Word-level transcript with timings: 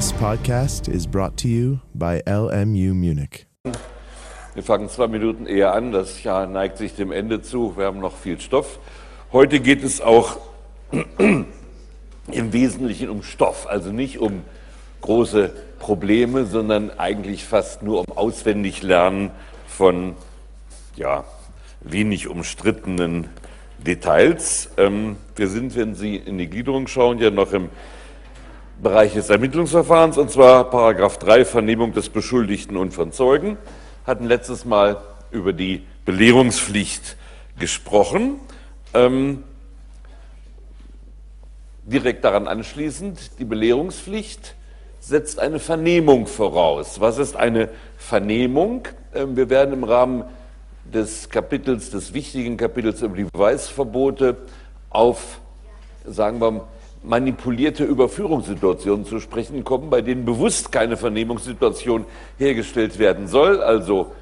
This 0.00 0.14
podcast 0.14 0.88
is 0.88 1.06
brought 1.06 1.36
to 1.42 1.46
you 1.46 1.80
by 1.92 2.22
LMU 2.26 2.94
Munich. 2.94 3.44
Wir 4.54 4.62
fangen 4.62 4.88
zwei 4.88 5.08
Minuten 5.08 5.44
eher 5.44 5.74
an. 5.74 5.92
Das 5.92 6.22
Jahr 6.22 6.46
neigt 6.46 6.78
sich 6.78 6.94
dem 6.94 7.12
Ende 7.12 7.42
zu. 7.42 7.76
Wir 7.76 7.84
haben 7.84 8.00
noch 8.00 8.16
viel 8.16 8.40
Stoff. 8.40 8.78
Heute 9.30 9.60
geht 9.60 9.84
es 9.84 10.00
auch 10.00 10.38
im 10.90 11.44
Wesentlichen 12.32 13.10
um 13.10 13.22
Stoff, 13.22 13.66
also 13.68 13.92
nicht 13.92 14.20
um 14.20 14.40
große 15.02 15.52
Probleme, 15.78 16.46
sondern 16.46 16.90
eigentlich 16.98 17.44
fast 17.44 17.82
nur 17.82 18.00
um 18.00 18.16
Auswendiglernen 18.16 19.32
von 19.66 20.14
ja, 20.96 21.24
wenig 21.82 22.26
umstrittenen 22.26 23.28
Details. 23.76 24.70
Ähm, 24.78 25.16
wir 25.36 25.48
sind, 25.48 25.76
wenn 25.76 25.94
Sie 25.94 26.16
in 26.16 26.38
die 26.38 26.48
Gliederung 26.48 26.86
schauen, 26.86 27.18
ja 27.18 27.30
noch 27.30 27.52
im 27.52 27.68
Bereich 28.82 29.12
des 29.12 29.28
Ermittlungsverfahrens, 29.28 30.16
und 30.16 30.30
zwar 30.30 30.70
Paragraph 30.70 31.18
3 31.18 31.44
Vernehmung 31.44 31.92
des 31.92 32.08
Beschuldigten 32.08 32.78
und 32.78 32.94
von 32.94 33.12
Zeugen, 33.12 33.58
hatten 34.06 34.24
letztes 34.24 34.64
Mal 34.64 35.02
über 35.30 35.52
die 35.52 35.84
Belehrungspflicht 36.06 37.16
gesprochen. 37.58 38.36
Ähm, 38.94 39.44
direkt 41.84 42.24
daran 42.24 42.48
anschließend, 42.48 43.38
die 43.38 43.44
Belehrungspflicht 43.44 44.54
setzt 44.98 45.40
eine 45.40 45.58
Vernehmung 45.58 46.26
voraus. 46.26 47.00
Was 47.00 47.18
ist 47.18 47.36
eine 47.36 47.68
Vernehmung? 47.98 48.88
Ähm, 49.14 49.36
wir 49.36 49.50
werden 49.50 49.74
im 49.74 49.84
Rahmen 49.84 50.24
des 50.90 51.28
Kapitels, 51.28 51.90
des 51.90 52.14
wichtigen 52.14 52.56
Kapitels 52.56 53.02
über 53.02 53.16
die 53.16 53.24
Beweisverbote 53.24 54.38
auf, 54.88 55.38
sagen 56.06 56.40
wir, 56.40 56.66
manipulierte 57.02 57.84
Überführungssituationen 57.84 59.06
zu 59.06 59.20
sprechen 59.20 59.64
kommen, 59.64 59.90
bei 59.90 60.02
denen 60.02 60.24
bewusst 60.24 60.70
keine 60.70 60.96
Vernehmungssituation 60.96 62.04
hergestellt 62.38 62.98
werden 62.98 63.26
soll, 63.26 63.62
also 63.62 64.12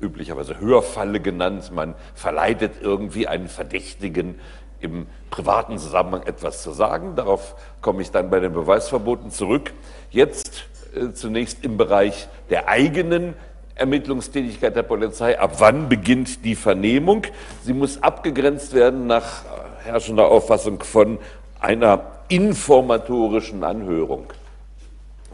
üblicherweise 0.00 0.60
Hörfalle 0.60 1.20
genannt, 1.20 1.72
man 1.72 1.94
verleitet 2.14 2.74
irgendwie 2.80 3.26
einen 3.26 3.48
Verdächtigen 3.48 4.36
im 4.80 5.06
privaten 5.30 5.78
Zusammenhang 5.78 6.22
etwas 6.26 6.62
zu 6.62 6.72
sagen. 6.72 7.16
Darauf 7.16 7.54
komme 7.80 8.02
ich 8.02 8.10
dann 8.10 8.28
bei 8.28 8.38
den 8.38 8.52
Beweisverboten 8.52 9.30
zurück. 9.30 9.72
Jetzt 10.10 10.66
äh, 10.94 11.12
zunächst 11.12 11.64
im 11.64 11.78
Bereich 11.78 12.28
der 12.50 12.68
eigenen 12.68 13.34
Ermittlungstätigkeit 13.76 14.76
der 14.76 14.82
Polizei. 14.82 15.38
Ab 15.40 15.54
wann 15.58 15.88
beginnt 15.88 16.44
die 16.44 16.54
Vernehmung? 16.54 17.22
Sie 17.62 17.72
muss 17.72 18.02
abgegrenzt 18.02 18.74
werden 18.74 19.06
nach 19.06 19.44
herrschender 19.84 20.30
Auffassung 20.30 20.82
von 20.82 21.18
einer 21.60 22.00
informatorischen 22.28 23.62
Anhörung. 23.64 24.32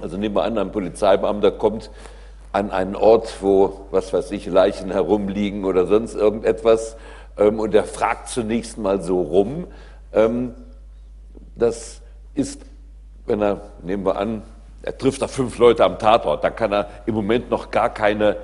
Also 0.00 0.16
nehmen 0.16 0.34
wir 0.34 0.42
an, 0.42 0.58
ein 0.58 0.72
Polizeibeamter 0.72 1.52
kommt 1.52 1.90
an 2.52 2.70
einen 2.70 2.96
Ort, 2.96 3.36
wo, 3.40 3.86
was 3.90 4.12
weiß 4.12 4.32
ich, 4.32 4.46
Leichen 4.46 4.90
herumliegen 4.90 5.64
oder 5.64 5.86
sonst 5.86 6.14
irgendetwas 6.14 6.96
ähm, 7.38 7.60
und 7.60 7.74
er 7.74 7.84
fragt 7.84 8.28
zunächst 8.28 8.76
mal 8.76 9.00
so 9.02 9.20
rum. 9.20 9.66
Ähm, 10.12 10.54
das 11.54 12.00
ist, 12.34 12.62
wenn 13.26 13.40
er, 13.40 13.60
nehmen 13.82 14.04
wir 14.04 14.16
an, 14.16 14.42
er 14.82 14.96
trifft 14.96 15.22
da 15.22 15.28
fünf 15.28 15.58
Leute 15.58 15.84
am 15.84 15.98
Tatort, 15.98 16.42
dann 16.42 16.56
kann 16.56 16.72
er 16.72 16.88
im 17.06 17.14
Moment 17.14 17.50
noch 17.50 17.70
gar 17.70 17.90
keine 17.90 18.36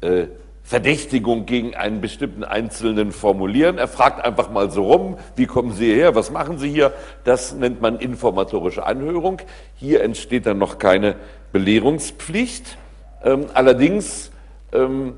äh, 0.00 0.26
Verdächtigung 0.66 1.46
gegen 1.46 1.76
einen 1.76 2.00
bestimmten 2.00 2.42
Einzelnen 2.42 3.12
formulieren. 3.12 3.78
Er 3.78 3.86
fragt 3.86 4.24
einfach 4.24 4.50
mal 4.50 4.68
so 4.68 4.82
rum, 4.82 5.16
wie 5.36 5.46
kommen 5.46 5.72
Sie 5.72 5.84
hierher, 5.84 6.16
was 6.16 6.32
machen 6.32 6.58
Sie 6.58 6.68
hier? 6.68 6.92
Das 7.22 7.54
nennt 7.54 7.80
man 7.80 8.00
informatorische 8.00 8.84
Anhörung. 8.84 9.40
Hier 9.76 10.02
entsteht 10.02 10.44
dann 10.44 10.58
noch 10.58 10.78
keine 10.78 11.14
Belehrungspflicht. 11.52 12.78
Ähm, 13.22 13.46
allerdings 13.54 14.32
ähm, 14.72 15.14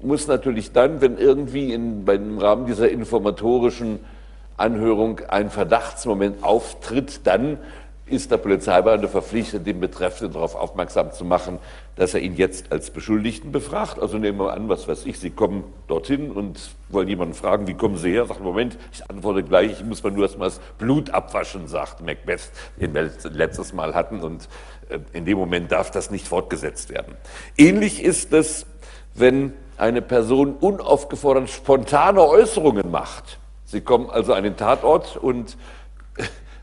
muss 0.00 0.26
natürlich 0.28 0.72
dann, 0.72 1.02
wenn 1.02 1.18
irgendwie 1.18 1.74
in, 1.74 2.08
im 2.08 2.38
Rahmen 2.38 2.64
dieser 2.64 2.88
informatorischen 2.88 4.00
Anhörung 4.56 5.20
ein 5.28 5.50
Verdachtsmoment 5.50 6.42
auftritt, 6.42 7.20
dann 7.24 7.58
ist 8.10 8.30
der 8.30 8.36
Polizeibeamte 8.36 9.08
verpflichtet, 9.08 9.66
den 9.66 9.80
Betreffenden 9.80 10.34
darauf 10.34 10.54
aufmerksam 10.54 11.12
zu 11.12 11.24
machen, 11.24 11.58
dass 11.96 12.14
er 12.14 12.20
ihn 12.20 12.36
jetzt 12.36 12.72
als 12.72 12.90
Beschuldigten 12.90 13.52
befragt. 13.52 13.98
Also 13.98 14.18
nehmen 14.18 14.38
wir 14.38 14.52
an, 14.52 14.68
was 14.68 14.88
weiß 14.88 15.06
ich, 15.06 15.18
Sie 15.18 15.30
kommen 15.30 15.64
dorthin 15.86 16.30
und 16.30 16.70
wollen 16.88 17.08
jemanden 17.08 17.34
fragen, 17.34 17.66
wie 17.66 17.74
kommen 17.74 17.96
Sie 17.96 18.10
her? 18.10 18.26
Sagt, 18.26 18.40
Moment, 18.40 18.78
ich 18.92 19.08
antworte 19.10 19.42
gleich, 19.42 19.72
ich 19.72 19.84
muss 19.84 20.02
mal 20.02 20.10
nur 20.10 20.24
erstmal 20.24 20.48
das 20.48 20.60
Blut 20.78 21.10
abwaschen, 21.10 21.68
sagt 21.68 22.04
Macbeth, 22.04 22.50
den 22.80 22.94
wir 22.94 23.10
letztes 23.30 23.72
Mal 23.72 23.94
hatten 23.94 24.20
und 24.20 24.48
äh, 24.88 24.98
in 25.12 25.24
dem 25.24 25.38
Moment 25.38 25.72
darf 25.72 25.90
das 25.90 26.10
nicht 26.10 26.26
fortgesetzt 26.26 26.90
werden. 26.90 27.14
Ähnlich 27.56 28.02
ist 28.02 28.32
es, 28.32 28.66
wenn 29.14 29.52
eine 29.76 30.02
Person 30.02 30.54
unaufgefordert 30.54 31.48
spontane 31.48 32.22
Äußerungen 32.22 32.90
macht. 32.90 33.38
Sie 33.64 33.80
kommen 33.80 34.10
also 34.10 34.34
an 34.34 34.42
den 34.44 34.56
Tatort 34.56 35.16
und 35.16 35.56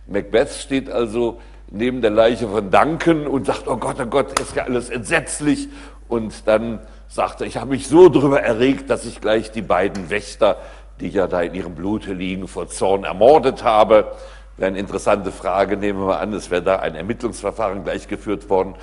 Macbeth 0.08 0.50
steht 0.50 0.90
also 0.90 1.40
neben 1.70 2.02
der 2.02 2.12
Leiche 2.12 2.48
von 2.48 2.72
Duncan 2.72 3.28
und 3.28 3.46
sagt, 3.46 3.68
oh 3.68 3.78
Gott, 3.78 3.98
oh 4.00 4.06
Gott, 4.06 4.40
ist 4.40 4.56
ja 4.56 4.64
alles 4.64 4.90
entsetzlich. 4.90 5.68
Und 6.08 6.48
dann 6.48 6.80
sagt 7.08 7.42
er, 7.42 7.48
ich 7.48 7.58
habe 7.58 7.72
mich 7.72 7.88
so 7.88 8.10
darüber 8.10 8.42
erregt, 8.42 8.90
dass 8.90 9.06
ich 9.06 9.20
gleich 9.22 9.52
die 9.52 9.62
beiden 9.62 10.10
Wächter, 10.10 10.58
die 11.00 11.10
ja 11.10 11.28
da 11.28 11.42
in 11.42 11.54
ihrem 11.54 11.76
Blute 11.76 12.14
liegen, 12.14 12.48
vor 12.48 12.70
Zorn 12.70 13.04
ermordet 13.04 13.64
habe. 13.64 14.12
Wäre 14.56 14.70
eine 14.70 14.80
interessante 14.80 15.32
Frage, 15.32 15.78
nehmen 15.78 16.00
wir 16.00 16.08
mal 16.08 16.20
an, 16.20 16.34
es 16.34 16.50
wäre 16.50 16.64
da 16.64 16.78
ein 16.78 16.96
Ermittlungsverfahren 16.96 17.84
gleich 17.84 18.08
geführt 18.08 18.50
worden. 18.50 18.76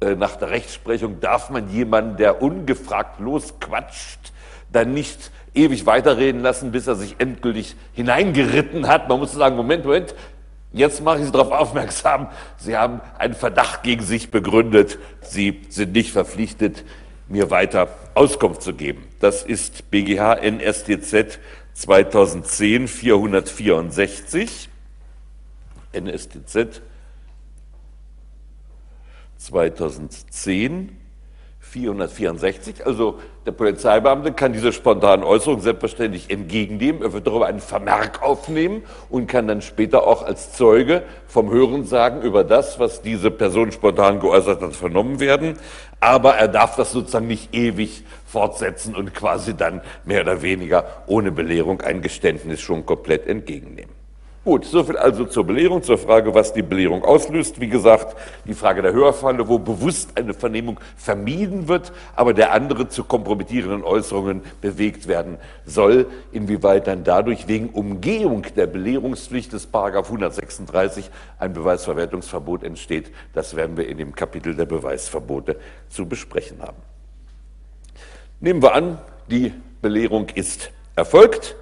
Äh, 0.00 0.14
nach 0.14 0.36
der 0.36 0.50
Rechtsprechung 0.50 1.20
darf 1.20 1.50
man 1.50 1.68
jemanden, 1.68 2.16
der 2.16 2.40
ungefragt 2.42 3.20
losquatscht, 3.20 4.32
dann 4.72 4.94
nicht 4.94 5.30
ewig 5.52 5.84
weiterreden 5.84 6.40
lassen, 6.42 6.70
bis 6.70 6.86
er 6.86 6.94
sich 6.94 7.16
endgültig 7.18 7.76
hineingeritten 7.92 8.88
hat. 8.88 9.08
Man 9.08 9.18
muss 9.18 9.32
sagen, 9.32 9.56
Moment, 9.56 9.84
Moment, 9.84 10.14
Jetzt 10.72 11.02
mache 11.02 11.18
ich 11.18 11.24
Sie 11.24 11.32
darauf 11.32 11.50
aufmerksam, 11.50 12.28
Sie 12.56 12.76
haben 12.76 13.00
einen 13.18 13.34
Verdacht 13.34 13.82
gegen 13.82 14.02
sich 14.02 14.30
begründet. 14.30 14.98
Sie 15.20 15.62
sind 15.68 15.92
nicht 15.92 16.12
verpflichtet, 16.12 16.84
mir 17.28 17.50
weiter 17.50 17.88
Auskunft 18.14 18.62
zu 18.62 18.74
geben. 18.74 19.04
Das 19.18 19.42
ist 19.42 19.90
BGH 19.90 20.34
NSTZ 20.34 21.40
2010 21.74 22.86
464. 22.86 24.68
NSTZ 25.92 26.82
2010 29.38 30.99
464. 31.70 32.86
Also 32.86 33.18
der 33.46 33.52
Polizeibeamte 33.52 34.32
kann 34.32 34.52
diese 34.52 34.72
spontanen 34.72 35.24
Äußerungen 35.24 35.62
selbstverständlich 35.62 36.30
entgegennehmen. 36.30 37.02
Er 37.02 37.12
wird 37.12 37.26
darüber 37.26 37.46
einen 37.46 37.60
Vermerk 37.60 38.22
aufnehmen 38.22 38.82
und 39.08 39.28
kann 39.28 39.46
dann 39.46 39.62
später 39.62 40.06
auch 40.06 40.22
als 40.22 40.52
Zeuge 40.52 41.02
vom 41.26 41.50
Hörensagen 41.50 42.22
über 42.22 42.44
das, 42.44 42.78
was 42.78 43.02
diese 43.02 43.30
Person 43.30 43.72
spontan 43.72 44.20
geäußert 44.20 44.60
hat, 44.62 44.74
vernommen 44.74 45.20
werden. 45.20 45.56
Aber 46.00 46.34
er 46.34 46.48
darf 46.48 46.76
das 46.76 46.92
sozusagen 46.92 47.26
nicht 47.26 47.54
ewig 47.54 48.04
fortsetzen 48.26 48.96
und 48.96 49.14
quasi 49.14 49.54
dann 49.54 49.80
mehr 50.04 50.22
oder 50.22 50.42
weniger 50.42 51.04
ohne 51.06 51.30
Belehrung 51.30 51.82
ein 51.82 52.02
Geständnis 52.02 52.60
schon 52.60 52.84
komplett 52.86 53.26
entgegennehmen. 53.26 53.99
Gut, 54.42 54.64
soviel 54.64 54.96
also 54.96 55.26
zur 55.26 55.44
Belehrung, 55.44 55.82
zur 55.82 55.98
Frage, 55.98 56.34
was 56.34 56.54
die 56.54 56.62
Belehrung 56.62 57.04
auslöst. 57.04 57.60
Wie 57.60 57.68
gesagt, 57.68 58.16
die 58.46 58.54
Frage 58.54 58.80
der 58.80 58.94
Hörfalle, 58.94 59.46
wo 59.46 59.58
bewusst 59.58 60.16
eine 60.16 60.32
Vernehmung 60.32 60.80
vermieden 60.96 61.68
wird, 61.68 61.92
aber 62.16 62.32
der 62.32 62.52
andere 62.52 62.88
zu 62.88 63.04
kompromittierenden 63.04 63.84
Äußerungen 63.84 64.40
bewegt 64.62 65.08
werden 65.08 65.36
soll. 65.66 66.06
Inwieweit 66.32 66.86
dann 66.86 67.04
dadurch 67.04 67.48
wegen 67.48 67.68
Umgehung 67.68 68.46
der 68.56 68.66
Belehrungspflicht 68.66 69.52
des 69.52 69.66
Paragraph 69.66 70.06
136 70.06 71.10
ein 71.38 71.52
Beweisverwertungsverbot 71.52 72.62
entsteht, 72.64 73.12
das 73.34 73.56
werden 73.56 73.76
wir 73.76 73.88
in 73.88 73.98
dem 73.98 74.14
Kapitel 74.14 74.54
der 74.54 74.64
Beweisverbote 74.64 75.56
zu 75.90 76.06
besprechen 76.06 76.62
haben. 76.62 76.78
Nehmen 78.40 78.62
wir 78.62 78.72
an, 78.72 78.96
die 79.30 79.52
Belehrung 79.82 80.30
ist 80.30 80.70
erfolgt, 80.96 81.56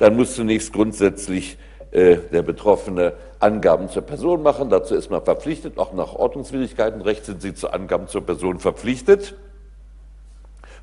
dann 0.00 0.16
muss 0.16 0.34
zunächst 0.34 0.72
grundsätzlich 0.72 1.58
äh, 1.94 2.16
der 2.32 2.42
Betroffene 2.42 3.12
Angaben 3.38 3.88
zur 3.88 4.02
Person 4.02 4.42
machen. 4.42 4.68
Dazu 4.68 4.96
ist 4.96 5.12
man 5.12 5.22
verpflichtet. 5.22 5.78
Auch 5.78 5.92
nach 5.92 6.12
Ordnungswidrigkeitenrecht 6.14 7.24
sind 7.24 7.40
Sie 7.40 7.54
zu 7.54 7.70
Angaben 7.70 8.08
zur 8.08 8.26
Person 8.26 8.58
verpflichtet. 8.58 9.36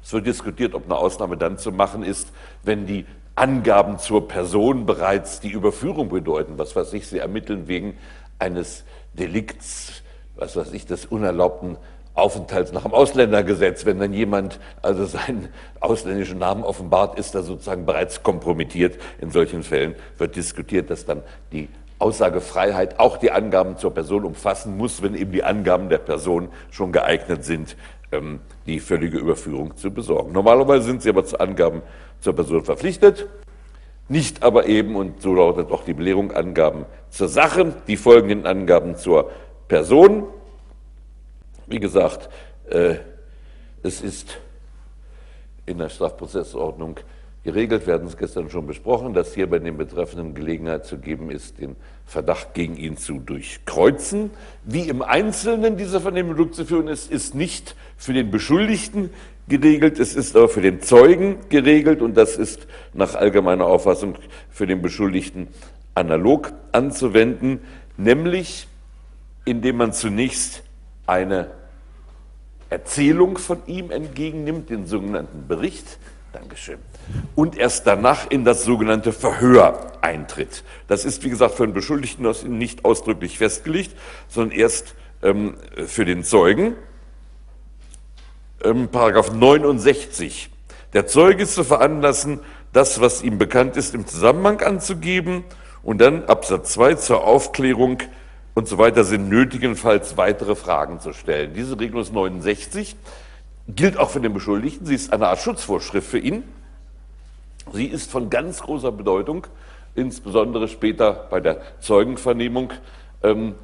Es 0.02 0.13
wird 0.13 0.25
diskutiert, 0.25 0.74
ob 0.74 0.86
eine 0.86 0.96
Ausnahme 0.96 1.36
dann 1.36 1.58
zu 1.58 1.74
machen 1.74 2.04
ist, 2.04 2.31
wenn 2.63 2.86
die 2.86 3.06
Angaben 3.36 4.00
zur 4.00 4.30
Person 4.30 4.86
bereits 4.86 5.42
die 5.42 5.52
Überführung 5.52 6.08
bedeuten. 6.08 6.54
Was 6.58 6.78
weiß 6.78 6.94
ich, 6.94 7.08
Sie 7.08 7.19
ermitteln 7.19 7.68
wegen 7.68 7.98
eines 8.40 8.86
Delikts, 9.14 10.04
was 10.38 10.56
weiß 10.56 10.72
ich, 10.72 10.86
des 10.86 11.06
unerlaubten 11.06 11.75
Aufenthalts 12.13 12.72
nach 12.74 12.84
dem 12.84 12.94
Ausländergesetz, 12.94 13.86
wenn 13.86 14.00
dann 14.00 14.13
jemand 14.13 14.60
also 14.81 15.06
seinen 15.06 15.50
ausländischen 15.80 16.40
Namen 16.40 16.63
offenbart, 16.63 17.18
ist 17.18 17.36
er 17.36 17.44
sozusagen 17.44 17.86
bereits 17.86 18.22
kompromittiert. 18.22 18.98
In 19.19 19.31
solchen 19.31 19.63
Fällen 19.63 19.96
wird 20.18 20.36
diskutiert, 20.36 20.90
dass 20.90 21.06
dann 21.06 21.24
die 21.52 21.69
Aussagefreiheit 22.00 23.00
auch 23.00 23.18
die 23.18 23.31
Angaben 23.31 23.78
zur 23.78 23.94
Person 23.94 24.25
umfassen 24.25 24.75
muss, 24.75 25.02
wenn 25.02 25.16
eben 25.16 25.31
die 25.31 25.44
Angaben 25.44 25.88
der 25.88 26.00
Person 26.00 26.50
schon 26.72 26.92
geeignet 26.92 27.46
sind, 27.46 27.78
ähm, 28.12 28.40
die 28.66 28.80
völlige 28.80 29.18
Überführung 29.18 29.78
zu 29.78 29.92
besorgen. 29.92 30.31
Normalerweise 30.31 30.86
sind 30.86 31.04
sie 31.04 31.10
aber 31.10 31.24
zu 31.25 31.40
Angaben 31.40 31.81
zur 32.19 32.34
Person 32.34 32.66
verpflichtet, 32.66 33.28
nicht 34.10 34.44
aber 34.44 34.66
eben, 34.66 34.96
und 34.96 35.22
so 35.22 35.34
lautet 35.34 35.72
auch 35.72 35.86
die 35.86 35.94
Belehrung, 35.94 36.31
Angaben 36.31 36.86
zur 37.10 37.30
Sache, 37.30 37.74
die 37.88 37.96
folgenden 37.96 38.46
Angaben 38.46 38.96
zur 38.96 39.30
Person. 39.68 40.25
Wie 41.71 41.79
gesagt, 41.79 42.29
äh, 42.69 42.95
es 43.81 44.01
ist 44.01 44.38
in 45.65 45.77
der 45.77 45.88
Strafprozessordnung 45.88 47.00
geregelt, 47.45 47.88
wir 47.88 47.94
hatten 47.94 48.07
es 48.07 48.18
gestern 48.18 48.50
schon 48.50 48.68
besprochen, 48.68 49.13
dass 49.13 49.33
hier 49.33 49.50
bei 49.50 49.57
den 49.57 49.77
Betreffenden 49.77 50.35
Gelegenheit 50.35 50.85
zu 50.85 50.97
geben 50.97 51.31
ist, 51.31 51.59
den 51.59 51.77
Verdacht 52.06 52.53
gegen 52.56 52.75
ihn 52.75 52.97
zu 52.97 53.19
durchkreuzen. 53.19 54.31
Wie 54.65 54.89
im 54.89 55.01
Einzelnen 55.01 55.77
diese 55.77 56.01
Vernehmung 56.01 56.35
durchzuführen 56.35 56.89
ist, 56.89 57.09
ist 57.09 57.35
nicht 57.35 57.77
für 57.95 58.12
den 58.12 58.31
Beschuldigten 58.31 59.09
geregelt, 59.47 59.97
es 59.97 60.13
ist 60.13 60.35
aber 60.35 60.50
für 60.50 60.62
den 60.62 60.81
Zeugen 60.81 61.38
geregelt 61.47 62.01
und 62.01 62.18
das 62.18 62.35
ist 62.35 62.68
nach 62.94 63.15
allgemeiner 63.15 63.65
Auffassung 63.65 64.15
für 64.50 64.68
den 64.68 64.81
Beschuldigten 64.81 65.47
analog 65.95 66.51
anzuwenden, 66.73 67.62
nämlich 67.95 68.68
indem 69.45 69.77
man 69.77 69.94
zunächst 69.94 70.63
eine 71.07 71.61
Erzählung 72.71 73.38
von 73.38 73.62
ihm 73.68 73.91
entgegennimmt, 73.91 74.69
den 74.69 74.88
sogenannten 74.88 75.45
Bericht, 75.47 76.00
Dankeschön. 76.31 76.79
Und 77.35 77.57
erst 77.57 77.85
danach 77.85 78.31
in 78.31 78.45
das 78.45 78.63
sogenannte 78.63 79.12
Verhör 79.12 79.91
eintritt. 80.00 80.63
Das 80.88 81.03
ist, 81.03 81.23
wie 81.25 81.29
gesagt, 81.29 81.56
für 81.56 81.68
den 81.68 81.73
Beschuldigten 81.73 82.25
nicht 82.57 82.85
ausdrücklich 82.85 83.38
festgelegt, 83.38 83.91
sondern 84.29 84.57
erst 84.57 84.95
ähm, 85.21 85.56
für 85.85 86.06
den 86.06 86.23
Zeugen. 86.23 86.75
Ähm, 88.63 88.88
Paragraph 88.88 89.33
69. 89.33 90.50
Der 90.94 91.06
Zeuge 91.07 91.44
ist 91.44 91.56
zu 91.56 91.65
veranlassen, 91.65 92.39
das, 92.71 93.01
was 93.01 93.21
ihm 93.21 93.38
bekannt 93.38 93.75
ist, 93.75 93.94
im 93.94 94.07
Zusammenhang 94.07 94.62
anzugeben 94.62 95.44
und 95.83 96.00
dann 96.00 96.23
Absatz 96.23 96.71
2 96.73 96.95
zur 96.95 97.25
Aufklärung 97.25 97.97
und 98.53 98.68
so 98.68 98.77
weiter 98.77 99.03
sind 99.03 99.30
nötigenfalls 99.30 100.18
weitere 100.18 100.56
Fragen 100.56 101.00
zu 101.00 101.13
stellen. 101.13 101.53
Diese 101.53 101.80
Regelung 101.80 102.01
ist 102.01 102.13
69 102.13 102.95
gilt 103.68 103.98
auch 103.98 104.09
für 104.09 104.19
den 104.19 104.33
Beschuldigten. 104.33 104.86
Sie 104.86 104.95
ist 104.95 105.13
eine 105.13 105.27
Art 105.27 105.39
Schutzvorschrift 105.39 106.09
für 106.09 106.19
ihn. 106.19 106.44
Sie 107.74 107.86
ist 107.86 108.12
von 108.12 108.30
ganz 108.30 108.62
großer 108.62 108.92
Bedeutung, 108.92 109.48
insbesondere 109.95 110.68
später 110.68 111.27
bei 111.30 111.39
der 111.39 111.62
Zeugenvernehmung, 111.80 112.74
ähm, 113.24 113.56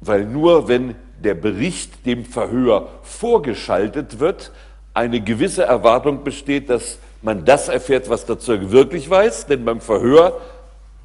weil 0.00 0.24
nur 0.26 0.68
wenn 0.68 0.96
der 1.22 1.34
Bericht 1.34 2.04
dem 2.04 2.24
Verhör 2.24 2.88
vorgeschaltet 3.02 4.20
wird, 4.20 4.52
eine 4.92 5.20
gewisse 5.20 5.62
Erwartung 5.62 6.24
besteht, 6.24 6.68
dass 6.68 6.98
man 7.22 7.44
das 7.44 7.68
erfährt, 7.68 8.08
was 8.08 8.26
der 8.26 8.38
Zeuge 8.38 8.70
wirklich 8.70 9.08
weiß, 9.08 9.46
denn 9.46 9.64
beim 9.64 9.80
Verhör, 9.80 10.40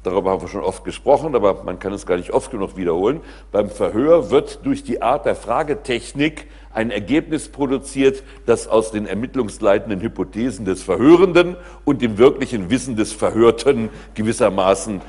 darüber 0.04 0.30
haben 0.30 0.42
wir 0.42 0.48
schon 0.48 0.62
oft 0.62 0.84
gesprochen, 0.84 1.34
aber 1.34 1.64
man 1.64 1.78
kann 1.78 1.92
es 1.92 2.06
gar 2.06 2.16
nicht 2.16 2.30
oft 2.30 2.50
genug 2.50 2.76
wiederholen, 2.76 3.20
beim 3.50 3.68
Verhör 3.70 4.30
wird 4.30 4.64
durch 4.64 4.84
die 4.84 5.02
Art 5.02 5.26
der 5.26 5.34
Fragetechnik 5.34 6.46
ein 6.72 6.90
Ergebnis 6.90 7.48
produziert, 7.48 8.22
das 8.46 8.68
aus 8.68 8.90
den 8.90 9.06
ermittlungsleitenden 9.06 10.00
Hypothesen 10.00 10.64
des 10.64 10.82
Verhörenden 10.82 11.56
und 11.84 12.02
dem 12.02 12.18
wirklichen 12.18 12.70
Wissen 12.70 12.96
des 12.96 13.12
Verhörten 13.12 13.90
gewissermaßen 14.14 15.00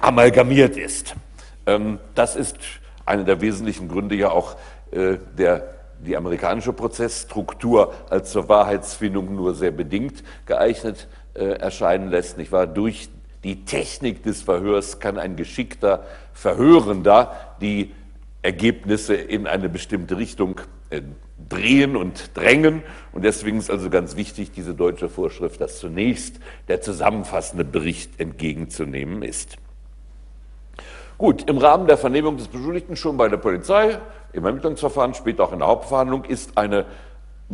amalgamiert 0.00 0.76
ist. 0.76 1.14
Ähm, 1.66 1.98
das 2.14 2.36
ist 2.36 2.56
einer 3.06 3.24
der 3.24 3.40
wesentlichen 3.40 3.88
Gründe 3.88 4.14
ja 4.14 4.30
auch 4.30 4.56
äh, 4.90 5.18
der 5.38 5.72
die 6.04 6.16
amerikanische 6.16 6.72
Prozessstruktur 6.72 7.92
als 8.10 8.32
zur 8.32 8.48
Wahrheitsfindung 8.48 9.36
nur 9.36 9.54
sehr 9.54 9.70
bedingt 9.70 10.24
geeignet 10.46 11.06
äh, 11.34 11.44
erscheinen 11.44 12.10
lässt, 12.10 12.38
nicht 12.38 12.50
wahr? 12.50 12.66
Durch 12.66 13.08
die 13.44 13.64
Technik 13.64 14.22
des 14.22 14.42
Verhörs 14.42 15.00
kann 15.00 15.18
ein 15.18 15.36
geschickter 15.36 16.06
Verhörender 16.32 17.56
die 17.60 17.92
Ergebnisse 18.42 19.14
in 19.14 19.46
eine 19.46 19.68
bestimmte 19.68 20.16
Richtung 20.16 20.60
äh, 20.90 21.02
drehen 21.48 21.96
und 21.96 22.36
drängen. 22.36 22.82
Und 23.12 23.24
deswegen 23.24 23.58
ist 23.58 23.70
also 23.70 23.90
ganz 23.90 24.16
wichtig, 24.16 24.52
diese 24.52 24.74
deutsche 24.74 25.08
Vorschrift, 25.08 25.60
dass 25.60 25.78
zunächst 25.78 26.40
der 26.68 26.80
zusammenfassende 26.80 27.64
Bericht 27.64 28.20
entgegenzunehmen 28.20 29.22
ist. 29.22 29.56
Gut, 31.18 31.48
im 31.48 31.58
Rahmen 31.58 31.86
der 31.86 31.98
Vernehmung 31.98 32.36
des 32.36 32.48
Beschuldigten 32.48 32.96
schon 32.96 33.16
bei 33.16 33.28
der 33.28 33.36
Polizei, 33.36 33.98
im 34.32 34.44
Ermittlungsverfahren, 34.44 35.14
später 35.14 35.44
auch 35.44 35.52
in 35.52 35.60
der 35.60 35.68
Hauptverhandlung, 35.68 36.24
ist 36.24 36.58
eine 36.58 36.86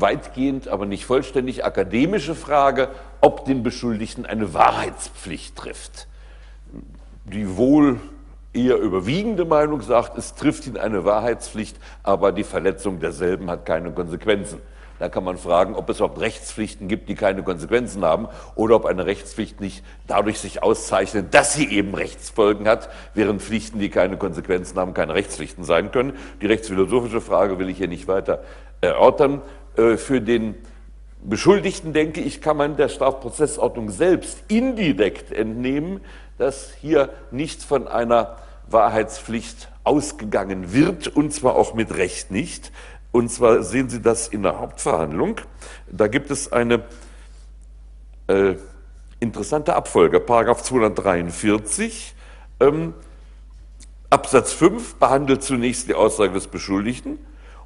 weitgehend, 0.00 0.68
aber 0.68 0.86
nicht 0.86 1.04
vollständig 1.04 1.64
akademische 1.64 2.34
Frage, 2.34 2.88
ob 3.20 3.44
den 3.44 3.62
Beschuldigten 3.62 4.26
eine 4.26 4.54
Wahrheitspflicht 4.54 5.56
trifft. 5.56 6.08
Die 7.24 7.56
wohl 7.56 8.00
eher 8.52 8.78
überwiegende 8.78 9.44
Meinung 9.44 9.82
sagt, 9.82 10.16
es 10.16 10.34
trifft 10.34 10.66
ihn 10.66 10.76
eine 10.76 11.04
Wahrheitspflicht, 11.04 11.76
aber 12.02 12.32
die 12.32 12.44
Verletzung 12.44 13.00
derselben 13.00 13.50
hat 13.50 13.66
keine 13.66 13.92
Konsequenzen. 13.92 14.60
Da 14.98 15.08
kann 15.08 15.22
man 15.22 15.36
fragen, 15.36 15.76
ob 15.76 15.88
es 15.90 15.98
überhaupt 15.98 16.20
Rechtspflichten 16.20 16.88
gibt, 16.88 17.08
die 17.08 17.14
keine 17.14 17.44
Konsequenzen 17.44 18.04
haben, 18.04 18.26
oder 18.56 18.74
ob 18.76 18.84
eine 18.84 19.06
Rechtspflicht 19.06 19.60
nicht 19.60 19.84
dadurch 20.08 20.40
sich 20.40 20.62
auszeichnet, 20.62 21.34
dass 21.34 21.54
sie 21.54 21.68
eben 21.68 21.94
Rechtsfolgen 21.94 22.66
hat, 22.66 22.88
während 23.14 23.40
Pflichten, 23.40 23.78
die 23.78 23.90
keine 23.90 24.16
Konsequenzen 24.16 24.76
haben, 24.78 24.94
keine 24.94 25.14
Rechtspflichten 25.14 25.62
sein 25.62 25.92
können. 25.92 26.14
Die 26.42 26.46
rechtsphilosophische 26.46 27.20
Frage 27.20 27.60
will 27.60 27.68
ich 27.68 27.78
hier 27.78 27.86
nicht 27.86 28.08
weiter 28.08 28.42
erörtern. 28.80 29.42
Äh, 29.78 29.96
für 29.96 30.20
den 30.20 30.56
Beschuldigten, 31.22 31.92
denke 31.92 32.20
ich, 32.20 32.40
kann 32.40 32.56
man 32.56 32.76
der 32.76 32.88
Strafprozessordnung 32.88 33.90
selbst 33.90 34.42
indirekt 34.48 35.32
entnehmen, 35.32 36.00
dass 36.36 36.72
hier 36.80 37.10
nicht 37.30 37.62
von 37.62 37.88
einer 37.88 38.36
Wahrheitspflicht 38.68 39.68
ausgegangen 39.84 40.72
wird, 40.72 41.08
und 41.08 41.32
zwar 41.32 41.56
auch 41.56 41.74
mit 41.74 41.96
Recht 41.96 42.30
nicht. 42.30 42.72
Und 43.10 43.30
zwar 43.30 43.62
sehen 43.62 43.88
Sie 43.88 44.02
das 44.02 44.28
in 44.28 44.42
der 44.42 44.60
Hauptverhandlung. 44.60 45.40
Da 45.90 46.08
gibt 46.08 46.30
es 46.30 46.52
eine 46.52 46.84
äh, 48.26 48.56
interessante 49.18 49.74
Abfolge, 49.74 50.20
Paragraph 50.20 50.62
243. 50.62 52.14
Ähm, 52.60 52.94
Absatz 54.10 54.52
5 54.52 54.96
behandelt 54.96 55.42
zunächst 55.42 55.88
die 55.88 55.94
Aussage 55.94 56.32
des 56.32 56.46
Beschuldigten 56.46 57.18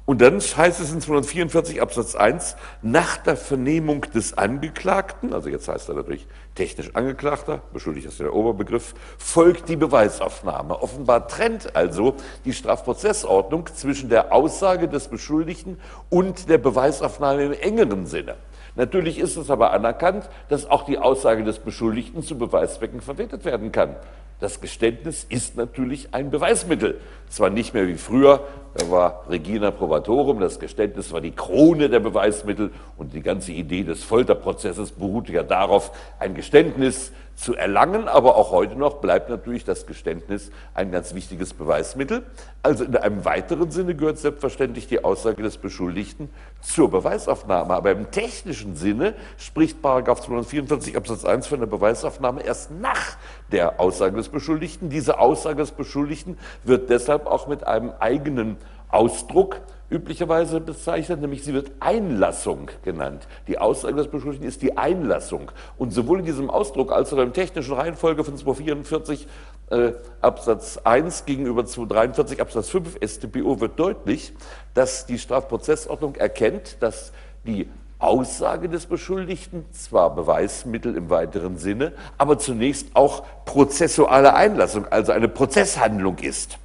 und 0.05 0.19
dann 0.19 0.41
heißt 0.41 0.81
es 0.81 0.91
in 0.91 0.99
244 0.99 1.81
Absatz 1.81 2.15
1, 2.15 2.57
nach 2.81 3.15
der 3.17 3.37
Vernehmung 3.37 4.01
des 4.13 4.37
Angeklagten, 4.37 5.33
also 5.33 5.47
jetzt 5.47 5.69
heißt 5.69 5.87
er 5.87 5.95
natürlich 5.95 6.27
technisch 6.55 6.89
Angeklagter, 6.93 7.61
beschuldigt 7.71 8.07
ist 8.07 8.19
der 8.19 8.33
Oberbegriff, 8.33 8.95
folgt 9.17 9.69
die 9.69 9.77
Beweisaufnahme. 9.77 10.81
Offenbar 10.81 11.29
trennt 11.29 11.77
also 11.77 12.15
die 12.43 12.51
Strafprozessordnung 12.51 13.67
zwischen 13.73 14.09
der 14.09 14.33
Aussage 14.33 14.89
des 14.89 15.07
Beschuldigten 15.07 15.79
und 16.09 16.49
der 16.49 16.57
Beweisaufnahme 16.57 17.45
im 17.45 17.53
engeren 17.53 18.05
Sinne. 18.05 18.35
Natürlich 18.75 19.19
ist 19.19 19.37
es 19.37 19.49
aber 19.49 19.71
anerkannt, 19.71 20.29
dass 20.49 20.69
auch 20.69 20.83
die 20.83 20.97
Aussage 20.97 21.43
des 21.43 21.59
Beschuldigten 21.59 22.23
zu 22.23 22.37
Beweiszwecken 22.37 22.99
verwertet 22.99 23.45
werden 23.45 23.71
kann. 23.71 23.95
Das 24.39 24.59
Geständnis 24.59 25.25
ist 25.29 25.55
natürlich 25.55 26.09
ein 26.13 26.29
Beweismittel. 26.29 26.99
Zwar 27.29 27.49
nicht 27.49 27.73
mehr 27.73 27.87
wie 27.87 27.95
früher, 27.95 28.41
da 28.75 28.89
war 28.89 29.25
Regina 29.29 29.71
Probatorum, 29.71 30.39
das 30.39 30.59
Geständnis 30.59 31.11
war 31.11 31.21
die 31.21 31.31
Krone 31.31 31.89
der 31.89 31.99
Beweismittel 31.99 32.71
und 32.97 33.13
die 33.13 33.21
ganze 33.21 33.51
Idee 33.51 33.83
des 33.83 34.03
Folterprozesses 34.03 34.91
beruhte 34.91 35.31
ja 35.31 35.43
darauf, 35.43 35.91
ein 36.19 36.33
Geständnis 36.33 37.11
zu 37.35 37.55
erlangen, 37.55 38.07
aber 38.07 38.35
auch 38.35 38.51
heute 38.51 38.75
noch 38.75 38.95
bleibt 38.95 39.29
natürlich 39.29 39.65
das 39.65 39.85
Geständnis 39.85 40.51
ein 40.73 40.91
ganz 40.91 41.13
wichtiges 41.13 41.53
Beweismittel. 41.53 42.23
Also 42.61 42.83
in 42.83 42.95
einem 42.95 43.25
weiteren 43.25 43.71
Sinne 43.71 43.95
gehört 43.95 44.19
selbstverständlich 44.19 44.87
die 44.87 45.03
Aussage 45.03 45.41
des 45.41 45.57
Beschuldigten 45.57 46.29
zur 46.61 46.89
Beweisaufnahme, 46.91 47.73
aber 47.73 47.91
im 47.91 48.11
technischen 48.11 48.75
Sinne 48.75 49.15
spricht 49.37 49.81
Paragraph 49.81 50.21
244 50.21 50.95
Absatz 50.95 51.25
1 51.25 51.47
von 51.47 51.59
der 51.59 51.67
Beweisaufnahme 51.67 52.43
erst 52.43 52.71
nach 52.71 53.17
der 53.51 53.79
Aussage 53.79 54.15
des 54.15 54.29
Beschuldigten. 54.29 54.89
Diese 54.89 55.19
Aussage 55.19 55.57
des 55.57 55.71
Beschuldigten 55.71 56.37
wird 56.63 56.89
deshalb 56.89 57.25
auch 57.25 57.47
mit 57.47 57.65
einem 57.65 57.91
eigenen 57.99 58.57
Ausdruck 58.89 59.59
üblicherweise 59.93 60.59
bezeichnet, 60.59 61.21
nämlich 61.21 61.43
sie 61.43 61.53
wird 61.53 61.71
Einlassung 61.79 62.71
genannt. 62.83 63.27
Die 63.47 63.59
Aussage 63.59 63.95
des 63.95 64.07
Beschuldigten 64.07 64.47
ist 64.47 64.63
die 64.63 64.75
Einlassung. 64.75 65.51
Und 65.77 65.93
sowohl 65.93 66.19
in 66.19 66.25
diesem 66.25 66.49
Ausdruck 66.49 66.91
als 66.91 67.13
auch 67.13 67.17
in 67.19 67.25
der 67.25 67.33
technischen 67.33 67.75
Reihenfolge 67.75 68.23
von 68.23 68.35
244 68.35 69.27
äh, 69.69 69.91
Absatz 70.21 70.79
1 70.83 71.25
gegenüber 71.25 71.65
243 71.65 72.41
Absatz 72.41 72.69
5 72.69 72.97
StPO 73.05 73.59
wird 73.61 73.79
deutlich, 73.79 74.33
dass 74.73 75.05
die 75.05 75.19
Strafprozessordnung 75.19 76.15
erkennt, 76.15 76.77
dass 76.81 77.13
die 77.45 77.69
Aussage 77.99 78.67
des 78.67 78.87
Beschuldigten, 78.87 79.65
zwar 79.71 80.13
Beweismittel 80.13 80.97
im 80.97 81.09
weiteren 81.09 81.57
Sinne, 81.57 81.93
aber 82.17 82.37
zunächst 82.37 82.95
auch 82.95 83.23
prozessuale 83.45 84.33
Einlassung, 84.33 84.87
also 84.89 85.13
eine 85.13 85.29
Prozesshandlung 85.29 86.17
ist. 86.17 86.57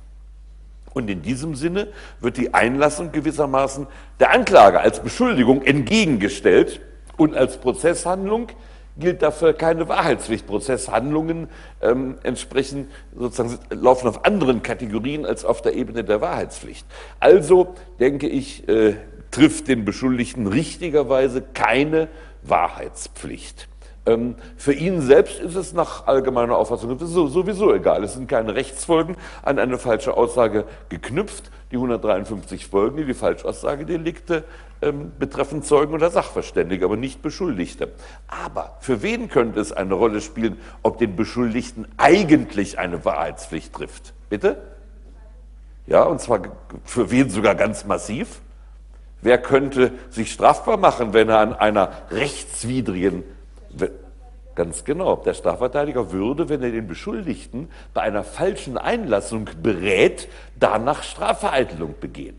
Und 0.98 1.08
in 1.08 1.22
diesem 1.22 1.54
Sinne 1.54 1.86
wird 2.18 2.38
die 2.38 2.54
Einlassung 2.54 3.12
gewissermaßen 3.12 3.86
der 4.18 4.32
Anklage 4.32 4.80
als 4.80 4.98
Beschuldigung 4.98 5.62
entgegengestellt 5.62 6.80
und 7.16 7.36
als 7.36 7.58
Prozesshandlung 7.58 8.48
gilt 8.98 9.22
dafür 9.22 9.52
keine 9.52 9.88
Wahrheitspflicht. 9.88 10.48
Prozesshandlungen 10.48 11.50
ähm, 11.80 12.16
entsprechen 12.24 12.88
sozusagen 13.16 13.60
laufen 13.70 14.08
auf 14.08 14.24
anderen 14.24 14.64
Kategorien 14.64 15.24
als 15.24 15.44
auf 15.44 15.62
der 15.62 15.74
Ebene 15.74 16.02
der 16.02 16.20
Wahrheitspflicht. 16.20 16.84
Also 17.20 17.76
denke 18.00 18.28
ich, 18.28 18.68
äh, 18.68 18.96
trifft 19.30 19.68
den 19.68 19.84
Beschuldigten 19.84 20.48
richtigerweise 20.48 21.42
keine 21.54 22.08
Wahrheitspflicht. 22.42 23.68
Ähm, 24.08 24.36
für 24.56 24.72
ihn 24.72 25.02
selbst 25.02 25.38
ist 25.38 25.54
es 25.54 25.74
nach 25.74 26.06
allgemeiner 26.06 26.56
Auffassung 26.56 26.98
sowieso 26.98 27.74
egal. 27.74 28.02
Es 28.04 28.14
sind 28.14 28.26
keine 28.26 28.54
Rechtsfolgen 28.54 29.16
an 29.42 29.58
eine 29.58 29.78
falsche 29.78 30.16
Aussage 30.16 30.64
geknüpft. 30.88 31.50
Die 31.70 31.76
153 31.76 32.66
Folgen, 32.66 32.96
die 32.96 33.04
die 33.04 33.12
Falschaussagedelikte 33.12 34.44
ähm, 34.80 35.12
betreffen 35.18 35.62
Zeugen 35.62 35.92
oder 35.92 36.10
Sachverständige, 36.10 36.86
aber 36.86 36.96
nicht 36.96 37.20
Beschuldigte. 37.20 37.92
Aber 38.26 38.78
für 38.80 39.02
wen 39.02 39.28
könnte 39.28 39.60
es 39.60 39.72
eine 39.72 39.92
Rolle 39.92 40.22
spielen, 40.22 40.58
ob 40.82 40.96
den 40.96 41.14
Beschuldigten 41.14 41.86
eigentlich 41.98 42.78
eine 42.78 43.04
Wahrheitspflicht 43.04 43.74
trifft? 43.74 44.14
Bitte? 44.30 44.56
Ja, 45.86 46.04
und 46.04 46.22
zwar 46.22 46.40
für 46.84 47.10
wen 47.10 47.28
sogar 47.28 47.54
ganz 47.54 47.84
massiv? 47.84 48.40
Wer 49.20 49.36
könnte 49.36 49.92
sich 50.08 50.32
strafbar 50.32 50.78
machen, 50.78 51.12
wenn 51.12 51.28
er 51.28 51.40
an 51.40 51.52
einer 51.52 51.90
rechtswidrigen, 52.10 53.24
ganz 54.54 54.84
genau, 54.84 55.16
der 55.16 55.34
Strafverteidiger 55.34 56.10
würde, 56.10 56.48
wenn 56.48 56.62
er 56.62 56.72
den 56.72 56.88
Beschuldigten 56.88 57.68
bei 57.94 58.02
einer 58.02 58.24
falschen 58.24 58.76
Einlassung 58.76 59.48
berät, 59.62 60.28
danach 60.58 61.04
Strafvereitelung 61.04 61.94
begehen. 62.00 62.36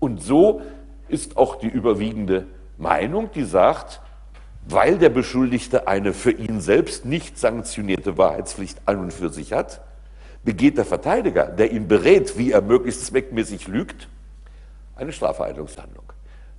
Und 0.00 0.20
so 0.22 0.60
ist 1.08 1.36
auch 1.36 1.56
die 1.56 1.68
überwiegende 1.68 2.46
Meinung, 2.78 3.30
die 3.32 3.44
sagt, 3.44 4.00
weil 4.66 4.98
der 4.98 5.10
Beschuldigte 5.10 5.86
eine 5.86 6.12
für 6.12 6.32
ihn 6.32 6.60
selbst 6.60 7.04
nicht 7.04 7.38
sanktionierte 7.38 8.18
Wahrheitspflicht 8.18 8.80
an 8.86 8.98
und 8.98 9.12
für 9.12 9.28
sich 9.28 9.52
hat, 9.52 9.82
begeht 10.44 10.78
der 10.78 10.84
Verteidiger, 10.84 11.46
der 11.46 11.70
ihn 11.70 11.86
berät, 11.86 12.36
wie 12.36 12.52
er 12.52 12.62
möglichst 12.62 13.06
zweckmäßig 13.06 13.68
lügt, 13.68 14.08
eine 14.96 15.12
Strafvereitelungshandlung. 15.12 16.11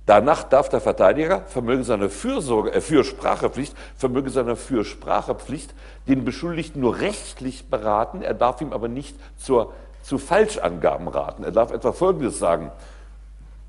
Danach 0.06 0.42
darf 0.42 0.68
der 0.68 0.80
Verteidiger 0.80 1.42
vermöge 1.46 1.82
seiner 1.82 2.10
Fürsorge, 2.10 2.72
äh, 2.72 2.80
Fürsprachepflicht, 2.80 3.74
vermöge 3.96 4.30
seiner 4.30 4.56
Fürsprachepflicht 4.56 5.74
den 6.06 6.24
Beschuldigten 6.24 6.80
nur 6.80 7.00
rechtlich 7.00 7.70
beraten, 7.70 8.20
er 8.20 8.34
darf 8.34 8.60
ihm 8.60 8.72
aber 8.72 8.88
nicht 8.88 9.16
zur, 9.38 9.72
zu 10.02 10.18
Falschangaben 10.18 11.08
raten. 11.08 11.42
Er 11.44 11.52
darf 11.52 11.70
etwa 11.70 11.92
Folgendes 11.92 12.38
sagen, 12.38 12.70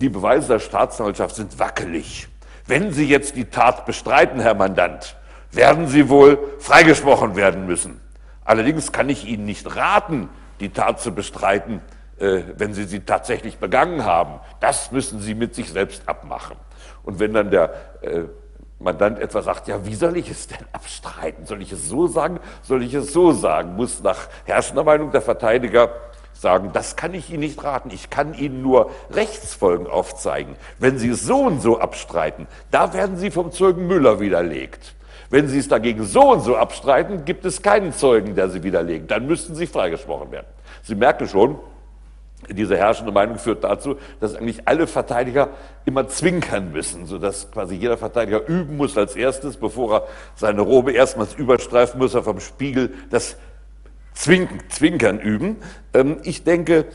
die 0.01 0.09
Beweise 0.09 0.49
der 0.49 0.59
Staatsanwaltschaft 0.59 1.35
sind 1.35 1.57
wackelig. 1.57 2.27
Wenn 2.67 2.91
Sie 2.91 3.07
jetzt 3.07 3.37
die 3.37 3.45
Tat 3.45 3.85
bestreiten, 3.85 4.41
Herr 4.41 4.55
Mandant, 4.55 5.15
werden 5.51 5.87
Sie 5.87 6.09
wohl 6.09 6.37
freigesprochen 6.59 7.37
werden 7.37 7.65
müssen. 7.65 8.01
Allerdings 8.43 8.91
kann 8.91 9.07
ich 9.07 9.25
Ihnen 9.25 9.45
nicht 9.45 9.75
raten, 9.77 10.29
die 10.59 10.69
Tat 10.69 10.99
zu 10.99 11.13
bestreiten, 11.13 11.81
wenn 12.17 12.73
Sie 12.73 12.85
sie 12.85 13.01
tatsächlich 13.01 13.57
begangen 13.57 14.05
haben. 14.05 14.39
Das 14.59 14.91
müssen 14.91 15.19
Sie 15.19 15.35
mit 15.35 15.53
sich 15.53 15.69
selbst 15.69 16.07
abmachen. 16.07 16.55
Und 17.03 17.19
wenn 17.19 17.33
dann 17.33 17.51
der 17.51 17.73
äh, 18.01 18.21
Mandant 18.79 19.19
etwa 19.19 19.41
sagt, 19.41 19.67
ja, 19.67 19.85
wie 19.85 19.95
soll 19.95 20.17
ich 20.17 20.29
es 20.29 20.47
denn 20.47 20.65
abstreiten? 20.73 21.45
Soll 21.45 21.61
ich 21.61 21.71
es 21.71 21.87
so 21.87 22.07
sagen? 22.07 22.39
Soll 22.61 22.83
ich 22.83 22.93
es 22.93 23.13
so 23.13 23.31
sagen? 23.31 23.75
Muss 23.75 24.03
nach 24.03 24.27
herrschender 24.45 24.83
Meinung 24.83 25.11
der 25.11 25.21
Verteidiger 25.21 25.91
sagen, 26.33 26.71
das 26.73 26.95
kann 26.95 27.13
ich 27.13 27.29
Ihnen 27.29 27.39
nicht 27.39 27.63
raten. 27.63 27.89
Ich 27.91 28.09
kann 28.09 28.33
Ihnen 28.33 28.61
nur 28.61 28.91
Rechtsfolgen 29.11 29.87
aufzeigen. 29.87 30.55
Wenn 30.77 30.97
Sie 30.97 31.09
es 31.09 31.21
so 31.21 31.37
und 31.37 31.61
so 31.61 31.79
abstreiten, 31.79 32.47
da 32.71 32.93
werden 32.93 33.17
Sie 33.17 33.31
vom 33.31 33.51
Zeugen 33.51 33.87
Müller 33.87 34.19
widerlegt. 34.19 34.95
Wenn 35.29 35.47
Sie 35.47 35.57
es 35.57 35.67
dagegen 35.67 36.03
so 36.03 36.33
und 36.33 36.41
so 36.41 36.57
abstreiten, 36.57 37.25
gibt 37.25 37.45
es 37.45 37.61
keinen 37.61 37.93
Zeugen, 37.93 38.35
der 38.35 38.49
Sie 38.49 38.63
widerlegt. 38.63 39.09
Dann 39.09 39.25
müssten 39.25 39.55
Sie 39.55 39.67
freigesprochen 39.67 40.31
werden. 40.31 40.47
Sie 40.83 40.95
merken 40.95 41.27
schon, 41.27 41.57
diese 42.49 42.77
herrschende 42.77 43.11
Meinung 43.11 43.37
führt 43.37 43.63
dazu, 43.63 43.97
dass 44.19 44.35
eigentlich 44.35 44.67
alle 44.67 44.87
Verteidiger 44.87 45.49
immer 45.85 46.07
zwinkern 46.07 46.71
müssen, 46.71 47.05
sodass 47.05 47.51
quasi 47.51 47.75
jeder 47.75 47.97
Verteidiger 47.97 48.47
üben 48.47 48.77
muss 48.77 48.97
als 48.97 49.15
erstes, 49.15 49.57
bevor 49.57 49.93
er 49.93 50.07
seine 50.35 50.61
Robe 50.61 50.91
erstmals 50.91 51.33
überstreifen 51.33 51.99
muss, 51.99 52.13
er 52.13 52.23
vom 52.23 52.39
Spiegel 52.39 52.93
das 53.09 53.37
Zwinken, 54.13 54.61
Zwinkern 54.69 55.19
üben. 55.19 55.57
Ähm, 55.93 56.17
ich 56.23 56.43
denke, 56.43 56.85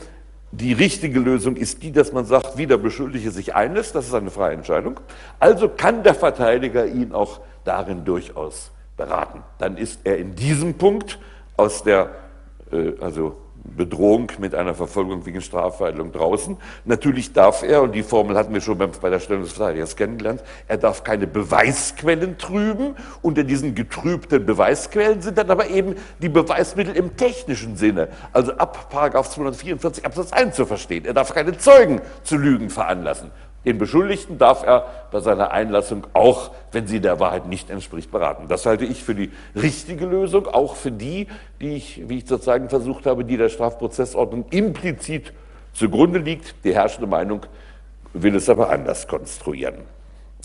die 0.51 0.73
richtige 0.73 1.19
Lösung 1.19 1.55
ist 1.55 1.81
die, 1.81 1.91
dass 1.91 2.11
man 2.11 2.25
sagt, 2.25 2.57
wie 2.57 2.67
der 2.67 2.77
Beschuldigte 2.77 3.31
sich 3.31 3.55
einlässt, 3.55 3.95
das 3.95 4.07
ist 4.07 4.13
eine 4.13 4.31
freie 4.31 4.53
Entscheidung. 4.53 4.99
Also 5.39 5.69
kann 5.69 6.03
der 6.03 6.13
Verteidiger 6.13 6.85
ihn 6.85 7.13
auch 7.13 7.39
darin 7.63 8.03
durchaus 8.03 8.71
beraten. 8.97 9.43
Dann 9.59 9.77
ist 9.77 10.01
er 10.03 10.17
in 10.17 10.35
diesem 10.35 10.73
Punkt 10.73 11.19
aus 11.55 11.83
der, 11.83 12.09
äh, 12.71 12.93
also 12.99 13.37
Bedrohung 13.63 14.31
mit 14.39 14.55
einer 14.55 14.73
Verfolgung 14.73 15.25
wegen 15.25 15.41
Strafvereitelung 15.41 16.11
draußen. 16.11 16.57
Natürlich 16.85 17.33
darf 17.33 17.63
er, 17.63 17.81
und 17.81 17.93
die 17.93 18.03
Formel 18.03 18.37
hatten 18.37 18.53
wir 18.53 18.61
schon 18.61 18.77
bei 18.77 19.09
der 19.09 19.19
Stellung 19.19 19.43
des 19.43 19.53
Verteidigers 19.53 19.95
kennengelernt, 19.95 20.43
er 20.67 20.77
darf 20.77 21.03
keine 21.03 21.27
Beweisquellen 21.27 22.37
trüben. 22.37 22.95
Unter 23.21 23.43
diesen 23.43 23.75
getrübten 23.75 24.45
Beweisquellen 24.45 25.21
sind 25.21 25.37
dann 25.37 25.49
aber 25.49 25.69
eben 25.69 25.95
die 26.21 26.29
Beweismittel 26.29 26.95
im 26.95 27.15
technischen 27.17 27.75
Sinne, 27.75 28.09
also 28.33 28.53
ab 28.53 28.87
244 28.91 30.05
Absatz 30.05 30.33
1 30.33 30.55
zu 30.55 30.65
verstehen. 30.65 31.05
Er 31.05 31.13
darf 31.13 31.33
keine 31.33 31.57
Zeugen 31.57 32.01
zu 32.23 32.37
Lügen 32.37 32.69
veranlassen. 32.69 33.31
Den 33.65 33.77
Beschuldigten 33.77 34.39
darf 34.39 34.63
er 34.63 34.87
bei 35.11 35.19
seiner 35.19 35.51
Einlassung 35.51 36.07
auch, 36.13 36.51
wenn 36.71 36.87
sie 36.87 36.99
der 36.99 37.19
Wahrheit 37.19 37.45
nicht 37.45 37.69
entspricht, 37.69 38.11
beraten. 38.11 38.47
Das 38.47 38.65
halte 38.65 38.85
ich 38.85 39.03
für 39.03 39.13
die 39.13 39.31
richtige 39.55 40.05
Lösung, 40.05 40.47
auch 40.47 40.75
für 40.75 40.91
die, 40.91 41.27
die 41.59 41.75
ich, 41.75 42.09
wie 42.09 42.19
ich 42.19 42.27
sozusagen 42.27 42.69
versucht 42.69 43.05
habe, 43.05 43.23
die 43.23 43.37
der 43.37 43.49
Strafprozessordnung 43.49 44.45
implizit 44.49 45.33
zugrunde 45.73 46.19
liegt. 46.19 46.55
Die 46.63 46.73
herrschende 46.73 47.07
Meinung 47.07 47.45
will 48.13 48.35
es 48.35 48.49
aber 48.49 48.71
anders 48.71 49.07
konstruieren. 49.07 49.75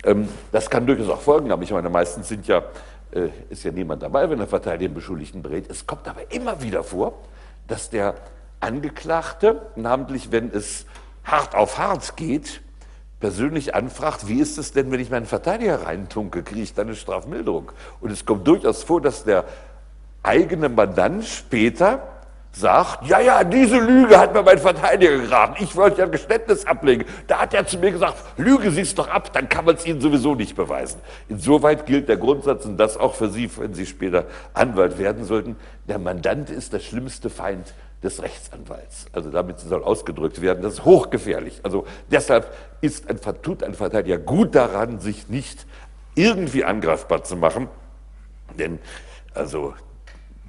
Ähm, 0.04 0.28
das 0.52 0.68
kann 0.68 0.86
durchaus 0.86 1.08
auch 1.08 1.20
Folgen 1.20 1.50
haben. 1.50 1.62
Ich 1.62 1.72
meine, 1.72 1.88
meistens 1.88 2.28
sind 2.28 2.46
ja, 2.46 2.62
äh, 3.12 3.28
ist 3.48 3.64
ja 3.64 3.72
niemand 3.72 4.02
dabei, 4.02 4.28
wenn 4.28 4.38
der 4.38 4.46
Verteidiger 4.46 4.88
den 4.90 4.94
Beschuldigten 4.94 5.42
berät. 5.42 5.70
Es 5.70 5.86
kommt 5.86 6.06
aber 6.06 6.30
immer 6.30 6.60
wieder 6.60 6.84
vor, 6.84 7.14
dass 7.66 7.88
der 7.88 8.14
Angeklagte, 8.60 9.62
namentlich 9.74 10.32
wenn 10.32 10.50
es 10.50 10.86
hart 11.24 11.54
auf 11.54 11.78
hart 11.78 12.16
geht, 12.16 12.60
persönlich 13.20 13.74
anfragt, 13.74 14.28
wie 14.28 14.40
ist 14.40 14.58
es 14.58 14.72
denn, 14.72 14.90
wenn 14.90 15.00
ich 15.00 15.10
meinen 15.10 15.26
Verteidiger 15.26 15.86
reintunke, 15.86 16.42
kriege 16.42 16.62
ich 16.62 16.74
dann 16.74 16.88
eine 16.88 16.96
Strafmilderung. 16.96 17.72
Und 18.00 18.10
es 18.10 18.24
kommt 18.26 18.46
durchaus 18.46 18.82
vor, 18.82 19.00
dass 19.00 19.24
der 19.24 19.44
eigene 20.22 20.68
Mandant 20.68 21.24
später 21.24 22.02
sagt, 22.52 23.06
ja, 23.06 23.20
ja, 23.20 23.44
diese 23.44 23.78
Lüge 23.78 24.18
hat 24.18 24.32
mir 24.32 24.42
mein 24.42 24.58
Verteidiger 24.58 25.18
geraten. 25.18 25.62
Ich 25.62 25.76
wollte 25.76 25.98
ja 25.98 26.04
ein 26.04 26.10
Geständnis 26.10 26.64
ablegen. 26.64 27.04
Da 27.26 27.40
hat 27.40 27.52
er 27.52 27.66
zu 27.66 27.78
mir 27.78 27.92
gesagt, 27.92 28.16
Lüge 28.38 28.70
Sie 28.70 28.80
es 28.80 28.94
doch 28.94 29.08
ab, 29.08 29.32
dann 29.32 29.48
kann 29.48 29.66
man 29.66 29.76
es 29.76 29.86
Ihnen 29.86 30.00
sowieso 30.00 30.34
nicht 30.34 30.56
beweisen. 30.56 31.00
Insoweit 31.28 31.84
gilt 31.84 32.08
der 32.08 32.16
Grundsatz, 32.16 32.64
und 32.64 32.78
das 32.78 32.96
auch 32.96 33.14
für 33.14 33.28
Sie, 33.28 33.50
wenn 33.58 33.74
Sie 33.74 33.84
später 33.84 34.24
Anwalt 34.54 34.98
werden 34.98 35.24
sollten, 35.24 35.56
der 35.86 35.98
Mandant 35.98 36.48
ist 36.48 36.72
der 36.72 36.80
schlimmste 36.80 37.28
Feind 37.28 37.74
des 38.02 38.22
Rechtsanwalts. 38.22 39.06
Also 39.12 39.30
damit 39.30 39.58
soll 39.58 39.82
ausgedrückt 39.82 40.40
werden, 40.40 40.62
das 40.62 40.74
ist 40.74 40.84
hochgefährlich. 40.84 41.60
Also 41.62 41.86
deshalb 42.10 42.52
ist 42.80 43.08
ein, 43.08 43.18
tut 43.42 43.62
ein 43.62 43.74
Verteidiger 43.74 44.18
gut 44.18 44.54
daran, 44.54 45.00
sich 45.00 45.28
nicht 45.28 45.66
irgendwie 46.14 46.64
angreifbar 46.64 47.24
zu 47.24 47.36
machen, 47.36 47.68
denn 48.58 48.78
also 49.34 49.74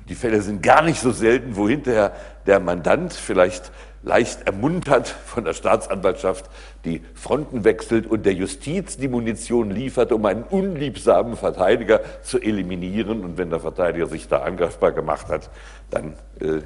die 0.08 0.16
Fälle 0.16 0.42
sind 0.42 0.64
gar 0.64 0.84
nicht 0.84 1.02
so 1.02 1.12
selten, 1.12 1.58
wo 1.58 1.68
hinterher 1.68 2.14
der 2.46 2.60
Mandant 2.60 3.14
vielleicht 3.14 3.72
leicht 4.04 4.48
ermuntert 4.48 5.08
von 5.08 5.44
der 5.44 5.54
Staatsanwaltschaft 5.54 6.50
die 6.86 7.02
Fronten 7.14 7.66
wechselt 7.66 8.08
und 8.08 8.26
der 8.26 8.34
Justiz 8.34 8.98
die 8.98 9.10
Munition 9.10 9.70
liefert, 9.70 10.14
um 10.14 10.26
einen 10.26 10.44
unliebsamen 10.44 11.36
Verteidiger 11.36 12.02
zu 12.22 12.40
eliminieren. 12.40 13.24
Und 13.24 13.38
wenn 13.38 13.50
der 13.50 13.60
Verteidiger 13.60 14.08
sich 14.08 14.28
da 14.30 14.40
angreifbar 14.44 14.94
gemacht 14.94 15.28
hat, 15.28 15.50
dann 15.90 16.14
äh, 16.40 16.62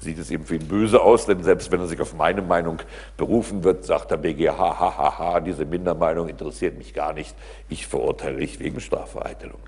sieht 0.00 0.18
es 0.18 0.30
eben 0.30 0.44
für 0.44 0.56
ihn 0.56 0.66
böse 0.66 1.00
aus, 1.00 1.26
denn 1.26 1.42
selbst 1.42 1.70
wenn 1.70 1.80
er 1.80 1.86
sich 1.86 2.00
auf 2.00 2.14
meine 2.14 2.42
Meinung 2.42 2.78
berufen 3.16 3.64
wird, 3.64 3.84
sagt 3.84 4.10
der 4.10 4.16
BGH, 4.16 4.58
ha, 4.58 4.96
ha, 4.96 5.18
ha, 5.18 5.40
diese 5.40 5.64
Mindermeinung 5.64 6.28
interessiert 6.28 6.78
mich 6.78 6.94
gar 6.94 7.12
nicht, 7.12 7.34
ich 7.68 7.86
verurteile 7.86 8.38
dich 8.38 8.58
wegen 8.60 8.80
Strafvereitelung. 8.80 9.60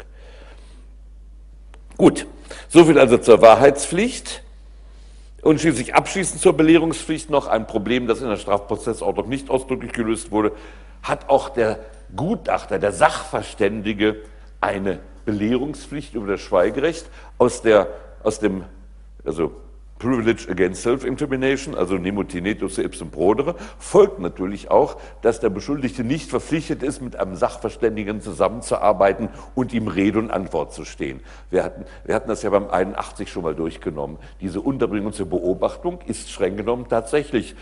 Gut, 1.99 2.27
soviel 2.69 2.99
also 2.99 3.19
zur 3.19 3.43
Wahrheitspflicht. 3.43 4.43
Und 5.43 5.61
schließlich 5.61 5.95
abschließend 5.95 6.41
zur 6.41 6.53
Belehrungspflicht 6.53 7.29
noch 7.29 7.49
ein 7.49 7.67
Problem, 7.67 8.07
das 8.07 8.21
in 8.23 8.29
der 8.29 8.37
Strafprozessordnung 8.37 9.29
nicht 9.29 9.51
ausdrücklich 9.51 9.93
gelöst 9.93 10.31
wurde, 10.31 10.53
hat 11.03 11.29
auch 11.29 11.49
der 11.49 11.81
Gutachter, 12.15 12.79
der 12.79 12.93
Sachverständige, 12.93 14.17
eine 14.61 15.01
Belehrungspflicht 15.25 16.15
über 16.15 16.29
das 16.29 16.41
Schweigerecht 16.41 17.07
aus, 17.39 17.61
der, 17.63 17.89
aus 18.23 18.39
dem, 18.39 18.65
also 19.25 19.53
Privilege 20.03 20.51
against 20.51 20.83
Self-Incrimination, 20.83 21.77
also 21.77 21.97
nemo 21.97 22.25
tinetus 22.25 22.79
ipsum 22.79 23.13
prodere, 23.13 23.55
folgt 23.79 24.19
natürlich 24.19 24.69
auch, 24.69 24.97
dass 25.23 25.39
der 25.39 25.49
Beschuldigte 25.49 26.03
nicht 26.03 26.29
verpflichtet 26.29 26.83
ist, 26.83 27.01
mit 27.01 27.15
einem 27.15 27.37
Sachverständigen 27.37 28.21
zusammenzuarbeiten 28.21 29.29
und 29.55 29.73
ihm 29.73 29.87
Rede 29.87 30.19
und 30.19 30.33
Antwort 30.33 30.73
zu 30.73 30.85
stehen. 30.85 31.21
Wir 31.51 31.63
hatten, 31.63 31.85
wir 32.05 32.17
hatten 32.17 32.29
das 32.29 32.43
ja 32.43 32.51
beim 32.51 32.69
81 32.69 33.31
schon 33.31 33.45
mal 33.45 33.55
durchgenommen. 33.55 34.19
Diese 34.41 34.61
Unterbringung 34.61 35.13
zur 35.13 35.27
Beobachtung 35.27 36.01
ist 36.05 36.33
streng 36.33 36.57
genommen 36.57 36.87
tatsächlich 36.89 37.55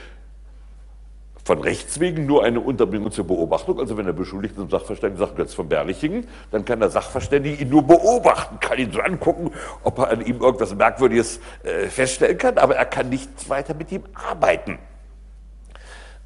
von 1.44 1.60
Rechts 1.60 2.00
wegen 2.00 2.26
nur 2.26 2.44
eine 2.44 2.60
Unterbringung 2.60 3.10
zur 3.10 3.26
Beobachtung. 3.26 3.78
Also 3.80 3.96
wenn 3.96 4.06
der 4.06 4.12
Beschuldigte 4.12 4.58
zum 4.58 4.70
Sachverständigen 4.70 5.18
sagt, 5.18 5.36
Götz 5.36 5.54
von 5.54 5.68
Berlichingen, 5.68 6.26
dann 6.50 6.64
kann 6.64 6.80
der 6.80 6.90
Sachverständige 6.90 7.62
ihn 7.62 7.70
nur 7.70 7.82
beobachten, 7.82 8.60
kann 8.60 8.78
ihn 8.78 8.92
so 8.92 9.00
angucken, 9.00 9.52
ob 9.82 9.98
er 9.98 10.10
an 10.10 10.24
ihm 10.24 10.40
irgendwas 10.40 10.74
Merkwürdiges 10.74 11.40
äh, 11.62 11.86
feststellen 11.86 12.38
kann, 12.38 12.58
aber 12.58 12.76
er 12.76 12.86
kann 12.86 13.08
nicht 13.08 13.48
weiter 13.48 13.74
mit 13.74 13.90
ihm 13.92 14.02
arbeiten. 14.14 14.78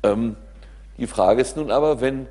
Ähm, 0.03 0.37
die 0.99 1.07
Frage 1.07 1.41
ist 1.41 1.57
nun 1.57 1.71
aber, 1.71 2.01
wenn 2.01 2.29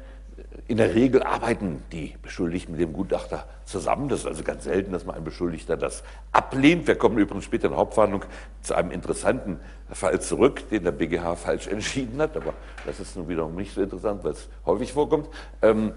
in 0.67 0.77
der 0.77 0.95
Regel 0.95 1.23
arbeiten 1.23 1.83
die 1.91 2.15
Beschuldigten 2.21 2.71
mit 2.71 2.81
dem 2.81 2.93
Gutachter 2.93 3.45
zusammen. 3.65 4.07
Das 4.09 4.19
ist 4.21 4.27
also 4.27 4.43
ganz 4.43 4.63
selten, 4.63 4.91
dass 4.91 5.05
mal 5.05 5.13
ein 5.13 5.23
Beschuldigter 5.23 5.75
das 5.75 6.03
ablehnt. 6.31 6.87
Wir 6.87 6.95
kommen 6.95 7.17
übrigens 7.17 7.45
später 7.45 7.65
in 7.65 7.71
der 7.71 7.79
Hauptverhandlung 7.79 8.23
zu 8.61 8.73
einem 8.73 8.91
interessanten 8.91 9.59
Fall 9.91 10.19
zurück, 10.21 10.69
den 10.69 10.83
der 10.83 10.91
BGH 10.91 11.35
falsch 11.35 11.67
entschieden 11.67 12.21
hat. 12.21 12.35
Aber 12.35 12.53
das 12.85 12.99
ist 12.99 13.15
nun 13.15 13.27
wiederum 13.27 13.55
nicht 13.55 13.73
so 13.73 13.81
interessant, 13.81 14.23
weil 14.23 14.31
es 14.31 14.49
häufig 14.65 14.93
vorkommt. 14.93 15.27
Ähm, 15.61 15.93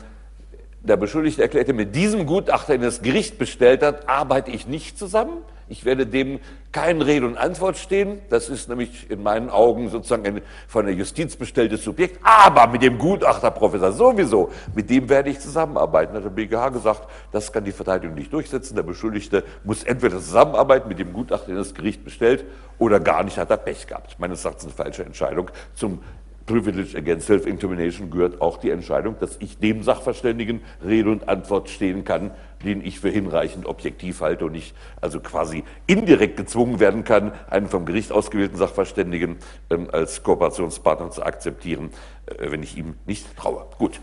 der 0.83 0.97
Beschuldigte 0.97 1.43
erklärte, 1.43 1.73
mit 1.73 1.95
diesem 1.97 2.27
Gutachter, 2.27 2.75
den 2.75 2.83
das 2.83 3.03
Gericht 3.03 3.39
bestellt 3.39 3.83
hat, 3.83 4.09
arbeite 4.09 4.51
ich 4.51 4.67
nicht 4.67 4.99
zusammen. 4.99 5.39
Ich 5.69 5.85
werde 5.85 6.07
dem 6.07 6.39
kein 6.71 7.03
Rede 7.03 7.27
und 7.27 7.37
Antwort 7.37 7.77
stehen. 7.77 8.21
Das 8.31 8.49
ist 8.49 8.69
nämlich 8.69 9.11
in 9.11 9.23
meinen 9.23 9.51
Augen 9.51 9.89
sozusagen 9.89 10.27
ein 10.27 10.43
von 10.69 10.87
der 10.87 10.95
Justiz 10.95 11.35
bestelltes 11.35 11.83
Subjekt. 11.83 12.21
Aber 12.23 12.67
mit 12.69 12.83
dem 12.83 12.99
Gutachterprofessor 12.99 13.93
sowieso, 13.93 14.51
mit 14.75 14.89
dem 14.91 15.09
werde 15.09 15.31
ich 15.31 15.41
zusammenarbeiten. 15.41 16.15
Hat 16.15 16.25
der 16.25 16.31
BGH 16.31 16.69
gesagt, 16.69 17.09
das 17.33 17.53
kann 17.53 17.65
die 17.65 17.73
Verteidigung 17.73 18.15
nicht 18.15 18.33
durchsetzen. 18.33 18.77
Der 18.77 18.85
Beschuldigte 18.85 19.43
muss 19.65 19.83
entweder 19.83 20.17
zusammenarbeiten 20.17 20.89
mit 20.89 20.99
dem 20.99 21.13
Gutachter, 21.13 21.47
den 21.47 21.57
das 21.57 21.75
Gericht 21.75 22.05
bestellt, 22.05 22.45
oder 22.79 23.01
gar 23.01 23.25
nicht 23.25 23.39
hat 23.39 23.51
er 23.51 23.57
Pech 23.57 23.87
gehabt. 23.87 24.21
Meines 24.21 24.45
Erachtens 24.45 24.65
eine 24.67 24.75
falsche 24.75 25.05
Entscheidung. 25.05 25.51
Zum 25.75 26.01
Privilege 26.47 26.97
Against 26.97 27.27
Self-Incrimination 27.27 28.11
gehört 28.11 28.41
auch 28.41 28.59
die 28.59 28.71
Entscheidung, 28.71 29.17
dass 29.19 29.37
ich 29.41 29.59
dem 29.59 29.83
Sachverständigen 29.83 30.61
Rede 30.85 31.11
und 31.11 31.29
Antwort 31.29 31.69
stehen 31.69 32.05
kann, 32.05 32.31
den 32.65 32.85
ich 32.85 33.01
für 33.01 33.11
hinreichend 33.11 33.67
objektiv 33.67 34.21
halte 34.21 34.47
und 34.47 34.55
ich 34.55 34.73
also 35.01 35.21
quasi 35.21 35.65
indirekt 35.87 36.37
gezwungen 36.37 36.79
werden 36.79 37.05
kann, 37.05 37.33
einen 37.51 37.67
vom 37.67 37.85
Gericht 37.85 38.13
ausgewählten 38.13 38.57
Sachverständigen 38.57 39.39
ähm, 39.71 39.89
als 39.93 40.23
Kooperationspartner 40.23 41.11
zu 41.11 41.25
akzeptieren, 41.25 41.91
äh, 42.27 42.51
wenn 42.51 42.63
ich 42.63 42.79
ihm 42.79 42.95
nicht 43.07 43.37
traue. 43.37 43.67
Gut. 43.79 44.01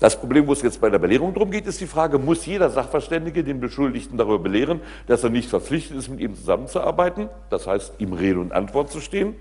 Das 0.00 0.18
Problem, 0.18 0.48
wo 0.48 0.52
es 0.52 0.62
jetzt 0.62 0.80
bei 0.80 0.90
der 0.90 0.98
Belehrung 0.98 1.32
darum 1.32 1.52
geht, 1.52 1.68
ist 1.68 1.80
die 1.80 1.86
Frage, 1.86 2.18
muss 2.18 2.44
jeder 2.44 2.70
Sachverständige 2.70 3.44
den 3.44 3.60
Beschuldigten 3.60 4.18
darüber 4.18 4.40
belehren, 4.40 4.80
dass 5.06 5.22
er 5.22 5.30
nicht 5.30 5.48
verpflichtet 5.48 5.96
ist, 5.96 6.08
mit 6.08 6.18
ihm 6.18 6.34
zusammenzuarbeiten, 6.34 7.28
das 7.50 7.68
heißt, 7.68 7.94
ihm 7.98 8.12
Rede 8.12 8.40
und 8.40 8.50
Antwort 8.50 8.90
zu 8.90 9.00
stehen? 9.00 9.36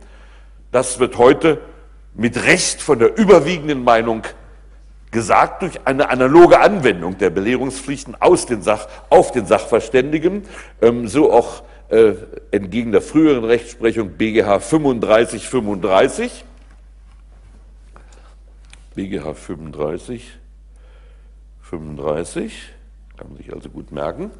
Das 0.71 0.99
wird 0.99 1.17
heute 1.17 1.61
mit 2.13 2.45
Recht 2.45 2.81
von 2.81 2.99
der 2.99 3.17
überwiegenden 3.17 3.83
Meinung 3.83 4.23
gesagt 5.11 5.61
durch 5.61 5.79
eine 5.85 6.09
analoge 6.09 6.59
Anwendung 6.59 7.17
der 7.17 7.29
Belehrungspflichten 7.29 8.15
aus 8.19 8.45
den 8.45 8.61
Sach, 8.61 8.87
auf 9.09 9.31
den 9.31 9.45
Sachverständigen, 9.45 10.43
ähm, 10.81 11.07
so 11.07 11.33
auch 11.33 11.63
äh, 11.89 12.13
entgegen 12.51 12.93
der 12.93 13.01
früheren 13.01 13.43
Rechtsprechung 13.43 14.11
BGH 14.11 14.59
35 14.59 15.47
35. 15.47 16.45
BGH 18.95 19.33
35 19.33 20.37
35, 21.61 22.69
kann 23.17 23.29
man 23.29 23.37
sich 23.37 23.53
also 23.53 23.69
gut 23.69 23.91
merken. 23.91 24.31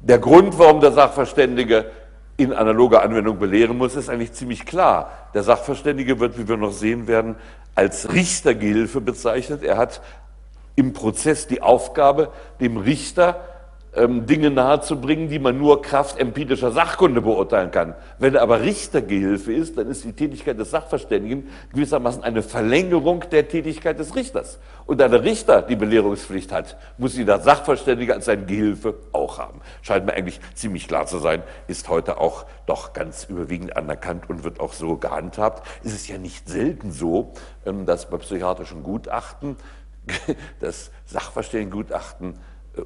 Der 0.00 0.18
Grund, 0.18 0.58
warum 0.58 0.80
der 0.80 0.92
Sachverständige 0.92 1.90
in 2.36 2.52
analoger 2.52 3.02
Anwendung 3.02 3.38
belehren 3.38 3.76
muss, 3.76 3.94
ist 3.94 4.08
eigentlich 4.08 4.32
ziemlich 4.32 4.64
klar. 4.64 5.10
Der 5.34 5.42
Sachverständige 5.42 6.18
wird, 6.18 6.38
wie 6.38 6.48
wir 6.48 6.56
noch 6.56 6.72
sehen 6.72 7.06
werden, 7.06 7.36
als 7.74 8.12
Richtergehilfe 8.12 9.00
bezeichnet. 9.00 9.62
Er 9.62 9.76
hat 9.76 10.00
im 10.74 10.92
Prozess 10.92 11.46
die 11.46 11.62
Aufgabe, 11.62 12.30
dem 12.60 12.76
Richter 12.76 13.40
ähm, 13.94 14.26
Dinge 14.26 14.50
nahezubringen, 14.50 15.28
die 15.28 15.38
man 15.38 15.58
nur 15.58 15.82
Kraft 15.82 16.18
empirischer 16.18 16.72
Sachkunde 16.72 17.20
beurteilen 17.20 17.70
kann. 17.70 17.94
Wenn 18.18 18.34
er 18.34 18.42
aber 18.42 18.62
Richtergehilfe 18.62 19.52
ist, 19.52 19.76
dann 19.76 19.88
ist 19.88 20.04
die 20.04 20.12
Tätigkeit 20.12 20.58
des 20.58 20.70
Sachverständigen 20.70 21.48
gewissermaßen 21.72 22.22
eine 22.22 22.42
Verlängerung 22.42 23.24
der 23.30 23.48
Tätigkeit 23.48 23.98
des 23.98 24.14
Richters. 24.14 24.58
Und 24.86 25.00
da 25.00 25.08
der 25.08 25.22
Richter 25.22 25.62
die 25.62 25.76
Belehrungspflicht 25.76 26.52
hat, 26.52 26.76
muss 26.96 27.12
sie 27.12 27.24
der 27.24 27.40
Sachverständige 27.40 28.14
als 28.14 28.24
sein 28.24 28.46
Gehilfe 28.46 28.94
auch 29.12 29.38
haben. 29.38 29.60
Scheint 29.82 30.06
mir 30.06 30.14
eigentlich 30.14 30.40
ziemlich 30.54 30.88
klar 30.88 31.06
zu 31.06 31.18
sein, 31.18 31.42
ist 31.68 31.88
heute 31.88 32.18
auch 32.18 32.46
doch 32.66 32.94
ganz 32.94 33.24
überwiegend 33.24 33.76
anerkannt 33.76 34.28
und 34.30 34.44
wird 34.44 34.60
auch 34.60 34.72
so 34.72 34.96
gehandhabt. 34.96 35.66
Es 35.84 35.92
ist 35.92 36.08
ja 36.08 36.16
nicht 36.16 36.48
selten 36.48 36.92
so, 36.92 37.32
ähm, 37.66 37.84
dass 37.84 38.08
bei 38.08 38.16
psychiatrischen 38.16 38.82
Gutachten 38.82 39.56
das 40.60 40.90
Sachverständigengutachten 41.06 42.38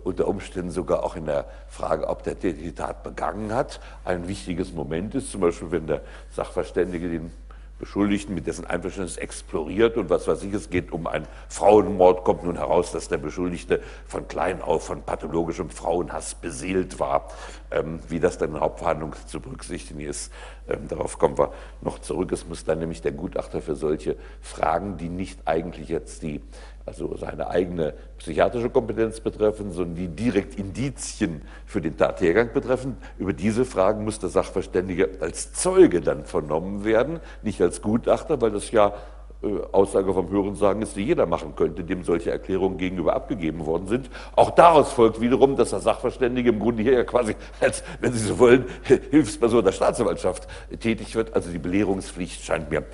unter 0.05 0.27
Umständen 0.29 0.71
sogar 0.71 1.05
auch 1.05 1.17
in 1.17 1.27
der 1.27 1.47
Frage, 1.69 2.09
ob 2.09 2.23
der 2.23 2.35
die 2.35 2.73
Tat 2.73 3.03
begangen 3.03 3.55
hat, 3.55 3.81
ein 4.05 4.27
wichtiges 4.29 4.73
Moment 4.73 5.15
ist. 5.15 5.31
Zum 5.31 5.41
Beispiel, 5.41 5.71
wenn 5.71 5.87
der 5.87 6.03
Sachverständige 6.31 7.09
den 7.09 7.31
Beschuldigten 7.79 8.35
mit 8.35 8.47
dessen 8.47 8.65
Einverständnis 8.65 9.19
exploriert 9.19 9.99
und 9.99 10.09
was 10.09 10.27
weiß 10.27 10.43
ich, 10.45 10.55
es 10.55 10.71
geht 10.71 10.93
um 10.93 11.07
einen 11.07 11.27
Frauenmord, 11.49 12.25
kommt 12.25 12.45
nun 12.45 12.57
heraus, 12.57 12.91
dass 12.91 13.09
der 13.09 13.19
Beschuldigte 13.19 13.83
von 14.07 14.27
klein 14.29 14.63
auf 14.63 14.87
von 14.87 15.03
pathologischem 15.03 15.69
Frauenhass 15.69 16.37
beseelt 16.37 16.99
war. 16.99 17.29
Ähm, 17.71 18.01
wie 18.09 18.19
das 18.19 18.39
dann 18.39 18.49
in 18.49 18.55
der 18.55 18.63
Hauptverhandlung 18.63 19.15
zu 19.27 19.41
berücksichtigen 19.41 20.01
ist, 20.01 20.33
ähm, 20.69 20.89
darauf 20.89 21.19
kommen 21.19 21.37
wir 21.37 21.53
noch 21.83 21.99
zurück. 21.99 22.33
Es 22.33 22.49
muss 22.49 22.65
dann 22.65 22.79
nämlich 22.79 23.03
der 23.03 23.13
Gutachter 23.13 23.61
für 23.61 23.77
solche 23.77 24.17
Fragen, 24.41 24.97
die 24.97 25.11
nicht 25.11 25.41
eigentlich 25.45 25.91
jetzt 25.91 26.23
die 26.23 26.41
also 26.87 27.17
seine 27.17 27.49
eigene 27.51 27.95
psychiatrische 28.17 28.71
Kompetenz 28.71 29.21
betreffen, 29.21 29.73
sondern 29.73 29.97
die 29.97 30.09
direkt 30.09 30.55
Indizien 30.55 31.43
für 31.67 31.81
den 31.81 31.97
Tathergang 31.97 32.53
betreffen. 32.53 32.97
Über 33.19 33.33
diese 33.33 33.65
Fragen 33.65 34.05
muss 34.05 34.21
der 34.21 34.29
Sachverständige 34.29 35.11
als 35.21 35.53
Zeuge 35.53 36.01
dann 36.01 36.25
vernommen 36.25 36.85
werden, 36.85 37.19
nicht 37.43 37.61
als 37.61 37.83
Gutachter, 37.83 38.41
weil 38.41 38.53
das 38.53 38.71
ja 38.71 38.95
äh, 39.43 39.49
Aussage 39.73 40.15
vom 40.15 40.31
Hörensagen 40.31 40.81
ist, 40.81 40.95
die 40.95 41.03
jeder 41.03 41.27
machen 41.27 41.57
könnte, 41.57 41.83
dem 41.83 42.05
solche 42.05 42.31
Erklärungen 42.31 42.79
gegenüber 42.79 43.15
abgegeben 43.15 43.67
worden 43.67 43.89
sind. 43.89 44.09
Auch 44.37 44.51
daraus 44.51 44.93
folgt 44.93 45.21
wiederum, 45.21 45.57
dass 45.57 45.71
der 45.71 45.81
Sachverständige 45.81 46.51
im 46.51 46.61
Grunde 46.61 46.85
hier 46.85 46.95
ja 46.95 47.05
quasi 47.05 47.35
als, 47.61 47.83
wenn 48.01 48.13
Sie 48.13 48.21
so 48.21 48.39
wollen, 48.39 48.65
Hilfsperson 49.11 49.65
der 49.65 49.73
Staatsanwaltschaft 49.73 50.47
tätig 50.81 51.17
wird. 51.17 51.35
Also 51.35 51.51
die 51.51 51.59
Belehrungspflicht 51.59 52.45
scheint 52.45 52.71
mir 52.71 52.85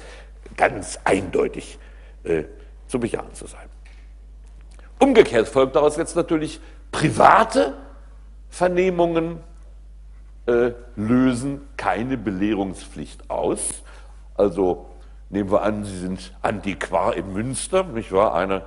ganz 0.56 0.98
eindeutig 1.04 1.78
äh, 2.24 2.44
zu 2.88 2.98
bejahen 2.98 3.32
zu 3.34 3.46
sein. 3.46 3.71
Umgekehrt 5.02 5.48
folgt 5.48 5.74
daraus 5.74 5.96
jetzt 5.96 6.14
natürlich, 6.14 6.60
private 6.92 7.74
Vernehmungen 8.50 9.40
äh, 10.46 10.70
lösen 10.94 11.60
keine 11.76 12.16
Belehrungspflicht 12.16 13.28
aus. 13.28 13.82
Also 14.36 14.86
nehmen 15.28 15.50
wir 15.50 15.62
an, 15.62 15.84
Sie 15.84 15.98
sind 15.98 16.32
Antiquar 16.40 17.16
in 17.16 17.32
Münster, 17.32 17.82
nicht 17.82 18.12
wahr? 18.12 18.36
Einer 18.36 18.62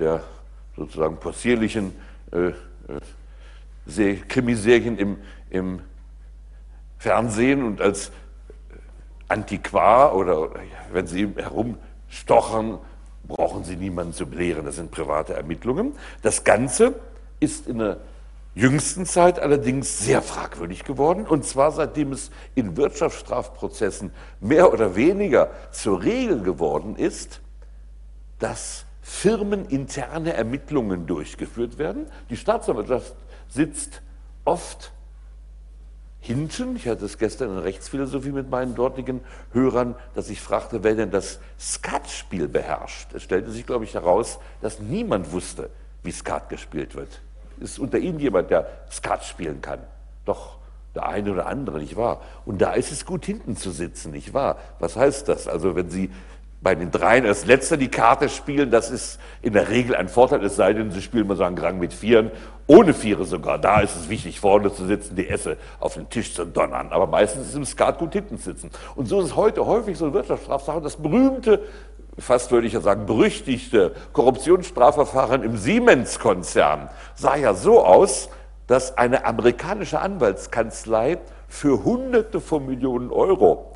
der 0.00 0.24
sozusagen 0.76 1.18
possierlichen 1.18 1.94
äh, 2.32 2.54
äh, 4.02 4.16
Krimiserien 4.16 4.98
im, 4.98 5.18
im 5.48 5.78
Fernsehen 6.98 7.62
und 7.62 7.80
als 7.80 8.10
Antiquar 9.28 10.16
oder 10.16 10.50
wenn 10.90 11.06
Sie 11.06 11.32
herumstochern 11.36 12.80
brauchen 13.28 13.64
Sie 13.64 13.76
niemanden 13.76 14.14
zu 14.14 14.26
belehren, 14.26 14.64
das 14.64 14.76
sind 14.76 14.90
private 14.90 15.34
Ermittlungen. 15.34 15.92
Das 16.22 16.44
Ganze 16.44 16.94
ist 17.40 17.66
in 17.66 17.78
der 17.78 17.98
jüngsten 18.54 19.06
Zeit 19.06 19.38
allerdings 19.38 19.98
sehr 19.98 20.20
fragwürdig 20.22 20.84
geworden, 20.84 21.26
und 21.26 21.44
zwar 21.44 21.70
seitdem 21.70 22.12
es 22.12 22.30
in 22.56 22.76
Wirtschaftsstrafprozessen 22.76 24.10
mehr 24.40 24.72
oder 24.72 24.96
weniger 24.96 25.50
zur 25.70 26.02
Regel 26.02 26.42
geworden 26.42 26.96
ist, 26.96 27.40
dass 28.40 28.84
firmeninterne 29.02 30.32
Ermittlungen 30.32 31.06
durchgeführt 31.06 31.78
werden. 31.78 32.06
Die 32.30 32.36
Staatsanwaltschaft 32.36 33.14
sitzt 33.48 34.02
oft 34.44 34.92
hinten, 36.20 36.76
ich 36.76 36.88
hatte 36.88 37.04
es 37.04 37.18
gestern 37.18 37.50
in 37.50 37.58
Rechtsphilosophie 37.58 38.32
mit 38.32 38.50
meinen 38.50 38.74
dortigen 38.74 39.20
Hörern, 39.52 39.94
dass 40.14 40.30
ich 40.30 40.40
fragte, 40.40 40.82
wer 40.82 40.94
denn 40.94 41.10
das 41.10 41.38
Skatspiel 41.58 42.48
beherrscht. 42.48 43.14
Es 43.14 43.22
stellte 43.22 43.50
sich, 43.50 43.66
glaube 43.66 43.84
ich, 43.84 43.94
heraus, 43.94 44.38
dass 44.60 44.80
niemand 44.80 45.32
wusste, 45.32 45.70
wie 46.02 46.12
Skat 46.12 46.48
gespielt 46.48 46.94
wird. 46.94 47.20
Ist 47.60 47.78
unter 47.78 47.98
Ihnen 47.98 48.20
jemand, 48.20 48.50
der 48.50 48.68
Skat 48.90 49.24
spielen 49.24 49.60
kann? 49.60 49.80
Doch 50.24 50.58
der 50.94 51.08
eine 51.08 51.32
oder 51.32 51.46
andere, 51.46 51.78
nicht 51.78 51.96
wahr? 51.96 52.20
Und 52.44 52.60
da 52.60 52.72
ist 52.72 52.92
es 52.92 53.04
gut, 53.04 53.24
hinten 53.24 53.56
zu 53.56 53.70
sitzen, 53.70 54.12
nicht 54.12 54.34
wahr? 54.34 54.58
Was 54.78 54.96
heißt 54.96 55.28
das? 55.28 55.48
Also, 55.48 55.76
wenn 55.76 55.90
Sie 55.90 56.10
bei 56.60 56.74
den 56.74 56.90
dreien 56.90 57.24
als 57.24 57.46
letzter 57.46 57.76
die 57.76 57.88
Karte 57.88 58.28
spielen, 58.28 58.70
das 58.70 58.90
ist 58.90 59.20
in 59.42 59.52
der 59.52 59.68
Regel 59.68 59.94
ein 59.94 60.08
Vorteil, 60.08 60.44
es 60.44 60.56
sei 60.56 60.72
denn, 60.72 60.90
sie 60.90 61.02
spielen 61.02 61.26
mal 61.26 61.36
so 61.36 61.44
einen 61.44 61.54
Grang 61.54 61.78
mit 61.78 61.92
Vieren, 61.92 62.32
ohne 62.66 62.94
Viere 62.94 63.24
sogar. 63.24 63.58
Da 63.58 63.80
ist 63.80 63.94
es 63.96 64.08
wichtig, 64.08 64.40
vorne 64.40 64.72
zu 64.72 64.84
sitzen, 64.84 65.14
die 65.14 65.28
Esse 65.28 65.56
auf 65.78 65.94
den 65.94 66.08
Tisch 66.10 66.34
zu 66.34 66.44
donnern. 66.44 66.88
Aber 66.90 67.06
meistens 67.06 67.42
ist 67.42 67.48
es 67.50 67.54
im 67.54 67.64
Skat 67.64 67.98
gut 67.98 68.12
hinten 68.12 68.38
sitzen. 68.38 68.70
Und 68.96 69.06
so 69.06 69.20
ist 69.20 69.26
es 69.26 69.36
heute 69.36 69.66
häufig 69.66 69.96
so 69.96 70.08
in 70.08 70.12
Wirtschaftsstrafsachen, 70.14 70.82
das 70.82 70.96
berühmte, 70.96 71.60
fast 72.18 72.50
würde 72.50 72.66
ich 72.66 72.72
ja 72.72 72.80
sagen, 72.80 73.06
berüchtigte 73.06 73.94
Korruptionsstrafverfahren 74.12 75.44
im 75.44 75.56
Siemens-Konzern 75.56 76.90
sah 77.14 77.36
ja 77.36 77.54
so 77.54 77.84
aus, 77.84 78.30
dass 78.66 78.98
eine 78.98 79.24
amerikanische 79.24 80.00
Anwaltskanzlei 80.00 81.18
für 81.46 81.84
Hunderte 81.84 82.40
von 82.40 82.66
Millionen 82.66 83.10
Euro 83.10 83.72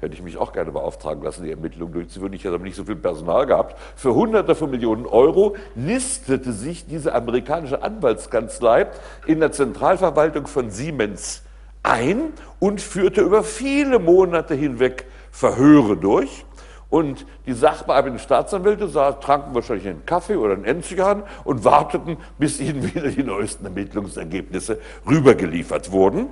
hätte 0.00 0.14
ich 0.14 0.22
mich 0.22 0.36
auch 0.36 0.52
gerne 0.52 0.72
beauftragen 0.72 1.22
lassen, 1.22 1.44
die 1.44 1.50
Ermittlungen 1.50 1.92
durchzuführen. 1.92 2.32
Ich 2.32 2.44
hätte 2.44 2.54
aber 2.54 2.64
nicht 2.64 2.76
so 2.76 2.84
viel 2.84 2.96
Personal 2.96 3.46
gehabt. 3.46 3.78
Für 3.96 4.14
Hunderte 4.14 4.54
von 4.54 4.70
Millionen 4.70 5.06
Euro 5.06 5.56
nistete 5.74 6.52
sich 6.52 6.86
diese 6.86 7.14
amerikanische 7.14 7.82
Anwaltskanzlei 7.82 8.88
in 9.26 9.40
der 9.40 9.52
Zentralverwaltung 9.52 10.46
von 10.46 10.70
Siemens 10.70 11.42
ein 11.82 12.32
und 12.58 12.80
führte 12.80 13.22
über 13.22 13.42
viele 13.42 13.98
Monate 13.98 14.54
hinweg 14.54 15.06
Verhöre 15.30 15.96
durch. 15.96 16.44
Und 16.88 17.24
die 17.46 17.52
sachbearbeitenden 17.52 18.18
Staatsanwälte 18.18 18.90
tranken 19.20 19.54
wahrscheinlich 19.54 19.86
einen 19.86 20.04
Kaffee 20.06 20.34
oder 20.34 20.54
einen 20.54 20.64
Enzigan 20.64 21.22
und 21.44 21.64
warteten, 21.64 22.16
bis 22.38 22.60
ihnen 22.60 22.82
wieder 22.94 23.08
die 23.08 23.22
neuesten 23.22 23.64
Ermittlungsergebnisse 23.64 24.80
rübergeliefert 25.08 25.92
wurden. 25.92 26.26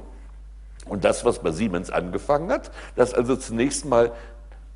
Und 0.88 1.04
das, 1.04 1.24
was 1.24 1.40
bei 1.40 1.50
Siemens 1.50 1.90
angefangen 1.90 2.50
hat, 2.50 2.70
dass 2.96 3.14
also 3.14 3.36
zunächst 3.36 3.84
mal 3.84 4.12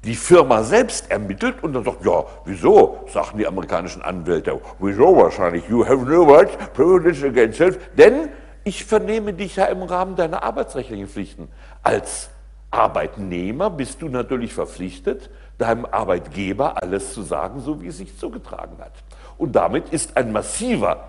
die 0.05 0.15
Firma 0.17 0.65
selbst 0.65 1.11
ermittelt 1.11 1.63
und 1.63 1.75
dann 1.75 1.85
sagt, 1.85 2.05
ja, 2.05 2.25
wieso, 2.45 3.05
sagen 3.09 3.39
die 3.39 3.47
amerikanischen 3.47 4.03
Anwälte, 4.03 4.61
wieso 4.81 5.17
wahrscheinlich, 5.17 5.69
you 5.69 5.87
have 5.87 6.05
no 6.05 6.25
right, 6.25 6.73
privilege 6.75 7.27
against 7.27 7.59
self, 7.59 7.79
denn 7.97 8.29
ich 8.65 8.85
vernehme 8.85 9.33
dich 9.33 9.57
ja 9.57 9.67
im 9.67 9.83
Rahmen 9.83 10.17
deiner 10.17 10.43
arbeitsrechtlichen 10.43 11.09
Pflichten. 11.09 11.49
Als 11.83 12.31
Arbeitnehmer 12.71 13.71
bist 13.71 14.03
du 14.03 14.09
natürlich 14.09 14.55
verpflichtet, 14.55 15.31
deinem 15.59 15.85
Arbeitgeber 15.85 16.83
alles 16.83 17.13
zu 17.13 17.23
sagen, 17.23 17.61
so 17.61 17.81
wie 17.83 17.89
es 17.89 17.99
sich 17.99 18.19
zugetragen 18.19 18.79
hat. 18.79 18.93
Und 19.39 19.55
damit 19.55 19.91
ist 19.91 20.17
ein 20.17 20.33
massiver 20.33 21.05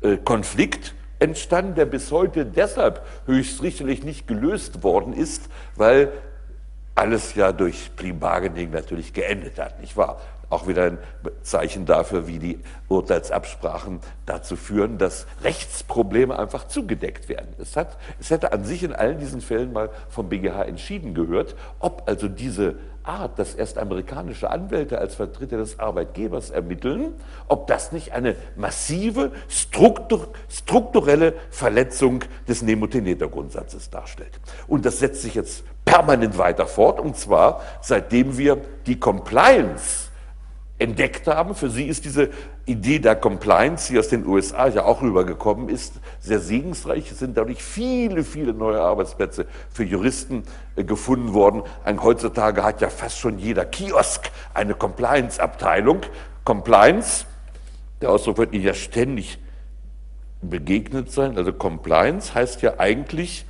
äh, 0.00 0.16
Konflikt 0.16 0.94
entstanden, 1.18 1.74
der 1.74 1.86
bis 1.86 2.12
heute 2.12 2.46
deshalb 2.46 3.04
höchstrichterlich 3.26 4.04
nicht 4.04 4.26
gelöst 4.26 4.82
worden 4.82 5.12
ist, 5.12 5.48
weil 5.76 6.12
alles 6.94 7.34
ja 7.34 7.52
durch 7.52 7.90
Plea 7.96 8.12
natürlich 8.72 9.12
geendet 9.12 9.58
hat, 9.58 9.80
nicht 9.80 9.96
wahr? 9.96 10.20
Auch 10.50 10.66
wieder 10.66 10.84
ein 10.84 10.98
Zeichen 11.42 11.84
dafür, 11.84 12.26
wie 12.26 12.38
die 12.38 12.58
Urteilsabsprachen 12.88 14.00
dazu 14.24 14.56
führen, 14.56 14.96
dass 14.96 15.26
Rechtsprobleme 15.44 16.38
einfach 16.38 16.66
zugedeckt 16.66 17.28
werden. 17.28 17.48
Es, 17.58 17.76
hat, 17.76 17.98
es 18.18 18.30
hätte 18.30 18.52
an 18.52 18.64
sich 18.64 18.82
in 18.82 18.94
allen 18.94 19.18
diesen 19.18 19.42
Fällen 19.42 19.72
mal 19.74 19.90
vom 20.08 20.30
BGH 20.30 20.62
entschieden 20.62 21.12
gehört, 21.12 21.54
ob 21.80 22.08
also 22.08 22.28
diese 22.28 22.76
Art, 23.08 23.38
dass 23.38 23.54
erst 23.54 23.78
amerikanische 23.78 24.50
Anwälte 24.50 24.98
als 24.98 25.14
Vertreter 25.14 25.56
des 25.56 25.78
Arbeitgebers 25.78 26.50
ermitteln, 26.50 27.14
ob 27.48 27.66
das 27.66 27.92
nicht 27.92 28.12
eine 28.12 28.36
massive 28.56 29.32
struktur 29.48 30.28
strukturelle 30.48 31.34
Verletzung 31.50 32.24
des 32.46 32.62
Nemoteneter-Grundsatzes 32.62 33.90
darstellt. 33.90 34.38
Und 34.66 34.84
das 34.84 34.98
setzt 34.98 35.22
sich 35.22 35.34
jetzt 35.34 35.64
permanent 35.84 36.36
weiter 36.36 36.66
fort, 36.66 37.00
und 37.00 37.16
zwar 37.16 37.62
seitdem 37.80 38.36
wir 38.36 38.58
die 38.86 39.00
Compliance 39.00 40.07
entdeckt 40.78 41.26
haben. 41.26 41.54
Für 41.54 41.70
sie 41.70 41.86
ist 41.86 42.04
diese 42.04 42.30
Idee 42.66 42.98
der 42.98 43.16
Compliance, 43.16 43.92
die 43.92 43.98
aus 43.98 44.08
den 44.08 44.26
USA 44.26 44.68
ja 44.68 44.84
auch 44.84 45.02
rübergekommen 45.02 45.68
ist, 45.68 45.94
sehr 46.20 46.40
segensreich. 46.40 47.10
Es 47.10 47.18
sind 47.18 47.36
dadurch 47.36 47.62
viele, 47.62 48.24
viele 48.24 48.52
neue 48.52 48.80
Arbeitsplätze 48.80 49.46
für 49.70 49.84
Juristen 49.84 50.44
äh, 50.76 50.84
gefunden 50.84 51.34
worden. 51.34 51.62
Heutzutage 52.02 52.62
hat 52.62 52.80
ja 52.80 52.88
fast 52.88 53.18
schon 53.18 53.38
jeder 53.38 53.64
Kiosk 53.64 54.30
eine 54.54 54.74
Compliance-Abteilung. 54.74 56.00
Compliance, 56.44 57.24
der 58.00 58.10
Ausdruck 58.10 58.38
wird 58.38 58.52
Ihnen 58.52 58.64
ja 58.64 58.74
ständig 58.74 59.38
begegnet 60.40 61.10
sein. 61.10 61.36
Also 61.36 61.52
Compliance 61.52 62.34
heißt 62.34 62.62
ja 62.62 62.78
eigentlich 62.78 63.44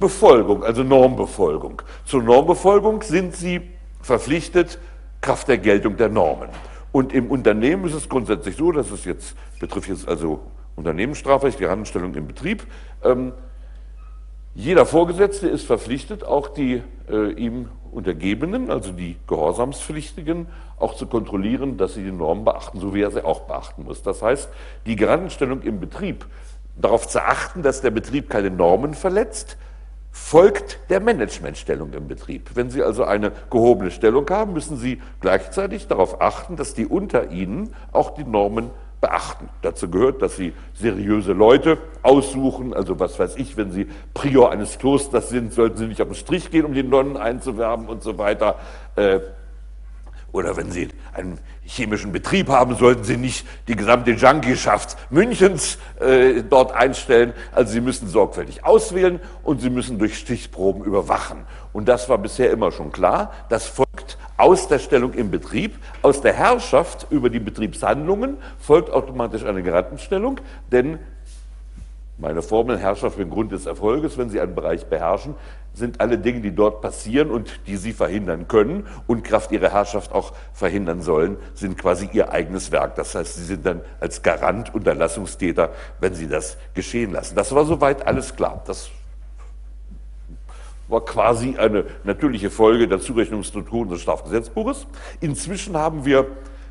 Befolgung, 0.00 0.64
also 0.64 0.82
Normbefolgung. 0.82 1.82
Zur 2.04 2.22
Normbefolgung 2.22 3.02
sind 3.02 3.36
Sie 3.36 3.60
verpflichtet, 4.02 4.78
Kraft 5.24 5.48
der 5.48 5.56
Geltung 5.56 5.96
der 5.96 6.10
Normen. 6.10 6.50
Und 6.92 7.14
im 7.14 7.30
Unternehmen 7.30 7.86
ist 7.86 7.94
es 7.94 8.10
grundsätzlich 8.10 8.56
so, 8.56 8.72
dass 8.72 8.90
es 8.90 9.06
jetzt, 9.06 9.34
betrifft 9.58 9.88
jetzt 9.88 10.06
also 10.06 10.40
Unternehmensstrafrecht, 10.76 11.58
die 11.58 11.66
Anstellung 11.66 12.14
im 12.14 12.26
Betrieb, 12.26 12.66
ähm, 13.02 13.32
jeder 14.54 14.84
Vorgesetzte 14.84 15.48
ist 15.48 15.66
verpflichtet, 15.66 16.24
auch 16.24 16.48
die 16.48 16.82
äh, 17.10 17.32
ihm 17.32 17.70
Untergebenen, 17.90 18.70
also 18.70 18.92
die 18.92 19.16
Gehorsamspflichtigen, 19.26 20.46
auch 20.78 20.94
zu 20.94 21.06
kontrollieren, 21.06 21.78
dass 21.78 21.94
sie 21.94 22.04
die 22.04 22.12
Normen 22.12 22.44
beachten, 22.44 22.78
so 22.78 22.94
wie 22.94 23.00
er 23.00 23.10
sie 23.10 23.24
auch 23.24 23.40
beachten 23.40 23.84
muss. 23.84 24.02
Das 24.02 24.20
heißt, 24.20 24.50
die 24.84 24.96
Garantenstellung 24.96 25.62
im 25.62 25.80
Betrieb, 25.80 26.26
darauf 26.76 27.08
zu 27.08 27.22
achten, 27.22 27.62
dass 27.62 27.80
der 27.80 27.92
Betrieb 27.92 28.28
keine 28.28 28.50
Normen 28.50 28.92
verletzt, 28.92 29.56
folgt 30.14 30.78
der 30.90 31.00
Managementstellung 31.00 31.92
im 31.92 32.06
Betrieb. 32.06 32.50
Wenn 32.54 32.70
Sie 32.70 32.84
also 32.84 33.02
eine 33.02 33.32
gehobene 33.50 33.90
Stellung 33.90 34.30
haben, 34.30 34.52
müssen 34.52 34.76
Sie 34.76 35.02
gleichzeitig 35.20 35.88
darauf 35.88 36.20
achten, 36.20 36.54
dass 36.54 36.72
die 36.72 36.86
unter 36.86 37.32
Ihnen 37.32 37.74
auch 37.90 38.14
die 38.14 38.22
Normen 38.22 38.70
beachten. 39.00 39.48
Dazu 39.62 39.90
gehört, 39.90 40.22
dass 40.22 40.36
Sie 40.36 40.52
seriöse 40.72 41.32
Leute 41.32 41.78
aussuchen, 42.02 42.72
also 42.72 43.00
was 43.00 43.18
weiß 43.18 43.34
ich, 43.36 43.56
wenn 43.56 43.72
Sie 43.72 43.88
Prior 44.14 44.52
eines 44.52 44.78
Klosters 44.78 45.30
sind, 45.30 45.52
sollten 45.52 45.78
Sie 45.78 45.86
nicht 45.88 46.00
auf 46.00 46.08
den 46.08 46.14
Strich 46.14 46.52
gehen, 46.52 46.64
um 46.64 46.74
die 46.74 46.84
Nonnen 46.84 47.16
einzuwerben 47.16 47.88
und 47.88 48.04
so 48.04 48.16
weiter. 48.16 48.54
Äh, 48.94 49.18
oder 50.34 50.56
wenn 50.56 50.72
Sie 50.72 50.88
einen 51.12 51.38
chemischen 51.64 52.10
Betrieb 52.10 52.48
haben, 52.48 52.74
sollten 52.74 53.04
Sie 53.04 53.16
nicht 53.16 53.46
die 53.68 53.76
gesamte 53.76 54.10
Junkieschaft 54.10 54.96
Münchens 55.08 55.78
äh, 56.00 56.42
dort 56.42 56.72
einstellen. 56.72 57.32
Also 57.52 57.72
Sie 57.72 57.80
müssen 57.80 58.08
sorgfältig 58.08 58.64
auswählen 58.64 59.20
und 59.44 59.60
Sie 59.60 59.70
müssen 59.70 59.98
durch 59.98 60.18
Stichproben 60.18 60.82
überwachen. 60.82 61.44
Und 61.72 61.88
das 61.88 62.08
war 62.08 62.18
bisher 62.18 62.50
immer 62.50 62.72
schon 62.72 62.90
klar. 62.90 63.32
Das 63.48 63.66
folgt 63.66 64.18
aus 64.36 64.66
der 64.66 64.80
Stellung 64.80 65.12
im 65.12 65.30
Betrieb, 65.30 65.78
aus 66.02 66.20
der 66.20 66.32
Herrschaft 66.32 67.06
über 67.10 67.30
die 67.30 67.38
Betriebshandlungen 67.38 68.38
folgt 68.58 68.90
automatisch 68.90 69.44
eine 69.44 69.62
Garantenstellung, 69.62 70.40
denn 70.72 70.98
meine 72.16 72.42
Formel 72.42 72.78
Herrschaft 72.78 73.18
im 73.18 73.30
Grund 73.30 73.50
des 73.50 73.66
Erfolges, 73.66 74.16
wenn 74.18 74.30
Sie 74.30 74.40
einen 74.40 74.54
Bereich 74.54 74.86
beherrschen, 74.86 75.34
sind 75.72 76.00
alle 76.00 76.18
Dinge, 76.18 76.40
die 76.40 76.54
dort 76.54 76.80
passieren 76.80 77.30
und 77.30 77.66
die 77.66 77.76
Sie 77.76 77.92
verhindern 77.92 78.46
können 78.46 78.86
und 79.08 79.24
Kraft 79.24 79.50
Ihrer 79.50 79.72
Herrschaft 79.72 80.12
auch 80.12 80.32
verhindern 80.52 81.02
sollen, 81.02 81.36
sind 81.54 81.76
quasi 81.76 82.08
Ihr 82.12 82.30
eigenes 82.30 82.70
Werk. 82.70 82.94
Das 82.94 83.16
heißt, 83.16 83.34
Sie 83.34 83.44
sind 83.44 83.66
dann 83.66 83.80
als 83.98 84.22
Garant 84.22 84.72
Unterlassungstäter, 84.72 85.72
wenn 85.98 86.14
Sie 86.14 86.28
das 86.28 86.56
geschehen 86.74 87.10
lassen. 87.10 87.34
Das 87.34 87.52
war 87.52 87.64
soweit 87.64 88.06
alles 88.06 88.36
klar. 88.36 88.62
Das 88.66 88.90
war 90.86 91.04
quasi 91.04 91.56
eine 91.56 91.84
natürliche 92.04 92.50
Folge 92.50 92.86
der 92.86 93.00
Zurechnungsstrukturen 93.00 93.88
des 93.88 94.02
Strafgesetzbuches. 94.02 94.86
Inzwischen 95.20 95.76
haben 95.76 96.04
wir 96.04 96.28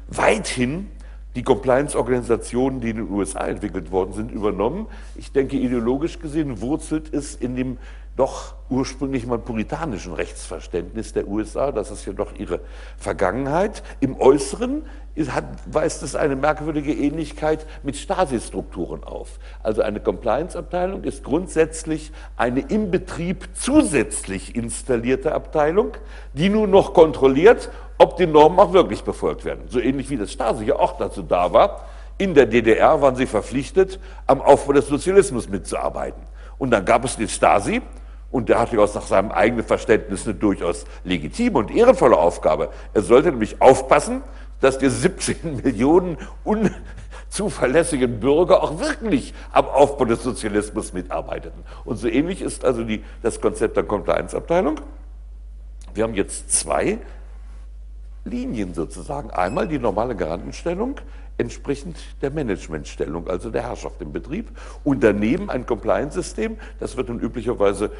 weithin 0.07 0.89
die 1.35 1.43
Compliance-Organisationen, 1.43 2.79
die 2.79 2.91
in 2.91 2.97
den 2.97 3.09
USA 3.09 3.47
entwickelt 3.47 3.91
worden 3.91 4.13
sind, 4.13 4.31
übernommen. 4.31 4.87
Ich 5.15 5.31
denke, 5.31 5.57
ideologisch 5.57 6.19
gesehen 6.19 6.61
wurzelt 6.61 7.13
es 7.13 7.35
in 7.35 7.55
dem 7.55 7.77
doch 8.15 8.53
ursprünglich 8.69 9.25
mal 9.25 9.39
puritanischen 9.39 10.13
Rechtsverständnis 10.13 11.13
der 11.13 11.27
USA. 11.27 11.71
Das 11.71 11.89
ist 11.91 12.05
ja 12.05 12.13
doch 12.13 12.33
ihre 12.37 12.59
Vergangenheit. 12.97 13.83
Im 13.99 14.19
Äußeren 14.19 14.83
hat, 15.29 15.45
weist 15.65 16.03
es 16.03 16.15
eine 16.15 16.35
merkwürdige 16.35 16.93
Ähnlichkeit 16.93 17.65
mit 17.83 17.95
Stasi-Strukturen 17.95 19.03
auf. 19.03 19.39
Also 19.61 19.81
eine 19.81 19.99
Compliance-Abteilung 19.99 21.03
ist 21.03 21.23
grundsätzlich 21.23 22.11
eine 22.35 22.61
im 22.61 22.91
Betrieb 22.91 23.49
zusätzlich 23.53 24.55
installierte 24.55 25.33
Abteilung, 25.33 25.91
die 26.33 26.49
nun 26.49 26.71
noch 26.71 26.93
kontrolliert, 26.93 27.69
ob 27.97 28.17
die 28.17 28.25
Normen 28.25 28.59
auch 28.59 28.73
wirklich 28.73 29.03
befolgt 29.03 29.45
werden. 29.45 29.63
So 29.67 29.79
ähnlich 29.79 30.09
wie 30.09 30.17
das 30.17 30.31
Stasi 30.31 30.65
ja 30.65 30.75
auch 30.75 30.97
dazu 30.97 31.21
da 31.21 31.53
war. 31.53 31.85
In 32.17 32.33
der 32.33 32.45
DDR 32.45 33.01
waren 33.01 33.15
sie 33.15 33.25
verpflichtet, 33.25 33.99
am 34.27 34.41
Aufbau 34.41 34.73
des 34.73 34.87
Sozialismus 34.87 35.49
mitzuarbeiten. 35.49 36.23
Und 36.57 36.71
dann 36.71 36.85
gab 36.85 37.03
es 37.05 37.17
die 37.17 37.27
Stasi, 37.27 37.81
und 38.33 38.49
der 38.49 38.59
hatte 38.59 38.81
aus 38.81 38.95
nach 38.95 39.05
seinem 39.05 39.31
eigenen 39.31 39.63
Verständnis 39.63 40.25
eine 40.25 40.33
durchaus 40.33 40.85
legitime 41.03 41.59
und 41.59 41.69
ehrenvolle 41.69 42.17
Aufgabe. 42.17 42.69
Er 42.93 43.03
sollte 43.03 43.29
nämlich 43.29 43.61
aufpassen, 43.61 44.23
dass 44.59 44.79
die 44.79 44.89
17 44.89 45.57
Millionen 45.63 46.17
unzuverlässigen 46.43 48.19
Bürger 48.19 48.63
auch 48.63 48.79
wirklich 48.79 49.35
am 49.51 49.67
Aufbau 49.67 50.05
des 50.05 50.23
Sozialismus 50.23 50.93
mitarbeiteten. 50.93 51.63
Und 51.85 51.97
so 51.97 52.07
ähnlich 52.07 52.41
ist 52.41 52.65
also 52.65 52.83
die, 52.83 53.03
das 53.21 53.39
Konzept 53.39 53.77
der 53.77 53.83
Compliance-Abteilung. 53.83 54.81
Wir 55.93 56.03
haben 56.03 56.15
jetzt 56.15 56.51
zwei 56.51 56.97
Linien 58.25 58.73
sozusagen. 58.73 59.29
Einmal 59.29 59.67
die 59.67 59.77
normale 59.77 60.15
Garantenstellung 60.15 60.95
entsprechend 61.37 61.97
der 62.21 62.31
Managementstellung, 62.31 63.27
also 63.27 63.49
der 63.49 63.63
Herrschaft 63.63 64.01
im 64.01 64.11
Betrieb. 64.11 64.49
Und 64.83 65.03
daneben 65.03 65.51
ein 65.51 65.67
Compliance-System, 65.67 66.57
das 66.79 66.97
wird 66.97 67.09
dann 67.09 67.19
üblicherweise 67.19 67.91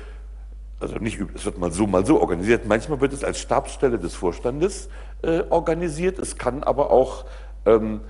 also 0.84 0.98
nicht 0.98 1.18
üblich, 1.18 1.38
es 1.38 1.46
wird 1.46 1.58
mal 1.58 1.72
so, 1.72 1.88
mal 1.88 2.06
so 2.06 2.22
organisiert. 2.22 2.68
Manchmal 2.68 3.02
wird 3.02 3.14
es 3.14 3.24
als 3.24 3.40
Stabsstelle 3.40 3.98
des 3.98 4.14
Vorstandes 4.14 4.90
äh, 5.24 5.42
organisiert. 5.50 6.20
Es 6.20 6.38
kann 6.38 6.62
aber 6.64 6.92
auch 6.92 7.26
ähm, 7.66 8.02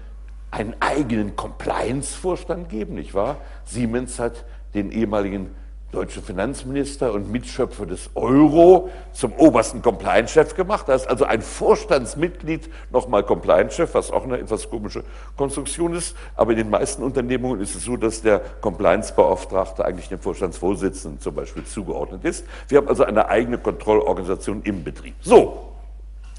einen 0.51 0.75
eigenen 0.79 1.35
Compliance-Vorstand 1.35 2.69
geben, 2.69 2.95
nicht 2.95 3.13
wahr? 3.13 3.37
Siemens 3.63 4.19
hat 4.19 4.45
den 4.73 4.91
ehemaligen 4.91 5.55
deutschen 5.93 6.23
Finanzminister 6.23 7.13
und 7.13 7.31
Mitschöpfer 7.31 7.85
des 7.85 8.09
Euro 8.15 8.89
zum 9.13 9.31
obersten 9.33 9.81
Compliance-Chef 9.81 10.55
gemacht. 10.55 10.89
Da 10.89 10.95
ist 10.95 11.07
also 11.07 11.25
ein 11.25 11.41
Vorstandsmitglied 11.41 12.69
nochmal 12.91 13.23
Compliance-Chef, 13.23 13.93
was 13.93 14.11
auch 14.11 14.23
eine 14.23 14.39
etwas 14.39 14.69
komische 14.69 15.03
Konstruktion 15.37 15.93
ist. 15.93 16.15
Aber 16.35 16.51
in 16.51 16.57
den 16.57 16.69
meisten 16.71 17.03
Unternehmungen 17.03 17.61
ist 17.61 17.75
es 17.75 17.83
so, 17.83 17.95
dass 17.95 18.23
der 18.23 18.39
Compliance-Beauftragte 18.61 19.85
eigentlich 19.85 20.09
dem 20.09 20.19
Vorstandsvorsitzenden 20.19 21.21
zum 21.21 21.35
Beispiel 21.35 21.63
zugeordnet 21.63 22.25
ist. 22.25 22.45
Wir 22.67 22.79
haben 22.79 22.87
also 22.87 23.03
eine 23.03 23.29
eigene 23.29 23.59
Kontrollorganisation 23.59 24.61
im 24.63 24.83
Betrieb. 24.83 25.13
So, 25.21 25.73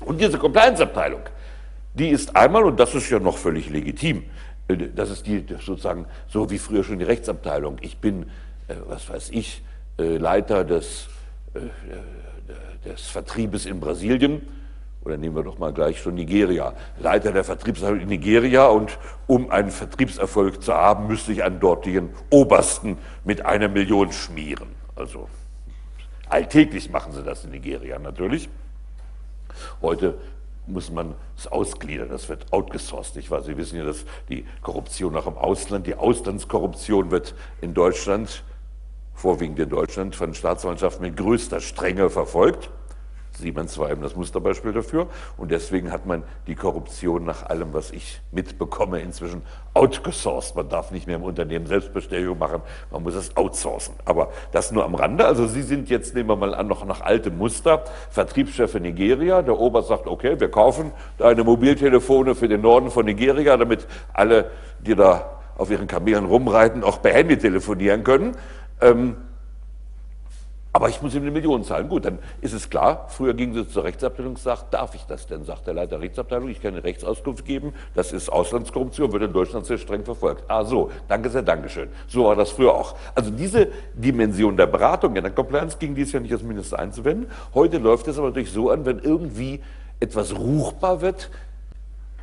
und 0.05 0.21
diese 0.21 0.37
Compliance-Abteilung, 0.37 1.21
die 1.95 2.09
ist 2.09 2.35
einmal, 2.35 2.65
und 2.65 2.81
das 2.81 2.95
ist 2.95 3.09
ja 3.09 3.21
noch 3.21 3.39
völlig 3.39 3.71
legitim, 3.71 4.25
äh, 4.67 4.77
das 4.95 5.11
ist 5.11 5.27
die 5.27 5.45
sozusagen 5.49 6.07
so 6.29 6.51
wie 6.51 6.59
früher 6.59 6.83
schon 6.83 6.99
die 6.99 7.05
Rechtsabteilung. 7.05 7.77
Ich 7.81 7.99
bin 7.99 8.27
was 8.87 9.09
weiß 9.09 9.31
ich, 9.31 9.63
äh, 9.99 10.17
Leiter 10.17 10.65
des, 10.65 11.09
äh, 11.55 11.61
des 12.89 13.03
Vertriebes 13.03 13.67
in 13.67 13.81
Brasilien, 13.81 14.43
oder 15.05 15.19
nehmen 15.19 15.37
wir 15.37 15.43
doch 15.43 15.59
mal 15.59 15.73
gleich 15.73 16.01
schon 16.01 16.15
Nigeria, 16.15 16.73
Leiter 16.99 17.33
der 17.33 17.45
Vertriebserfolg 17.45 18.03
in 18.03 18.09
Nigeria 18.09 18.67
und 18.67 18.99
um 19.27 19.51
einen 19.51 19.71
Vertriebserfolg 19.71 20.63
zu 20.63 20.73
haben, 20.73 21.07
müsste 21.07 21.33
ich 21.33 21.43
einen 21.43 21.61
dortigen 21.61 22.11
Obersten 22.31 22.97
mit 23.23 23.45
einer 23.45 23.69
Million 23.69 24.13
schmieren. 24.13 24.69
Also 24.97 25.29
alltäglich 26.29 26.91
machen 26.91 27.13
sie 27.13 27.23
das 27.23 27.45
in 27.45 27.51
Nigeria 27.51 27.99
natürlich. 27.99 28.49
Heute 29.83 30.15
muss 30.67 30.91
man 30.91 31.15
es 31.37 31.47
ausgliedern, 31.47 32.09
das 32.09 32.31
wird 32.31 32.51
outgesourced, 32.51 33.17
nicht 33.17 33.31
wahr? 33.31 33.43
Sie 33.43 33.57
wissen 33.59 33.77
ja, 33.77 33.85
dass 33.85 34.07
die 34.31 34.47
Korruption 34.63 35.15
auch 35.17 35.27
im 35.27 35.37
Ausland, 35.37 35.87
die 35.87 35.95
Auslandskorruption 35.95 37.11
wird 37.11 37.35
in 37.61 37.75
Deutschland 37.75 38.43
vorwiegend 39.15 39.59
in 39.59 39.69
Deutschland, 39.69 40.17
von 40.17 40.35
Staatsanwaltschaften 40.35 41.07
mit 41.07 41.17
größter 41.17 41.61
Strenge 41.61 42.11
verfolgt. 42.11 42.71
Siemens 43.39 43.79
war 43.79 43.91
eben 43.91 44.03
das 44.03 44.15
Musterbeispiel 44.15 44.73
dafür. 44.73 45.09
Und 45.37 45.51
deswegen 45.51 45.91
hat 45.91 46.07
man 46.07 46.23
die 46.47 46.55
Korruption 46.55 47.25
nach 47.25 47.45
allem, 47.45 47.73
was 47.73 47.91
ich 47.91 48.21
mitbekomme, 48.31 49.01
inzwischen 49.01 49.43
outgesourced. 49.75 50.55
Man 50.55 50.69
darf 50.69 50.91
nicht 50.91 51.07
mehr 51.07 51.17
im 51.17 51.25
Unternehmen 51.25 51.67
Selbstbestellung 51.67 52.39
machen, 52.39 52.63
man 52.91 53.03
muss 53.03 53.15
es 53.15 53.37
outsourcen. 53.37 53.95
Aber 54.05 54.31
das 54.53 54.71
nur 54.71 54.85
am 54.85 54.95
Rande. 54.95 55.27
Also 55.27 55.47
Sie 55.47 55.63
sind 55.63 55.91
jetzt, 55.91 56.15
nehmen 56.15 56.29
wir 56.29 56.37
mal 56.37 56.55
an, 56.55 56.69
noch 56.69 56.85
nach 56.85 57.01
altem 57.01 57.37
Muster, 57.37 57.85
Vertriebschef 58.11 58.75
in 58.77 58.83
Nigeria. 58.83 59.43
Der 59.43 59.59
Oberst 59.59 59.89
sagt, 59.89 60.07
okay, 60.07 60.39
wir 60.39 60.51
kaufen 60.51 60.93
deine 61.19 61.45
Mobiltelefone 61.45 62.35
für 62.35 62.49
den 62.49 62.61
Norden 62.61 62.91
von 62.91 63.05
Nigeria, 63.05 63.57
damit 63.57 63.87
alle, 64.13 64.51
die 64.81 64.95
da 64.95 65.31
auf 65.57 65.71
ihren 65.71 65.87
Kamelen 65.87 66.25
rumreiten, 66.25 66.83
auch 66.83 67.01
per 67.01 67.13
Handy 67.13 67.39
telefonieren 67.39 68.03
können. 68.03 68.37
Ähm, 68.81 69.17
aber 70.77 70.89
ich 70.89 71.01
muss 71.01 71.15
ihm 71.15 71.23
eine 71.23 71.31
Million 71.31 71.63
zahlen. 71.63 71.89
Gut, 71.89 72.05
dann 72.05 72.19
ist 72.41 72.53
es 72.53 72.69
klar, 72.69 73.07
früher 73.09 73.33
ging 73.33 73.55
sie 73.55 73.69
zur 73.69 73.85
Rechtsabteilung 73.85 74.33
und 74.33 74.41
sagt, 74.41 74.75
darf 74.75 74.97
ich 74.97 75.05
das 75.05 75.29
denn? 75.29 75.45
Sagt 75.45 75.69
der 75.69 75.75
Leiter 75.75 75.91
der 75.91 76.01
Rechtsabteilung, 76.01 76.49
ich 76.49 76.61
kann 76.61 76.75
eine 76.75 76.83
Rechtsauskunft 76.83 77.45
geben, 77.45 77.73
das 77.95 78.13
ist 78.13 78.29
Auslandskorruption, 78.29 79.13
wird 79.13 79.23
in 79.23 79.33
Deutschland 79.33 79.67
sehr 79.67 79.79
streng 79.79 80.05
verfolgt. 80.05 80.43
Ah 80.49 80.65
so, 80.65 80.91
danke 81.07 81.31
sehr, 81.31 81.43
Dankeschön. 81.43 81.91
So 82.09 82.25
war 82.25 82.35
das 82.35 82.51
früher 82.51 82.75
auch. 82.75 82.97
Also 83.15 83.31
diese 83.31 83.69
Dimension 83.95 84.57
der 84.57 84.67
Beratung 84.67 85.15
in 85.15 85.23
der 85.23 85.33
Compliance 85.33 85.79
ging 85.79 85.95
dies 85.95 86.11
ja 86.11 86.19
nicht 86.19 86.33
als 86.33 86.43
Minister 86.43 86.77
einzuwenden. 86.77 87.31
Heute 87.55 87.79
läuft 87.79 88.09
es 88.09 88.19
aber 88.19 88.27
natürlich 88.27 88.51
so 88.51 88.71
an, 88.71 88.85
wenn 88.85 88.99
irgendwie 88.99 89.61
etwas 90.01 90.37
ruchbar 90.37 91.01
wird, 91.01 91.31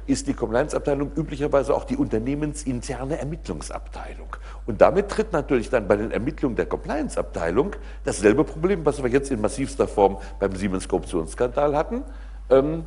ist 0.07 0.27
die 0.27 0.33
Compliance-Abteilung 0.33 1.11
üblicherweise 1.15 1.73
auch 1.73 1.83
die 1.83 1.97
unternehmensinterne 1.97 3.19
Ermittlungsabteilung. 3.19 4.35
Und 4.65 4.81
damit 4.81 5.09
tritt 5.09 5.33
natürlich 5.33 5.69
dann 5.69 5.87
bei 5.87 5.95
den 5.95 6.11
Ermittlungen 6.11 6.55
der 6.55 6.65
Compliance-Abteilung 6.65 7.75
dasselbe 8.03 8.43
Problem, 8.43 8.85
was 8.85 9.01
wir 9.01 9.09
jetzt 9.09 9.31
in 9.31 9.41
massivster 9.41 9.87
Form 9.87 10.17
beim 10.39 10.55
Siemens-Korruptionsskandal 10.55 11.75
hatten. 11.75 12.03
Ähm, 12.49 12.85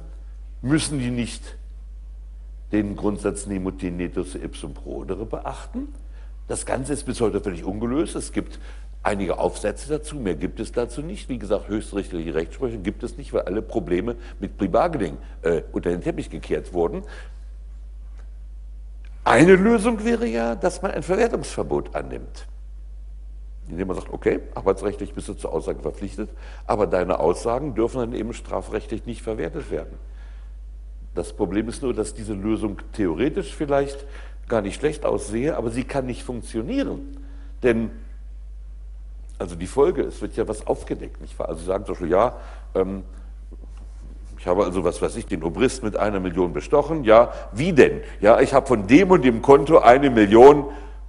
müssen 0.62 0.98
die 0.98 1.10
nicht 1.10 1.56
den 2.72 2.96
Grundsatz 2.96 3.46
Nemo 3.46 3.70
tenetus 3.70 4.34
ipsum 4.34 4.74
prodere 4.74 5.26
beachten? 5.26 5.88
Das 6.46 6.66
Ganze 6.66 6.92
ist 6.92 7.04
bis 7.04 7.20
heute 7.20 7.40
völlig 7.40 7.64
ungelöst. 7.64 8.16
Es 8.16 8.32
gibt 8.32 8.58
einige 9.04 9.38
Aufsätze 9.38 9.88
dazu, 9.88 10.16
mehr 10.16 10.34
gibt 10.34 10.58
es 10.58 10.72
dazu 10.72 11.02
nicht. 11.02 11.28
Wie 11.28 11.38
gesagt, 11.38 11.68
höchstrichterliche 11.68 12.34
Rechtsprechung 12.34 12.82
gibt 12.82 13.02
es 13.04 13.16
nicht, 13.16 13.32
weil 13.32 13.42
alle 13.42 13.62
Probleme 13.62 14.16
mit 14.40 14.56
Pre-Bargaining 14.56 15.18
äh, 15.42 15.62
unter 15.72 15.90
den 15.90 16.00
Teppich 16.00 16.30
gekehrt 16.30 16.72
wurden. 16.72 17.02
Eine 19.22 19.56
Lösung 19.56 20.04
wäre 20.04 20.26
ja, 20.26 20.54
dass 20.54 20.82
man 20.82 20.90
ein 20.90 21.02
Verwertungsverbot 21.02 21.94
annimmt. 21.94 22.46
Indem 23.68 23.88
man 23.88 23.96
sagt, 23.96 24.12
okay, 24.12 24.40
arbeitsrechtlich 24.54 25.14
bist 25.14 25.28
du 25.28 25.34
zur 25.34 25.52
Aussage 25.52 25.80
verpflichtet, 25.80 26.28
aber 26.66 26.86
deine 26.86 27.20
Aussagen 27.20 27.74
dürfen 27.74 28.00
dann 28.00 28.12
eben 28.14 28.34
strafrechtlich 28.34 29.06
nicht 29.06 29.22
verwertet 29.22 29.70
werden. 29.70 29.96
Das 31.14 31.32
Problem 31.32 31.68
ist 31.68 31.82
nur, 31.82 31.94
dass 31.94 32.12
diese 32.12 32.34
Lösung 32.34 32.78
theoretisch 32.92 33.54
vielleicht 33.54 34.04
gar 34.48 34.60
nicht 34.60 34.74
schlecht 34.74 35.06
aussehe, 35.06 35.56
aber 35.56 35.70
sie 35.70 35.84
kann 35.84 36.06
nicht 36.06 36.22
funktionieren. 36.22 37.16
Denn, 37.62 37.90
also 39.38 39.56
die 39.56 39.66
Folge, 39.66 40.02
es 40.02 40.20
wird 40.22 40.36
ja 40.36 40.46
was 40.46 40.66
aufgedeckt, 40.66 41.20
nicht 41.20 41.38
wahr? 41.38 41.48
Also 41.48 41.60
Sie 41.60 41.66
sagen 41.66 41.84
zum 41.84 41.94
Beispiel, 41.94 42.10
ja, 42.10 42.36
ähm, 42.74 43.04
ich 44.38 44.46
habe 44.46 44.64
also, 44.64 44.84
was 44.84 45.00
weiß 45.00 45.16
ich, 45.16 45.24
den 45.24 45.42
Obrist 45.42 45.82
mit 45.82 45.96
einer 45.96 46.20
Million 46.20 46.52
bestochen. 46.52 47.04
Ja, 47.04 47.32
wie 47.52 47.72
denn? 47.72 48.02
Ja, 48.20 48.40
ich 48.40 48.52
habe 48.52 48.66
von 48.66 48.86
dem 48.86 49.10
und 49.10 49.24
dem 49.24 49.40
Konto 49.40 49.78
eine 49.78 50.10
Million. 50.10 50.66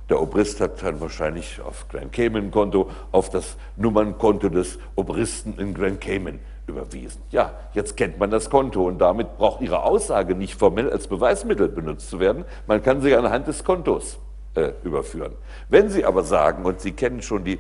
Der 0.09 0.21
Obrist 0.21 0.61
hat 0.61 0.81
dann 0.81 1.01
wahrscheinlich 1.01 1.59
auf 1.59 1.89
Grand 1.89 2.13
Cayman 2.13 2.49
Konto, 2.49 2.89
auf 3.11 3.29
das 3.29 3.57
Nummernkonto 3.75 4.47
des 4.47 4.79
Obristen 4.95 5.59
in 5.59 5.73
Grand 5.73 5.99
Cayman 5.99 6.39
überwiesen. 6.65 7.21
Ja, 7.31 7.51
jetzt 7.73 7.97
kennt 7.97 8.19
man 8.19 8.31
das 8.31 8.49
Konto 8.49 8.87
und 8.87 8.99
damit 8.99 9.37
braucht 9.37 9.61
Ihre 9.61 9.83
Aussage 9.83 10.33
nicht 10.33 10.55
formell 10.55 10.89
als 10.89 11.07
Beweismittel 11.07 11.67
benutzt 11.67 12.09
zu 12.09 12.21
werden. 12.21 12.45
Man 12.67 12.81
kann 12.81 13.01
sie 13.01 13.13
anhand 13.15 13.47
des 13.47 13.65
Kontos 13.65 14.17
äh, 14.55 14.71
überführen. 14.83 15.33
Wenn 15.67 15.89
Sie 15.89 16.05
aber 16.05 16.23
sagen, 16.23 16.63
und 16.63 16.79
Sie 16.79 16.93
kennen 16.93 17.21
schon 17.21 17.43
die 17.43 17.59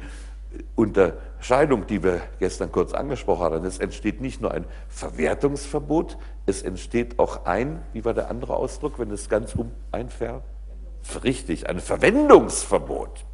Unterscheidung, 0.75 1.87
die 1.87 2.03
wir 2.03 2.21
gestern 2.39 2.71
kurz 2.71 2.93
angesprochen 2.93 3.43
haben. 3.43 3.65
Es 3.65 3.79
entsteht 3.79 4.21
nicht 4.21 4.41
nur 4.41 4.51
ein 4.51 4.65
Verwertungsverbot, 4.87 6.17
es 6.45 6.61
entsteht 6.61 7.19
auch 7.19 7.45
ein, 7.45 7.81
wie 7.93 8.05
war 8.05 8.13
der 8.13 8.29
andere 8.29 8.55
Ausdruck, 8.55 8.99
wenn 8.99 9.11
es 9.11 9.29
ganz 9.29 9.55
um 9.55 9.71
ein 9.91 10.09
Ver 10.09 10.43
richtig, 11.23 11.69
ein 11.69 11.79
Verwendungsverbot. 11.79 13.25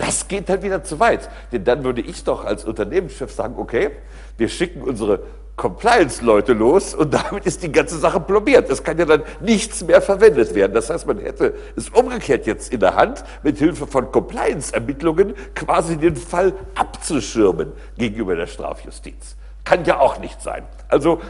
Das 0.00 0.28
geht 0.28 0.48
dann 0.48 0.62
wieder 0.62 0.82
zu 0.82 0.98
weit. 0.98 1.28
Denn 1.52 1.64
dann 1.64 1.84
würde 1.84 2.00
ich 2.00 2.24
doch 2.24 2.46
als 2.46 2.64
Unternehmenschef 2.64 3.30
sagen, 3.30 3.56
okay, 3.58 3.90
wir 4.38 4.48
schicken 4.48 4.80
unsere 4.80 5.24
Compliance-Leute 5.60 6.54
los 6.54 6.94
und 6.94 7.12
damit 7.12 7.44
ist 7.44 7.62
die 7.62 7.70
ganze 7.70 7.98
Sache 7.98 8.18
plombiert. 8.18 8.70
Es 8.70 8.82
kann 8.82 8.96
ja 8.96 9.04
dann 9.04 9.22
nichts 9.40 9.84
mehr 9.84 10.00
verwendet 10.00 10.54
werden. 10.54 10.72
Das 10.72 10.88
heißt, 10.88 11.06
man 11.06 11.18
hätte 11.18 11.52
es 11.76 11.90
umgekehrt 11.90 12.46
jetzt 12.46 12.72
in 12.72 12.80
der 12.80 12.94
Hand, 12.94 13.22
mit 13.42 13.58
Hilfe 13.58 13.86
von 13.86 14.10
Compliance-Ermittlungen 14.10 15.34
quasi 15.54 15.98
den 15.98 16.16
Fall 16.16 16.54
abzuschirmen 16.74 17.72
gegenüber 17.98 18.36
der 18.36 18.46
Strafjustiz. 18.46 19.36
Kann 19.64 19.84
ja 19.84 20.00
auch 20.00 20.18
nicht 20.18 20.40
sein. 20.40 20.64
Also 20.88 21.20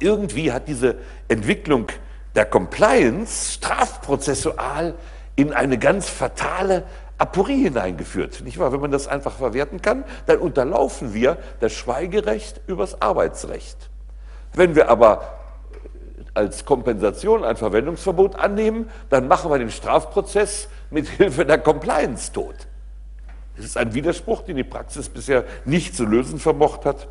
irgendwie 0.00 0.50
hat 0.50 0.66
diese 0.66 0.96
Entwicklung 1.28 1.86
der 2.34 2.44
Compliance 2.44 3.52
strafprozessual 3.52 4.94
in 5.36 5.52
eine 5.52 5.78
ganz 5.78 6.08
fatale 6.08 6.82
Aporie 7.18 7.64
hineingeführt. 7.64 8.42
Nicht 8.42 8.58
wahr? 8.58 8.72
Wenn 8.72 8.80
man 8.80 8.92
das 8.92 9.08
einfach 9.08 9.32
verwerten 9.32 9.82
kann, 9.82 10.04
dann 10.26 10.38
unterlaufen 10.38 11.12
wir 11.14 11.36
das 11.60 11.72
Schweigerecht 11.72 12.60
übers 12.66 13.02
Arbeitsrecht. 13.02 13.90
Wenn 14.54 14.74
wir 14.76 14.88
aber 14.88 15.38
als 16.34 16.64
Kompensation 16.64 17.44
ein 17.44 17.56
Verwendungsverbot 17.56 18.36
annehmen, 18.36 18.88
dann 19.10 19.26
machen 19.26 19.50
wir 19.50 19.58
den 19.58 19.70
Strafprozess 19.70 20.68
mit 20.90 21.08
Hilfe 21.18 21.44
der 21.44 21.58
Compliance 21.58 22.32
tot. 22.32 22.54
Es 23.58 23.64
ist 23.64 23.76
ein 23.76 23.92
Widerspruch, 23.92 24.42
den 24.42 24.56
die 24.56 24.64
Praxis 24.64 25.08
bisher 25.08 25.44
nicht 25.64 25.96
zu 25.96 26.04
lösen 26.04 26.38
vermocht 26.38 26.84
hat. 26.84 27.08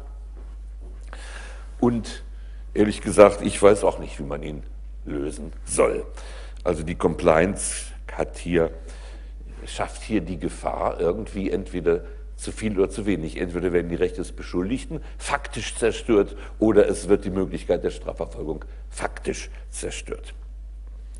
Und 1.81 2.23
ehrlich 2.73 3.01
gesagt, 3.01 3.41
ich 3.41 3.61
weiß 3.61 3.83
auch 3.83 3.99
nicht, 3.99 4.17
wie 4.19 4.23
man 4.23 4.41
ihn 4.41 4.63
lösen 5.05 5.51
soll. 5.65 6.05
Also 6.63 6.83
die 6.83 6.95
Compliance 6.95 7.87
hat 8.11 8.37
hier, 8.37 8.71
schafft 9.67 10.03
hier 10.03 10.21
die 10.21 10.39
Gefahr, 10.39 10.99
irgendwie 10.99 11.51
entweder 11.51 12.01
zu 12.35 12.51
viel 12.51 12.77
oder 12.77 12.89
zu 12.89 13.05
wenig. 13.05 13.37
Entweder 13.37 13.73
werden 13.73 13.89
die 13.89 13.95
Rechte 13.95 14.17
des 14.17 14.31
Beschuldigten 14.31 15.01
faktisch 15.17 15.75
zerstört 15.75 16.35
oder 16.59 16.87
es 16.87 17.09
wird 17.09 17.25
die 17.25 17.31
Möglichkeit 17.31 17.83
der 17.83 17.91
Strafverfolgung 17.91 18.63
faktisch 18.89 19.49
zerstört. 19.69 20.33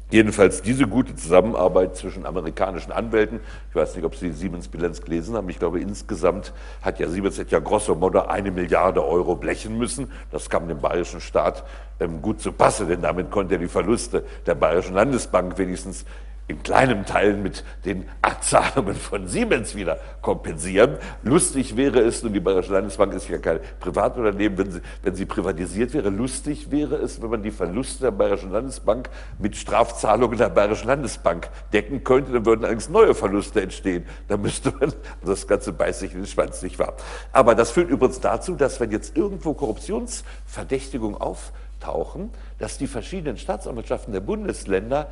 Jedenfalls 0.10 0.62
diese 0.62 0.88
gute 0.88 1.16
Zusammenarbeit 1.16 1.98
zwischen 1.98 2.26
amerikanischen 2.26 2.94
Anwälten, 2.94 3.42
ich 3.70 3.76
weiß 3.76 3.94
nicht, 3.96 4.06
ob 4.06 4.16
Sie 4.16 4.32
Siemens 4.32 4.70
Bilanz 4.70 5.02
gelesen 5.02 5.36
haben, 5.36 5.50
ich 5.50 5.60
glaube 5.60 5.82
insgesamt 5.82 6.54
hat 6.82 7.00
ja 7.00 7.10
Siemens 7.10 7.38
hat 7.38 7.52
ja 7.52 7.60
grosso 7.60 7.94
modo 7.94 8.22
eine 8.22 8.52
Milliarde 8.52 9.04
Euro 9.04 9.36
blechen 9.36 9.78
müssen. 9.78 10.10
Das 10.32 10.50
kam 10.50 10.70
dem 10.70 10.80
bayerischen 10.80 11.20
Staat 11.20 11.66
ähm, 12.00 12.22
gut 12.22 12.40
zu 12.40 12.54
Passe, 12.54 12.86
denn 12.86 13.02
damit 13.02 13.32
konnte 13.32 13.56
er 13.56 13.60
die 13.60 13.68
Verluste 13.68 14.24
der 14.46 14.56
bayerischen 14.56 14.94
Landesbank 14.94 15.58
wenigstens 15.58 16.06
in 16.48 16.64
kleinen 16.64 17.06
Teilen 17.06 17.44
mit 17.44 17.64
den 17.84 18.06
Zahlungen 18.48 18.96
von 18.96 19.28
Siemens 19.28 19.76
wieder 19.76 19.98
kompensieren. 20.22 20.98
Lustig 21.24 21.76
wäre 21.76 22.00
es, 22.00 22.24
und 22.24 22.34
die 22.34 22.40
Bayerische 22.40 22.72
Landesbank 22.72 23.14
ist 23.14 23.28
ja 23.28 23.38
kein 23.38 23.60
Privatunternehmen, 23.80 24.58
wenn 24.58 24.72
sie, 24.72 24.82
wenn 25.04 25.16
sie 25.16 25.26
privatisiert 25.26 25.94
wäre, 25.94 26.10
lustig 26.10 26.72
wäre 26.72 26.96
es, 26.96 27.22
wenn 27.22 27.30
man 27.30 27.44
die 27.44 27.52
Verluste 27.52 28.04
der 28.04 28.12
Bayerischen 28.12 28.52
Landesbank 28.52 29.10
mit 29.40 29.58
Strafzahlungen 29.58 30.38
der 30.38 30.50
Bayerischen 30.50 30.88
Landesbank 30.88 31.50
decken 31.74 32.04
könnte, 32.04 32.32
dann 32.32 32.46
würden 32.46 32.64
allerdings 32.64 32.90
neue 32.90 33.14
Verluste 33.14 33.62
entstehen. 33.62 34.06
Da 34.28 34.38
müsste 34.38 34.72
man, 34.80 34.94
das 35.26 35.48
Ganze 35.48 35.74
beißt 35.74 36.00
sich 36.00 36.14
in 36.14 36.22
den 36.22 36.28
Schwanz, 36.28 36.62
nicht 36.62 36.80
wahr? 36.80 36.94
Aber 37.34 37.56
das 37.56 37.72
führt 37.72 37.90
übrigens 37.90 38.22
dazu, 38.22 38.56
dass 38.56 38.80
wenn 38.80 38.92
jetzt 38.92 39.18
irgendwo 39.18 39.54
Korruptionsverdächtigungen 39.54 41.20
auftauchen, 41.20 42.30
dass 42.60 42.78
die 42.78 42.88
verschiedenen 42.88 43.38
Staatsanwaltschaften 43.38 44.14
der 44.14 44.22
Bundesländer 44.22 45.08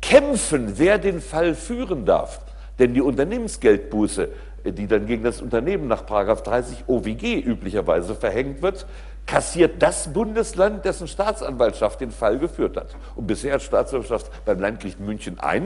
kämpfen, 0.00 0.74
wer 0.76 0.98
den 0.98 1.20
Fall 1.20 1.54
führen 1.54 2.04
darf. 2.04 2.40
Denn 2.78 2.94
die 2.94 3.00
Unternehmensgeldbuße, 3.00 4.28
die 4.64 4.86
dann 4.86 5.06
gegen 5.06 5.24
das 5.24 5.40
Unternehmen 5.40 5.88
nach 5.88 6.02
30 6.02 6.84
OWG 6.86 7.40
üblicherweise 7.40 8.14
verhängt 8.14 8.62
wird, 8.62 8.86
kassiert 9.26 9.82
das 9.82 10.12
Bundesland, 10.12 10.84
dessen 10.84 11.06
Staatsanwaltschaft 11.06 12.00
den 12.00 12.10
Fall 12.10 12.38
geführt 12.38 12.76
hat. 12.76 12.96
Und 13.14 13.26
bisher 13.26 13.54
hat 13.54 13.62
Staatsanwaltschaft 13.62 14.30
beim 14.44 14.58
Landgericht 14.58 15.00
München 15.00 15.38
I 15.44 15.62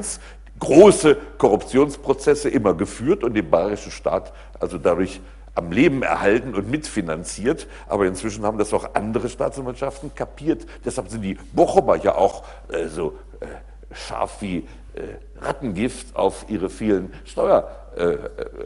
große 0.59 1.16
Korruptionsprozesse 1.38 2.49
immer 2.49 2.75
geführt 2.75 3.25
und 3.25 3.35
den 3.35 3.51
bayerischen 3.51 3.90
Staat 3.90 4.33
also 4.61 4.79
dadurch 4.79 5.21
am 5.55 5.71
Leben 5.71 6.03
erhalten 6.03 6.55
und 6.55 6.71
mitfinanziert. 6.71 7.66
Aber 7.88 8.07
inzwischen 8.07 8.45
haben 8.45 8.59
das 8.59 8.73
auch 8.73 8.95
andere 8.95 9.29
Staatsanwaltschaften 9.29 10.14
kapiert. 10.14 10.66
Deshalb 10.85 11.09
sind 11.09 11.23
die 11.23 11.37
Bochumer 11.53 11.97
ja 11.97 12.14
auch 12.14 12.45
äh, 12.68 12.87
so 12.88 13.11
äh, 13.11 13.32
scharf 13.94 14.40
wie 14.40 14.66
äh, 14.94 15.16
Rattengift 15.40 16.14
auf 16.14 16.46
ihre 16.48 16.68
vielen 16.68 17.12
Steuer, 17.24 17.70
äh, 17.96 18.16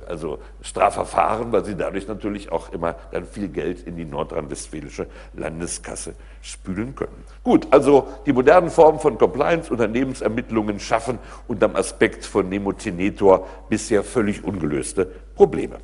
also 0.08 0.38
Strafverfahren, 0.60 1.52
weil 1.52 1.64
sie 1.64 1.76
dadurch 1.76 2.08
natürlich 2.08 2.50
auch 2.50 2.72
immer 2.72 2.96
dann 3.12 3.24
viel 3.24 3.48
Geld 3.48 3.86
in 3.86 3.96
die 3.96 4.04
nordrhein-westfälische 4.04 5.06
Landeskasse 5.34 6.14
spülen 6.42 6.94
können. 6.94 7.24
Gut, 7.42 7.66
also 7.70 8.08
die 8.26 8.32
modernen 8.32 8.70
Formen 8.70 8.98
von 8.98 9.18
Compliance, 9.18 9.70
Unternehmensermittlungen 9.70 10.80
schaffen 10.80 11.18
unter 11.48 11.68
dem 11.68 11.76
Aspekt 11.76 12.24
von 12.24 12.48
Nemotinetor 12.48 13.46
bisher 13.68 14.02
völlig 14.02 14.44
ungelöste 14.44 15.06
Probleme. 15.34 15.76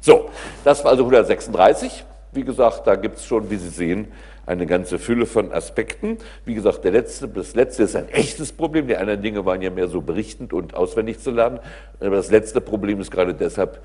So, 0.00 0.30
das 0.64 0.82
war 0.84 0.92
also 0.92 1.04
136. 1.04 2.04
Wie 2.36 2.44
gesagt, 2.44 2.86
da 2.86 2.94
gibt 2.94 3.16
es 3.16 3.24
schon, 3.24 3.50
wie 3.50 3.56
Sie 3.56 3.70
sehen, 3.70 4.08
eine 4.44 4.66
ganze 4.66 4.98
Fülle 4.98 5.26
von 5.26 5.52
Aspekten. 5.52 6.18
Wie 6.44 6.54
gesagt, 6.54 6.84
der 6.84 6.92
letzte, 6.92 7.26
das 7.28 7.54
letzte 7.54 7.82
ist 7.82 7.96
ein 7.96 8.08
echtes 8.08 8.52
Problem. 8.52 8.86
Die 8.86 8.96
anderen 8.96 9.22
Dinge 9.22 9.44
waren 9.44 9.62
ja 9.62 9.70
mehr 9.70 9.88
so 9.88 10.02
berichtend 10.02 10.52
und 10.52 10.74
auswendig 10.74 11.18
zu 11.18 11.30
lernen. 11.30 11.58
Aber 11.98 12.16
das 12.16 12.30
letzte 12.30 12.60
Problem 12.60 13.00
ist 13.00 13.10
gerade 13.10 13.34
deshalb 13.34 13.82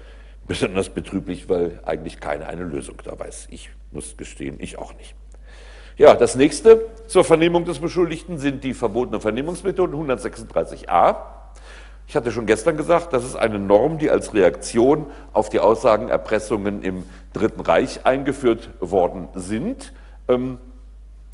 besonders 0.48 0.90
betrüblich, 0.90 1.50
weil 1.50 1.80
eigentlich 1.84 2.20
keiner 2.20 2.48
eine 2.48 2.64
Lösung 2.64 2.98
da 3.04 3.18
weiß. 3.18 3.48
Ich 3.52 3.72
muss 3.92 4.18
gestehen, 4.18 4.58
ich 4.60 4.78
auch 4.78 4.94
nicht. 4.96 5.16
Ja, 5.98 6.14
das 6.16 6.36
nächste 6.36 6.88
zur 7.08 7.24
Vernehmung 7.24 7.66
des 7.66 7.80
Beschuldigten 7.80 8.38
sind 8.38 8.64
die 8.64 8.74
verbotenen 8.74 9.22
Vernehmungsmethoden 9.22 9.96
136a. 9.96 11.16
Ich 12.12 12.18
hatte 12.18 12.34
schon 12.34 12.46
gestern 12.46 12.76
gesagt, 12.76 13.14
das 13.14 13.24
ist 13.24 13.38
eine 13.38 13.58
Norm, 13.58 13.98
die 13.98 14.12
als 14.12 14.34
Reaktion 14.34 15.06
auf 15.32 15.48
die 15.48 15.62
Aussagenerpressungen 15.62 16.84
im 16.84 17.06
Dritten 17.32 17.62
Reich 17.62 18.06
eingeführt 18.06 18.70
worden 18.82 19.30
sind. 19.34 19.94
Ähm, 20.28 20.58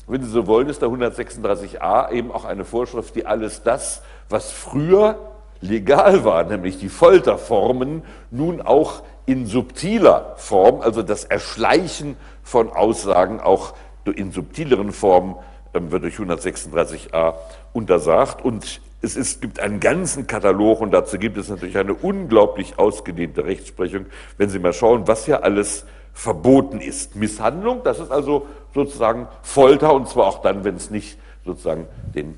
wenn 0.06 0.22
Sie 0.22 0.30
so 0.30 0.46
wollen, 0.46 0.68
ist 0.68 0.80
der 0.80 0.88
136a 0.88 2.12
eben 2.12 2.30
auch 2.30 2.44
eine 2.44 2.64
Vorschrift, 2.64 3.16
die 3.16 3.26
alles 3.26 3.64
das, 3.64 4.02
was 4.28 4.52
früher 4.52 5.18
legal 5.60 6.24
war, 6.24 6.44
nämlich 6.44 6.78
die 6.78 6.90
Folterformen, 6.90 8.04
nun 8.30 8.62
auch 8.62 9.02
in 9.26 9.46
subtiler 9.46 10.34
Form, 10.36 10.80
also 10.80 11.02
das 11.02 11.24
Erschleichen 11.24 12.16
von 12.44 12.70
Aussagen 12.70 13.40
auch 13.40 13.74
in 14.04 14.30
subtileren 14.30 14.92
Formen, 14.92 15.34
ähm, 15.74 15.90
wird 15.90 16.04
durch 16.04 16.18
136a 16.18 17.34
untersagt. 17.72 18.44
Und 18.44 18.80
es 19.00 19.16
ist, 19.16 19.40
gibt 19.40 19.60
einen 19.60 19.80
ganzen 19.80 20.26
Katalog 20.26 20.80
und 20.80 20.90
dazu 20.90 21.18
gibt 21.18 21.36
es 21.36 21.48
natürlich 21.48 21.78
eine 21.78 21.94
unglaublich 21.94 22.78
ausgedehnte 22.78 23.44
Rechtsprechung. 23.44 24.06
Wenn 24.36 24.50
Sie 24.50 24.58
mal 24.58 24.72
schauen, 24.72 25.06
was 25.06 25.24
hier 25.24 25.44
alles 25.44 25.86
verboten 26.12 26.80
ist. 26.80 27.14
Misshandlung, 27.14 27.82
das 27.84 28.00
ist 28.00 28.10
also 28.10 28.46
sozusagen 28.74 29.28
Folter 29.42 29.94
und 29.94 30.08
zwar 30.08 30.26
auch 30.26 30.42
dann, 30.42 30.64
wenn 30.64 30.74
es 30.74 30.90
nicht 30.90 31.16
sozusagen 31.44 31.86
den 32.14 32.36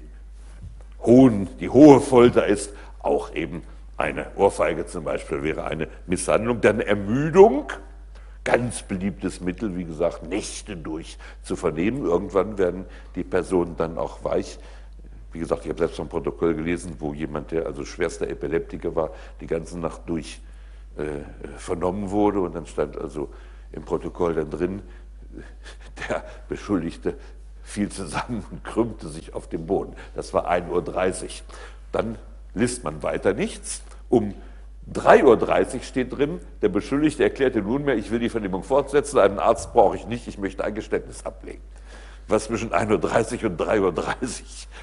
hohen, 1.03 1.49
die 1.61 1.71
hohe 1.71 2.01
Folter 2.01 2.47
ist, 2.47 2.75
auch 2.99 3.35
eben 3.35 3.63
eine 3.97 4.27
Ohrfeige 4.37 4.87
zum 4.87 5.05
Beispiel 5.05 5.43
wäre 5.43 5.65
eine 5.65 5.89
Misshandlung. 6.07 6.61
Dann 6.61 6.81
Ermüdung, 6.81 7.73
ganz 8.45 8.83
beliebtes 8.83 9.41
Mittel, 9.41 9.77
wie 9.77 9.85
gesagt, 9.85 10.23
Nächte 10.25 10.77
durch 10.77 11.19
zu 11.43 11.57
vernehmen. 11.57 12.05
Irgendwann 12.05 12.59
werden 12.59 12.87
die 13.15 13.25
Personen 13.25 13.77
dann 13.77 13.99
auch 13.99 14.25
weich. 14.25 14.59
Wie 15.33 15.39
gesagt, 15.39 15.65
ich 15.65 15.71
habe 15.71 15.79
selbst 15.79 16.01
ein 16.01 16.09
Protokoll 16.09 16.55
gelesen, 16.55 16.97
wo 16.99 17.15
jemand, 17.15 17.53
der 17.53 17.67
also 17.67 17.85
schwerster 17.85 18.29
Epileptiker 18.29 18.95
war, 18.97 19.11
die 19.41 19.47
ganze 19.47 19.79
Nacht 19.79 20.03
durch 20.07 20.41
äh, 20.97 21.05
vernommen 21.57 22.11
wurde 22.11 22.41
und 22.41 22.55
dann 22.55 22.67
stand 22.67 22.99
also 22.99 23.29
im 23.73 23.85
Protokoll 23.85 24.35
dann 24.35 24.51
drin, 24.51 24.83
der 26.09 26.25
Beschuldigte 26.49 27.15
fiel 27.63 27.89
zusammen 27.89 28.45
und 28.51 28.65
krümmte 28.65 29.09
sich 29.09 29.35
auf 29.35 29.49
dem 29.49 29.67
Boden. 29.67 29.95
Das 30.15 30.35
war 30.35 30.51
1.30 30.51 31.23
Uhr. 31.25 31.31
Dann 31.93 32.19
liest 32.55 32.83
man 32.83 33.03
weiter 33.05 33.33
nichts. 33.33 33.83
Um 34.09 34.35
3.30 34.93 35.75
Uhr 35.75 35.83
steht 35.83 36.17
drin, 36.17 36.41
der 36.63 36.69
Beschuldigte 36.69 37.23
erklärte 37.23 37.63
nunmehr, 37.63 37.97
ich 37.97 38.11
will 38.11 38.19
die 38.19 38.29
Vernehmung 38.29 38.65
fortsetzen, 38.65 39.21
einen 39.21 39.39
Arzt 39.39 39.73
brauche 39.73 39.95
ich 39.95 40.07
nicht, 40.07 40.27
ich 40.27 40.39
möchte 40.39 40.65
ein 40.65 40.75
Geständnis 40.75 41.25
ablegen. 41.25 41.63
Was 42.31 42.45
zwischen 42.45 42.71
1.30 42.71 43.43
Uhr 43.43 43.51
und 43.51 43.61
3.30 43.61 43.81
Uhr 43.81 43.93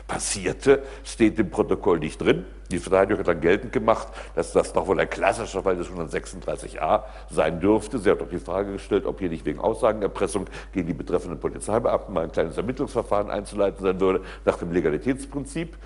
passierte, 0.05 0.83
steht 1.05 1.39
im 1.39 1.49
Protokoll 1.49 1.99
nicht 1.99 2.19
drin. 2.19 2.45
Die 2.71 2.77
Verteidigung 2.77 3.19
hat 3.19 3.27
dann 3.29 3.39
geltend 3.39 3.71
gemacht, 3.71 4.09
dass 4.35 4.51
das 4.51 4.73
doch 4.73 4.85
wohl 4.87 4.99
ein 4.99 5.09
klassischer 5.09 5.63
Fall 5.63 5.77
des 5.77 5.87
136a 5.87 7.03
sein 7.29 7.61
dürfte. 7.61 7.99
Sie 7.99 8.11
hat 8.11 8.19
doch 8.19 8.27
die 8.27 8.39
Frage 8.39 8.73
gestellt, 8.73 9.05
ob 9.05 9.19
hier 9.19 9.29
nicht 9.29 9.45
wegen 9.45 9.59
Aussagenerpressung 9.59 10.47
gegen 10.73 10.87
die 10.87 10.93
betreffenden 10.93 11.39
Polizeibeamten 11.39 12.13
mal 12.13 12.25
ein 12.25 12.33
kleines 12.33 12.57
Ermittlungsverfahren 12.57 13.31
einzuleiten 13.31 13.81
sein 13.81 14.01
würde, 14.01 14.23
nach 14.43 14.57
dem 14.57 14.73
Legalitätsprinzip. 14.73 15.77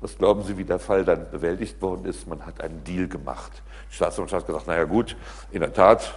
Was 0.00 0.16
glauben 0.16 0.42
Sie, 0.42 0.56
wie 0.56 0.64
der 0.64 0.78
Fall 0.78 1.04
dann 1.04 1.30
bewältigt 1.30 1.82
worden 1.82 2.06
ist? 2.06 2.26
Man 2.26 2.46
hat 2.46 2.62
einen 2.62 2.82
Deal 2.84 3.08
gemacht. 3.08 3.62
Die 3.90 3.96
Staatsanwaltschaft 3.96 4.44
hat 4.44 4.46
gesagt, 4.46 4.66
naja 4.68 4.84
gut, 4.84 5.16
in 5.52 5.60
der 5.60 5.74
Tat, 5.74 6.14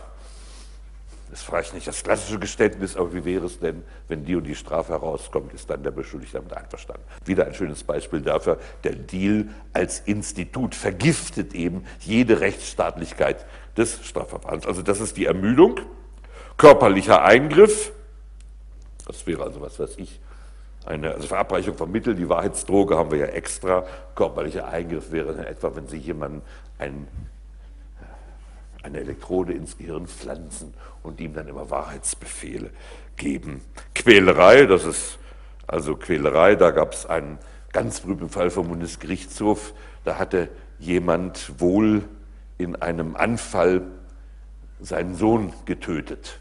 ist 1.34 1.44
vielleicht 1.44 1.74
nicht 1.74 1.88
das 1.88 2.04
klassische 2.04 2.40
Geständnis, 2.40 2.96
aber 2.96 3.14
wie 3.14 3.26
wäre 3.26 3.46
es 3.46 3.60
denn, 3.60 3.84
wenn 4.08 4.24
die 4.24 4.36
und 4.36 4.44
die 4.44 4.56
Strafe 4.56 4.94
herauskommt, 4.94 5.54
ist 5.54 5.70
dann 5.70 5.84
der 5.84 5.92
Beschuldigte 5.92 6.38
damit 6.38 6.54
einverstanden. 6.54 7.04
Wieder 7.26 7.46
ein 7.46 7.54
schönes 7.54 7.84
Beispiel 7.84 8.22
dafür, 8.22 8.60
der 8.84 8.94
Deal 8.94 9.50
als 9.74 10.00
Institut 10.02 10.76
vergiftet 10.76 11.54
eben 11.54 11.86
jede 12.00 12.40
Rechtsstaatlichkeit 12.40 13.46
des 13.76 14.06
Strafverfahrens. 14.06 14.66
Also 14.66 14.82
das 14.82 15.02
ist 15.02 15.18
die 15.18 15.26
Ermüdung, 15.26 15.80
körperlicher 16.58 17.24
Eingriff, 17.24 17.92
das 19.06 19.26
wäre 19.28 19.44
also, 19.44 19.62
was 19.62 19.80
weiß 19.80 19.98
ich, 19.98 20.20
eine 20.86 21.14
also 21.14 21.28
Verabreichung 21.28 21.76
von 21.76 21.92
Mitteln, 21.92 22.18
die 22.18 22.28
Wahrheitsdroge 22.28 22.98
haben 22.98 23.12
wir 23.12 23.20
ja 23.20 23.26
extra. 23.28 23.86
Körperlicher 24.16 24.68
Eingriff 24.68 25.12
wäre 25.12 25.34
dann 25.34 25.46
etwa, 25.46 25.76
wenn 25.76 25.88
Sie 25.88 25.98
jemanden 25.98 26.42
ein 26.78 27.08
eine 28.84 29.00
Elektrode 29.00 29.54
ins 29.54 29.78
Gehirn 29.78 30.08
pflanzen 30.08 30.74
und 31.02 31.20
ihm 31.20 31.34
dann 31.34 31.48
immer 31.48 31.70
Wahrheitsbefehle 31.70 32.70
geben. 33.16 33.62
Quälerei, 33.96 34.66
das 34.66 34.86
ist 34.86 35.18
also 35.66 35.96
Quälerei, 35.96 36.56
da 36.56 36.72
gab 36.72 36.94
es 36.94 37.06
einen 37.06 37.40
ganz 37.72 38.02
berühmten 38.02 38.30
Fall 38.30 38.50
vom 38.50 38.68
Bundesgerichtshof, 38.68 39.74
da 40.04 40.20
hatte 40.20 40.50
jemand 40.80 41.60
wohl 41.60 42.04
in 42.58 42.76
einem 42.76 43.16
Anfall 43.16 43.82
seinen 44.80 45.16
Sohn 45.16 45.54
getötet. 45.66 46.40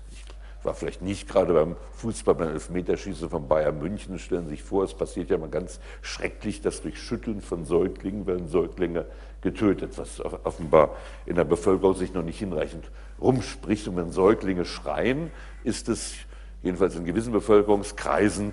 War 0.62 0.74
vielleicht 0.74 1.02
nicht 1.02 1.28
gerade 1.28 1.52
beim 1.52 1.76
Fußball, 1.92 2.34
beim 2.34 2.48
Elfmeterschießen 2.50 3.28
von 3.28 3.48
Bayern 3.48 3.78
München. 3.78 4.18
Stellen 4.18 4.44
Sie 4.44 4.50
sich 4.50 4.62
vor, 4.62 4.84
es 4.84 4.94
passiert 4.94 5.30
ja 5.30 5.38
mal 5.38 5.48
ganz 5.48 5.80
schrecklich, 6.02 6.60
dass 6.60 6.82
durch 6.82 7.00
Schütteln 7.00 7.40
von 7.40 7.64
Säuglingen 7.64 8.26
werden 8.26 8.48
Säuglinge 8.48 9.06
getötet, 9.40 9.98
was 9.98 10.20
offenbar 10.20 10.96
in 11.26 11.34
der 11.34 11.44
Bevölkerung 11.44 11.94
sich 11.94 12.14
noch 12.14 12.22
nicht 12.22 12.38
hinreichend 12.38 12.90
rumspricht. 13.20 13.88
Und 13.88 13.96
wenn 13.96 14.12
Säuglinge 14.12 14.64
schreien, 14.64 15.30
ist 15.64 15.88
es 15.88 16.14
jedenfalls 16.62 16.94
in 16.94 17.04
gewissen 17.04 17.32
Bevölkerungskreisen 17.32 18.52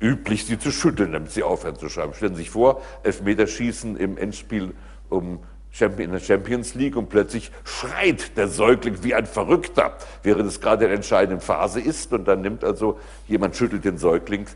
üblich, 0.00 0.44
sie 0.44 0.58
zu 0.58 0.70
schütteln, 0.70 1.12
damit 1.12 1.32
sie 1.32 1.42
aufhören 1.42 1.76
zu 1.76 1.88
schreiben. 1.88 2.14
Stellen 2.14 2.34
Sie 2.34 2.42
sich 2.42 2.50
vor, 2.50 2.82
Elfmeterschießen 3.04 3.96
im 3.96 4.18
Endspiel 4.18 4.74
um 5.08 5.40
in 5.80 6.12
der 6.12 6.20
Champions 6.20 6.74
League 6.74 6.96
und 6.96 7.08
plötzlich 7.08 7.50
schreit 7.64 8.36
der 8.36 8.48
Säugling 8.48 9.02
wie 9.02 9.14
ein 9.14 9.26
Verrückter, 9.26 9.96
während 10.22 10.46
es 10.46 10.60
gerade 10.60 10.84
in 10.84 10.90
der 10.90 10.96
entscheidenden 10.96 11.40
Phase 11.40 11.80
ist. 11.80 12.12
Und 12.12 12.26
dann 12.26 12.42
nimmt 12.42 12.62
also 12.62 12.98
jemand 13.26 13.56
schüttelt 13.56 13.84
den 13.84 13.98
Säugling, 13.98 14.46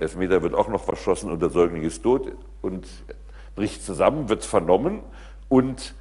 Elfmeter 0.00 0.42
wird 0.42 0.54
auch 0.54 0.68
noch 0.68 0.82
verschossen 0.82 1.30
und 1.30 1.40
der 1.42 1.50
Säugling 1.50 1.82
ist 1.82 2.02
tot. 2.02 2.32
Und 2.62 2.88
bricht 3.54 3.84
zusammen, 3.84 4.28
wird 4.28 4.44
vernommen. 4.44 5.00
Und 5.48 5.94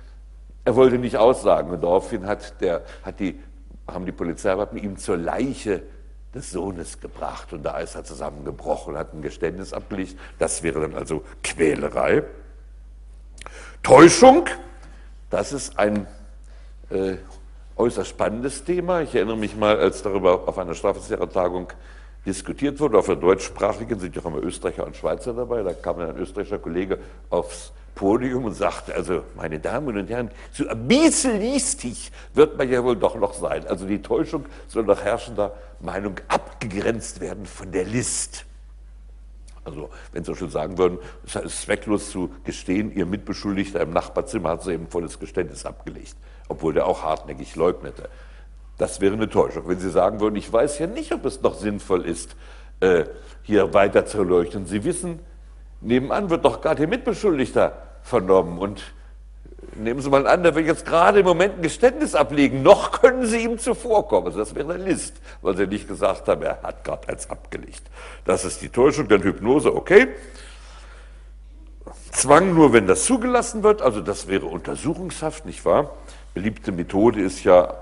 er 0.63 0.75
wollte 0.75 0.97
nicht 0.97 1.17
aussagen. 1.17 1.71
Und 1.71 1.83
daraufhin 1.83 2.25
hat 2.25 2.61
der, 2.61 2.83
hat 3.03 3.19
die, 3.19 3.39
haben 3.87 4.05
die 4.05 4.11
Polizeibeamten 4.11 4.77
ihm 4.77 4.97
zur 4.97 5.17
Leiche 5.17 5.83
des 6.33 6.51
Sohnes 6.51 6.99
gebracht. 7.01 7.51
Und 7.51 7.63
da 7.63 7.79
ist 7.79 7.95
er 7.95 8.05
zusammengebrochen, 8.05 8.97
hat 8.97 9.13
ein 9.13 9.21
Geständnis 9.21 9.73
abgelegt. 9.73 10.17
Das 10.37 10.63
wäre 10.63 10.79
dann 10.79 10.95
also 10.95 11.23
Quälerei. 11.43 12.23
Täuschung, 13.83 14.45
das 15.29 15.53
ist 15.53 15.77
ein 15.79 16.05
äh, 16.89 17.15
äußerst 17.75 18.09
spannendes 18.09 18.63
Thema. 18.63 19.01
Ich 19.01 19.15
erinnere 19.15 19.37
mich 19.37 19.55
mal, 19.55 19.79
als 19.79 20.01
darüber 20.01 20.47
auf 20.47 20.57
einer 20.57 20.75
Strafverfahrentagung 20.75 21.67
diskutiert 22.25 22.79
wurde, 22.79 22.97
auf 22.97 23.05
der 23.05 23.15
deutschsprachigen 23.15 23.99
sind 23.99 24.15
ja 24.15 24.21
auch 24.21 24.25
immer 24.25 24.43
Österreicher 24.43 24.85
und 24.85 24.95
Schweizer 24.95 25.33
dabei, 25.33 25.63
da 25.63 25.73
kam 25.73 25.99
ein 25.99 26.17
österreichischer 26.17 26.59
Kollege 26.59 26.99
aufs 27.29 27.71
Podium 27.95 28.45
und 28.45 28.53
sagte, 28.53 28.93
also 28.93 29.23
meine 29.35 29.59
Damen 29.59 29.97
und 29.97 30.09
Herren, 30.09 30.31
so 30.53 30.67
ein 30.67 30.87
bisschen 30.87 31.39
listig 31.39 32.11
wird 32.33 32.57
man 32.57 32.69
ja 32.69 32.83
wohl 32.83 32.95
doch 32.95 33.15
noch 33.15 33.33
sein. 33.33 33.65
Also 33.67 33.85
die 33.85 34.01
Täuschung 34.01 34.45
soll 34.67 34.83
nach 34.83 35.03
herrschender 35.03 35.53
Meinung 35.79 36.15
abgegrenzt 36.27 37.19
werden 37.19 37.45
von 37.45 37.71
der 37.71 37.85
List. 37.85 38.45
Also 39.63 39.89
wenn 40.11 40.23
Sie 40.23 40.35
schon 40.35 40.49
sagen 40.49 40.77
würden, 40.77 40.99
es 41.25 41.35
ist 41.35 41.61
zwecklos 41.61 42.09
zu 42.09 42.31
gestehen, 42.43 42.91
Ihr 42.95 43.05
Mitbeschuldigter 43.05 43.81
im 43.81 43.91
Nachbarzimmer 43.91 44.49
hat 44.49 44.63
so 44.63 44.71
eben 44.71 44.87
volles 44.87 45.19
Geständnis 45.19 45.65
abgelegt, 45.65 46.15
obwohl 46.47 46.73
der 46.73 46.87
auch 46.87 47.03
hartnäckig 47.03 47.55
leugnete. 47.55 48.09
Das 48.77 49.01
wäre 49.01 49.13
eine 49.13 49.29
Täuschung. 49.29 49.67
Wenn 49.67 49.79
Sie 49.79 49.89
sagen 49.89 50.19
würden, 50.19 50.35
ich 50.35 50.51
weiß 50.51 50.79
ja 50.79 50.87
nicht, 50.87 51.13
ob 51.13 51.25
es 51.25 51.41
noch 51.41 51.55
sinnvoll 51.55 52.05
ist, 52.05 52.35
äh, 52.79 53.05
hier 53.43 53.73
weiter 53.73 54.05
zu 54.05 54.23
leuchten. 54.23 54.65
Sie 54.65 54.83
wissen, 54.83 55.19
nebenan 55.81 56.29
wird 56.29 56.45
doch 56.45 56.61
gerade 56.61 56.83
Ihr 56.83 56.87
Mitbeschuldigter 56.87 57.73
vernommen 58.01 58.57
und 58.57 58.93
nehmen 59.79 60.01
Sie 60.01 60.09
mal 60.09 60.27
an, 60.27 60.43
der 60.43 60.55
will 60.55 60.65
jetzt 60.65 60.85
gerade 60.85 61.19
im 61.19 61.25
Moment 61.25 61.55
ein 61.55 61.61
Geständnis 61.61 62.15
ablegen, 62.15 62.61
noch 62.61 63.01
können 63.01 63.25
Sie 63.25 63.43
ihm 63.43 63.57
zuvorkommen. 63.57 64.27
Also 64.27 64.39
das 64.39 64.55
wäre 64.55 64.73
eine 64.73 64.83
List, 64.83 65.15
weil 65.41 65.57
Sie 65.57 65.67
nicht 65.67 65.87
gesagt 65.87 66.27
haben, 66.27 66.41
er 66.41 66.61
hat 66.61 66.83
gerade 66.83 67.07
eins 67.09 67.29
abgelegt. 67.29 67.83
Das 68.25 68.45
ist 68.45 68.61
die 68.61 68.69
Täuschung, 68.69 69.07
dann 69.07 69.23
Hypnose, 69.23 69.75
okay. 69.75 70.09
Zwang 72.11 72.53
nur, 72.53 72.73
wenn 72.73 72.87
das 72.87 73.05
zugelassen 73.05 73.63
wird, 73.63 73.81
also 73.81 74.01
das 74.01 74.27
wäre 74.27 74.45
Untersuchungshaft, 74.45 75.45
nicht 75.45 75.63
wahr? 75.65 75.91
Beliebte 76.33 76.71
Methode 76.71 77.21
ist 77.21 77.43
ja, 77.43 77.75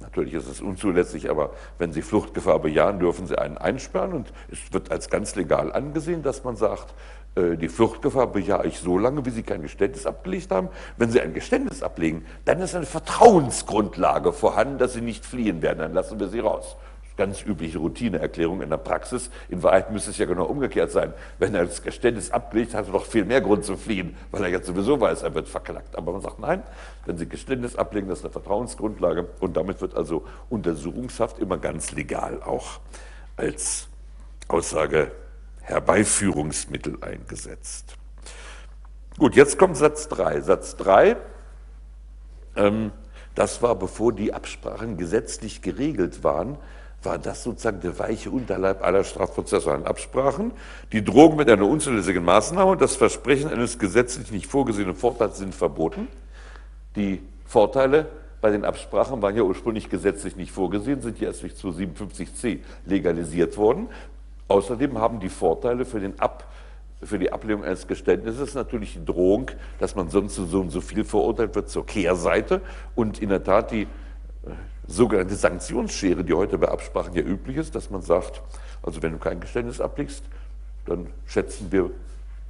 natürlich 0.00 0.34
ist 0.34 0.48
es 0.48 0.60
unzulässig, 0.60 1.30
aber 1.30 1.50
wenn 1.78 1.92
Sie 1.92 2.02
Fluchtgefahr 2.02 2.58
bejahen, 2.58 2.98
dürfen 2.98 3.26
Sie 3.26 3.38
einen 3.38 3.58
einsperren 3.58 4.12
und 4.12 4.32
es 4.50 4.72
wird 4.72 4.90
als 4.90 5.10
ganz 5.10 5.34
legal 5.36 5.72
angesehen, 5.72 6.22
dass 6.22 6.44
man 6.44 6.56
sagt, 6.56 6.94
die 7.34 7.68
Fluchtgefahr 7.68 8.26
bejahe 8.26 8.66
ich 8.66 8.78
so 8.78 8.98
lange, 8.98 9.24
wie 9.24 9.30
Sie 9.30 9.42
kein 9.42 9.62
Geständnis 9.62 10.04
abgelegt 10.04 10.50
haben. 10.50 10.68
Wenn 10.98 11.10
Sie 11.10 11.20
ein 11.20 11.32
Geständnis 11.32 11.82
ablegen, 11.82 12.26
dann 12.44 12.60
ist 12.60 12.74
eine 12.74 12.84
Vertrauensgrundlage 12.84 14.34
vorhanden, 14.34 14.76
dass 14.76 14.92
Sie 14.92 15.00
nicht 15.00 15.24
fliehen 15.24 15.62
werden. 15.62 15.78
Dann 15.78 15.94
lassen 15.94 16.20
wir 16.20 16.28
Sie 16.28 16.40
raus. 16.40 16.76
Ganz 17.16 17.42
übliche 17.42 17.78
Routineerklärung 17.78 18.60
in 18.60 18.68
der 18.68 18.76
Praxis. 18.76 19.30
In 19.48 19.62
Wahrheit 19.62 19.90
müsste 19.90 20.10
es 20.10 20.18
ja 20.18 20.26
genau 20.26 20.44
umgekehrt 20.44 20.90
sein. 20.90 21.14
Wenn 21.38 21.54
er 21.54 21.64
das 21.64 21.82
Geständnis 21.82 22.30
ablegt, 22.30 22.74
hat 22.74 22.86
er 22.86 22.92
doch 22.92 23.06
viel 23.06 23.24
mehr 23.24 23.40
Grund 23.40 23.64
zu 23.64 23.76
fliehen, 23.76 24.14
weil 24.30 24.44
er 24.44 24.50
jetzt 24.50 24.66
sowieso 24.66 25.00
weiß, 25.00 25.22
er 25.22 25.34
wird 25.34 25.48
verklagt. 25.48 25.96
Aber 25.96 26.12
man 26.12 26.20
sagt, 26.20 26.38
nein, 26.38 26.62
wenn 27.06 27.16
Sie 27.16 27.28
Geständnis 27.28 27.76
ablegen, 27.76 28.08
das 28.08 28.18
ist 28.18 28.24
eine 28.24 28.32
Vertrauensgrundlage. 28.32 29.28
Und 29.40 29.56
damit 29.56 29.80
wird 29.80 29.94
also 29.94 30.24
Untersuchungshaft 30.50 31.38
immer 31.38 31.56
ganz 31.56 31.92
legal 31.92 32.42
auch 32.42 32.80
als 33.36 33.88
Aussage 34.48 35.12
Herbeiführungsmittel 35.62 36.98
eingesetzt. 37.00 37.96
Gut, 39.18 39.36
jetzt 39.36 39.58
kommt 39.58 39.76
Satz 39.76 40.08
3. 40.08 40.40
Satz 40.40 40.76
3, 40.76 41.16
ähm, 42.56 42.92
das 43.34 43.62
war 43.62 43.74
bevor 43.74 44.12
die 44.12 44.34
Absprachen 44.34 44.96
gesetzlich 44.96 45.62
geregelt 45.62 46.22
waren, 46.24 46.58
war 47.02 47.18
das 47.18 47.42
sozusagen 47.42 47.80
der 47.80 47.98
weiche 47.98 48.30
Unterleib 48.30 48.84
aller 48.84 49.04
strafprozessualen 49.04 49.86
Absprachen. 49.86 50.52
Die 50.92 51.02
Drogen 51.02 51.36
mit 51.36 51.50
einer 51.50 51.66
unzulässigen 51.66 52.24
Maßnahme 52.24 52.72
und 52.72 52.80
das 52.80 52.96
Versprechen 52.96 53.50
eines 53.50 53.78
gesetzlich 53.78 54.30
nicht 54.30 54.46
vorgesehenen 54.46 54.94
Vorteils 54.94 55.38
sind 55.38 55.54
verboten. 55.54 56.08
Die 56.94 57.22
Vorteile 57.44 58.08
bei 58.40 58.50
den 58.50 58.64
Absprachen 58.64 59.22
waren 59.22 59.36
ja 59.36 59.42
ursprünglich 59.42 59.88
gesetzlich 59.88 60.36
nicht 60.36 60.52
vorgesehen, 60.52 61.00
sind 61.00 61.20
ja 61.20 61.28
erst 61.28 61.42
durch 61.42 61.54
257c 61.54 62.60
legalisiert 62.86 63.56
worden. 63.56 63.88
Außerdem 64.52 64.98
haben 64.98 65.18
die 65.18 65.30
Vorteile 65.30 65.86
für, 65.86 65.98
den 65.98 66.20
Ab, 66.20 66.46
für 67.02 67.18
die 67.18 67.32
Ablehnung 67.32 67.64
eines 67.64 67.86
Geständnisses 67.86 68.52
natürlich 68.52 68.92
die 68.92 69.04
Drohung, 69.04 69.50
dass 69.78 69.94
man 69.94 70.10
sonst 70.10 70.34
so 70.34 70.60
und 70.60 70.68
so 70.68 70.82
viel 70.82 71.04
verurteilt 71.04 71.54
wird 71.54 71.70
zur 71.70 71.86
Kehrseite. 71.86 72.60
Und 72.94 73.18
in 73.22 73.30
der 73.30 73.42
Tat 73.42 73.70
die 73.70 73.84
äh, 73.84 73.86
sogenannte 74.86 75.36
Sanktionsschere, 75.36 76.22
die 76.22 76.34
heute 76.34 76.58
bei 76.58 76.68
Absprachen 76.68 77.14
ja 77.14 77.22
üblich 77.22 77.56
ist, 77.56 77.74
dass 77.74 77.88
man 77.88 78.02
sagt, 78.02 78.42
also 78.82 79.02
wenn 79.02 79.12
du 79.12 79.18
kein 79.18 79.40
Geständnis 79.40 79.80
ablegst, 79.80 80.22
dann 80.84 81.06
schätzen 81.24 81.72
wir, 81.72 81.90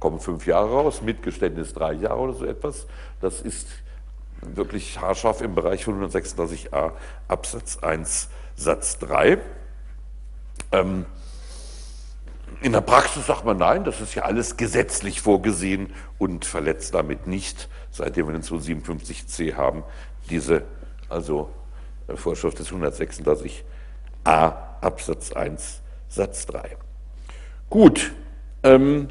kommen 0.01 0.19
fünf 0.19 0.45
Jahre 0.45 0.71
raus, 0.71 1.01
mit 1.01 1.23
Geständnis 1.23 1.73
drei 1.73 1.93
Jahre 1.93 2.19
oder 2.19 2.33
so 2.33 2.45
etwas. 2.45 2.85
Das 3.21 3.39
ist 3.39 3.69
wirklich 4.41 4.99
haarscharf 4.99 5.39
im 5.39 5.55
Bereich 5.55 5.85
von 5.85 6.03
136a 6.03 6.91
Absatz 7.29 7.77
1 7.77 8.27
Satz 8.57 8.99
3. 8.99 9.37
Ähm, 10.73 11.05
in 12.61 12.71
der 12.71 12.81
Praxis 12.81 13.27
sagt 13.27 13.45
man 13.45 13.57
nein, 13.57 13.83
das 13.83 14.01
ist 14.01 14.15
ja 14.15 14.23
alles 14.23 14.57
gesetzlich 14.57 15.21
vorgesehen 15.21 15.93
und 16.17 16.45
verletzt 16.45 16.93
damit 16.93 17.27
nicht, 17.27 17.69
seitdem 17.91 18.27
wir 18.27 18.33
den 18.33 18.43
257c 18.43 19.55
haben, 19.55 19.83
diese 20.29 20.63
also 21.09 21.49
äh, 22.07 22.15
Vorschrift 22.15 22.59
des 22.59 22.71
136a 22.71 23.61
Absatz 24.25 25.31
1 25.31 25.81
Satz 26.09 26.45
3. 26.45 26.77
Gut, 27.69 28.11
ähm, 28.63 29.07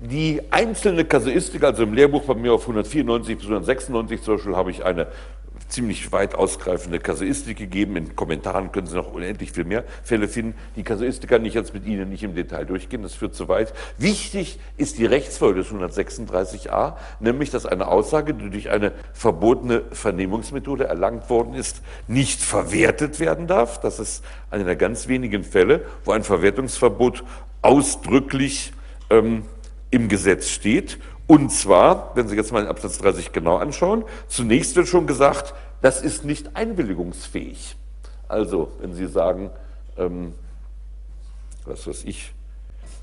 die 0.00 0.40
einzelne 0.50 1.04
Kasuistik, 1.04 1.64
also 1.64 1.82
im 1.82 1.92
Lehrbuch 1.92 2.24
bei 2.24 2.34
mir 2.34 2.52
auf 2.52 2.62
194 2.62 3.36
bis 3.36 3.46
196 3.46 4.22
zum 4.22 4.36
Beispiel, 4.36 4.56
habe 4.56 4.70
ich 4.70 4.84
eine 4.84 5.08
ziemlich 5.68 6.12
weit 6.12 6.34
ausgreifende 6.34 6.98
Kasuistik 6.98 7.58
gegeben. 7.58 7.96
In 7.96 8.16
Kommentaren 8.16 8.72
können 8.72 8.86
Sie 8.86 8.96
noch 8.96 9.12
unendlich 9.12 9.52
viel 9.52 9.64
mehr 9.64 9.84
Fälle 10.02 10.28
finden. 10.28 10.54
Die 10.76 10.82
Kasuistik 10.82 11.30
kann 11.30 11.44
ich 11.44 11.54
jetzt 11.54 11.74
mit 11.74 11.86
Ihnen 11.86 12.08
nicht 12.08 12.22
im 12.22 12.34
Detail 12.34 12.64
durchgehen, 12.64 13.02
das 13.02 13.14
führt 13.14 13.34
zu 13.34 13.48
weit. 13.48 13.72
Wichtig 13.98 14.58
ist 14.76 14.98
die 14.98 15.06
Rechtsfolge 15.06 15.60
des 15.60 15.70
136a, 15.70 16.94
nämlich, 17.20 17.50
dass 17.50 17.66
eine 17.66 17.88
Aussage, 17.88 18.34
die 18.34 18.50
durch 18.50 18.70
eine 18.70 18.92
verbotene 19.12 19.82
Vernehmungsmethode 19.92 20.84
erlangt 20.84 21.28
worden 21.30 21.54
ist, 21.54 21.82
nicht 22.06 22.40
verwertet 22.40 23.20
werden 23.20 23.46
darf. 23.46 23.80
Das 23.80 23.98
ist 23.98 24.24
einer 24.50 24.64
der 24.64 24.76
ganz 24.76 25.08
wenigen 25.08 25.44
Fälle, 25.44 25.84
wo 26.04 26.12
ein 26.12 26.22
Verwertungsverbot 26.22 27.24
ausdrücklich 27.62 28.72
ähm, 29.10 29.44
im 29.90 30.08
Gesetz 30.08 30.48
steht 30.48 30.98
und 31.28 31.52
zwar, 31.52 32.10
wenn 32.14 32.26
Sie 32.26 32.34
jetzt 32.34 32.52
mal 32.52 32.62
den 32.62 32.70
Absatz 32.70 32.98
30 32.98 33.32
genau 33.32 33.58
anschauen, 33.58 34.04
zunächst 34.28 34.74
wird 34.76 34.88
schon 34.88 35.06
gesagt, 35.06 35.54
das 35.82 36.00
ist 36.02 36.24
nicht 36.24 36.56
einwilligungsfähig. 36.56 37.76
Also, 38.26 38.72
wenn 38.80 38.94
Sie 38.94 39.06
sagen, 39.06 39.50
ähm, 39.98 40.34
was 41.66 41.86
weiß 41.86 42.04
ich, 42.04 42.32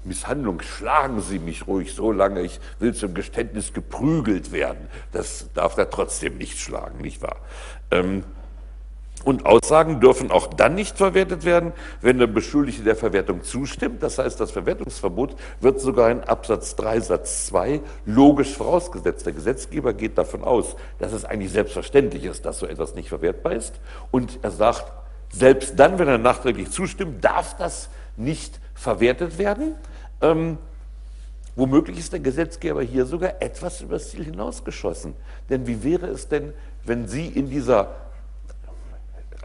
Misshandlung, 0.04 0.62
schlagen 0.62 1.22
Sie 1.22 1.38
mich 1.38 1.68
ruhig 1.68 1.94
so 1.94 2.12
lange, 2.12 2.42
ich 2.42 2.60
will 2.80 2.96
zum 2.96 3.14
Geständnis 3.14 3.74
geprügelt 3.74 4.52
werden. 4.52 4.88
Das 5.12 5.50
darf 5.54 5.78
er 5.78 5.92
trotzdem 5.92 6.40
nicht 6.40 6.60
schlagen, 6.60 7.02
nicht 7.02 7.22
wahr? 7.22 7.38
Ähm, 7.92 8.24
Und 9.26 9.48
Aussagen 9.48 10.00
dürfen 10.00 10.30
auch 10.30 10.46
dann 10.46 10.76
nicht 10.76 10.98
verwertet 10.98 11.46
werden, 11.46 11.74
wenn 12.00 12.20
der 12.20 12.28
Beschuldigte 12.28 12.84
der 12.84 12.96
Verwertung 12.96 13.42
zustimmt. 13.42 14.04
Das 14.04 14.20
heißt, 14.20 14.40
das 14.40 14.52
Verwertungsverbot 14.52 15.36
wird 15.60 15.82
sogar 15.82 16.12
in 16.12 16.24
Absatz 16.24 16.76
3 16.76 17.00
Satz 17.00 17.48
2 17.48 17.82
logisch 18.06 18.56
vorausgesetzt. 18.56 19.26
Der 19.26 19.34
Gesetzgeber 19.34 19.94
geht 19.94 20.20
davon 20.20 20.44
aus, 20.44 20.76
dass 21.00 21.12
es 21.12 21.26
eigentlich 21.26 21.52
selbstverständlich 21.52 22.24
ist, 22.24 22.46
dass 22.46 22.60
so 22.60 22.68
etwas 22.68 22.94
nicht 22.94 23.10
verwertbar 23.10 23.54
ist. 23.54 23.74
Und 24.12 24.38
er 24.44 24.52
sagt, 24.52 24.92
selbst 25.34 25.80
dann, 25.80 25.98
wenn 25.98 26.08
er 26.08 26.20
nachträglich 26.20 26.70
zustimmt, 26.70 27.26
darf 27.26 27.58
das 27.58 27.90
nicht 28.18 28.60
verwertet 28.76 29.40
werden. 29.40 29.74
Ähm, 30.22 30.60
womöglich 31.56 31.98
ist 31.98 32.14
der 32.14 32.20
Gesetzgeber 32.20 32.84
hier 32.84 33.08
sogar 33.08 33.42
etwas 33.42 33.82
übers 33.82 34.12
Ziel 34.12 34.24
hinausgeschossen. 34.24 35.16
Denn 35.50 35.66
wie 35.66 35.84
wäre 35.84 36.06
es 36.06 36.28
denn, 36.28 36.54
wenn 36.84 37.08
Sie 37.08 37.26
in 37.26 37.50
dieser 37.50 38.05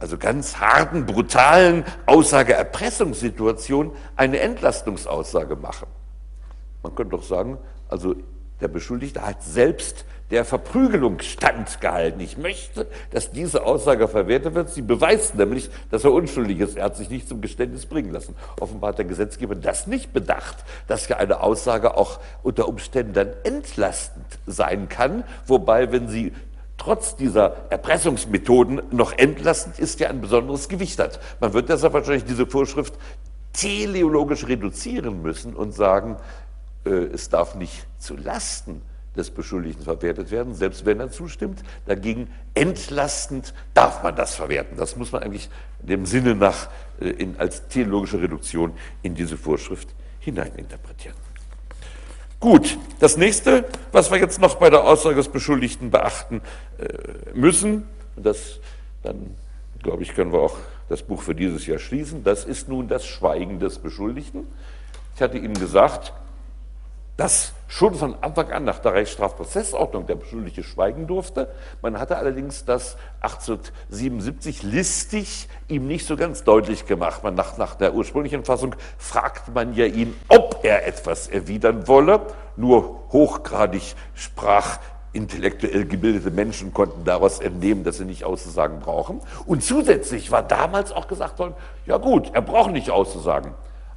also 0.01 0.18
ganz 0.18 0.57
harten, 0.57 1.07
brutalen 1.07 1.84
Aussage-Erpressungssituation 2.07 3.92
eine 4.16 4.40
Entlastungsaussage 4.40 5.57
machen. 5.57 5.86
Man 6.82 6.94
könnte 6.94 7.16
doch 7.16 7.22
sagen, 7.22 7.59
also 7.88 8.16
der 8.61 8.68
Beschuldigte 8.68 9.24
hat 9.24 9.42
selbst 9.42 10.05
der 10.30 10.44
Verprügelung 10.44 11.20
standgehalten. 11.20 12.20
Ich 12.20 12.38
möchte, 12.38 12.86
dass 13.11 13.32
diese 13.32 13.64
Aussage 13.64 14.07
verwertet 14.07 14.55
wird. 14.55 14.70
Sie 14.70 14.82
beweist 14.82 15.34
nämlich, 15.34 15.70
dass 15.90 16.05
er 16.05 16.12
unschuldig 16.12 16.61
ist. 16.61 16.76
Er 16.76 16.84
hat 16.84 16.96
sich 16.96 17.11
nicht 17.11 17.28
zum 17.28 17.40
Geständnis 17.40 17.86
bringen 17.86 18.12
lassen. 18.12 18.36
Offenbar 18.61 18.90
hat 18.90 18.98
der 18.98 19.07
Gesetzgeber 19.07 19.57
das 19.57 19.86
nicht 19.86 20.12
bedacht, 20.12 20.59
dass 20.86 21.09
ja 21.09 21.16
eine 21.16 21.40
Aussage 21.40 21.96
auch 21.96 22.20
unter 22.42 22.68
Umständen 22.68 23.12
dann 23.12 23.32
entlastend 23.42 24.26
sein 24.46 24.88
kann. 24.88 25.24
Wobei, 25.46 25.90
wenn 25.90 26.09
sie 26.09 26.32
trotz 26.81 27.14
dieser 27.14 27.70
Erpressungsmethoden 27.70 28.81
noch 28.91 29.12
entlastend 29.12 29.78
ist, 29.78 30.01
ja 30.01 30.09
ein 30.09 30.22
besonderes 30.22 30.68
Gewicht 30.68 30.99
hat. 30.99 31.20
Man 31.39 31.53
wird 31.53 31.68
deshalb 31.68 31.93
wahrscheinlich 31.93 32.24
diese 32.24 32.47
Vorschrift 32.47 32.95
teleologisch 33.53 34.47
reduzieren 34.49 35.20
müssen 35.20 35.55
und 35.55 35.72
sagen, 35.72 36.16
äh, 36.87 36.91
es 36.91 37.28
darf 37.28 37.55
nicht 37.55 37.87
zu 37.99 38.16
Lasten 38.16 38.81
des 39.14 39.31
Beschuldigten 39.31 39.85
verwertet 39.85 40.31
werden, 40.31 40.55
selbst 40.55 40.87
wenn 40.87 41.01
er 41.01 41.11
zustimmt. 41.11 41.62
Dagegen 41.85 42.28
entlastend 42.55 43.53
darf 43.74 44.03
man 44.03 44.16
das 44.16 44.35
verwerten. 44.35 44.78
Das 44.78 44.97
muss 44.97 45.12
man 45.12 45.22
eigentlich 45.22 45.51
dem 45.81 46.07
Sinne 46.07 46.35
nach 46.35 46.70
äh, 46.99 47.11
in, 47.11 47.39
als 47.39 47.68
theologische 47.68 48.22
Reduktion 48.22 48.72
in 49.03 49.14
diese 49.14 49.37
Vorschrift 49.37 49.91
hineininterpretieren. 50.20 51.30
Gut, 52.41 52.78
das 53.01 53.18
nächste, 53.18 53.66
was 53.93 54.11
wir 54.11 54.18
jetzt 54.18 54.41
noch 54.41 54.55
bei 54.55 54.70
der 54.70 54.84
Aussage 54.84 55.16
des 55.16 55.28
Beschuldigten 55.28 55.91
beachten 55.91 56.41
äh, 56.78 57.34
müssen, 57.34 57.86
das 58.16 58.61
dann, 59.03 59.36
glaube 59.82 60.03
ich, 60.03 60.14
können 60.14 60.32
wir 60.32 60.41
auch 60.41 60.57
das 60.88 61.03
Buch 61.03 61.20
für 61.20 61.34
dieses 61.34 61.66
Jahr 61.66 61.78
schließen, 61.78 62.24
das 62.24 62.47
ist 62.47 62.66
nun 62.66 62.88
das 62.88 63.05
Schweigen 63.05 63.61
des 63.61 63.78
Beschuldigten. 63.78 64.47
Ich 65.16 65.20
hatte 65.20 65.36
Ihnen 65.36 65.53
gesagt, 65.53 66.14
dass 67.20 67.52
schon 67.68 67.94
von 67.94 68.16
Anfang 68.22 68.50
an 68.50 68.64
nach 68.64 68.78
der 68.78 68.94
Rechtsstrafprozessordnung 68.94 70.06
der 70.06 70.14
Beschuldigte 70.14 70.62
schweigen 70.62 71.06
durfte. 71.06 71.50
Man 71.82 71.98
hatte 71.98 72.16
allerdings 72.16 72.64
das 72.64 72.96
1877 73.20 74.62
listig 74.62 75.46
ihm 75.68 75.86
nicht 75.86 76.06
so 76.06 76.16
ganz 76.16 76.44
deutlich 76.44 76.86
gemacht. 76.86 77.22
Man 77.22 77.34
nach, 77.34 77.58
nach 77.58 77.74
der 77.74 77.92
ursprünglichen 77.92 78.42
Fassung 78.46 78.74
fragt 78.96 79.54
man 79.54 79.74
ja 79.74 79.84
ihn, 79.84 80.16
ob 80.28 80.60
er 80.62 80.86
etwas 80.86 81.28
erwidern 81.28 81.86
wolle. 81.86 82.22
Nur 82.56 83.02
hochgradig 83.12 83.96
sprach 84.14 84.78
intellektuell 85.12 85.84
gebildete 85.84 86.30
Menschen 86.30 86.72
konnten 86.72 87.04
daraus 87.04 87.38
entnehmen, 87.38 87.84
dass 87.84 87.98
sie 87.98 88.06
nicht 88.06 88.24
auszusagen 88.24 88.80
brauchen. 88.80 89.20
Und 89.44 89.62
zusätzlich 89.62 90.30
war 90.30 90.42
damals 90.42 90.90
auch 90.90 91.06
gesagt 91.06 91.38
worden, 91.38 91.52
ja 91.84 91.98
gut, 91.98 92.30
er 92.32 92.40
braucht 92.40 92.70
nicht 92.70 92.90
auszusagen. 92.90 93.52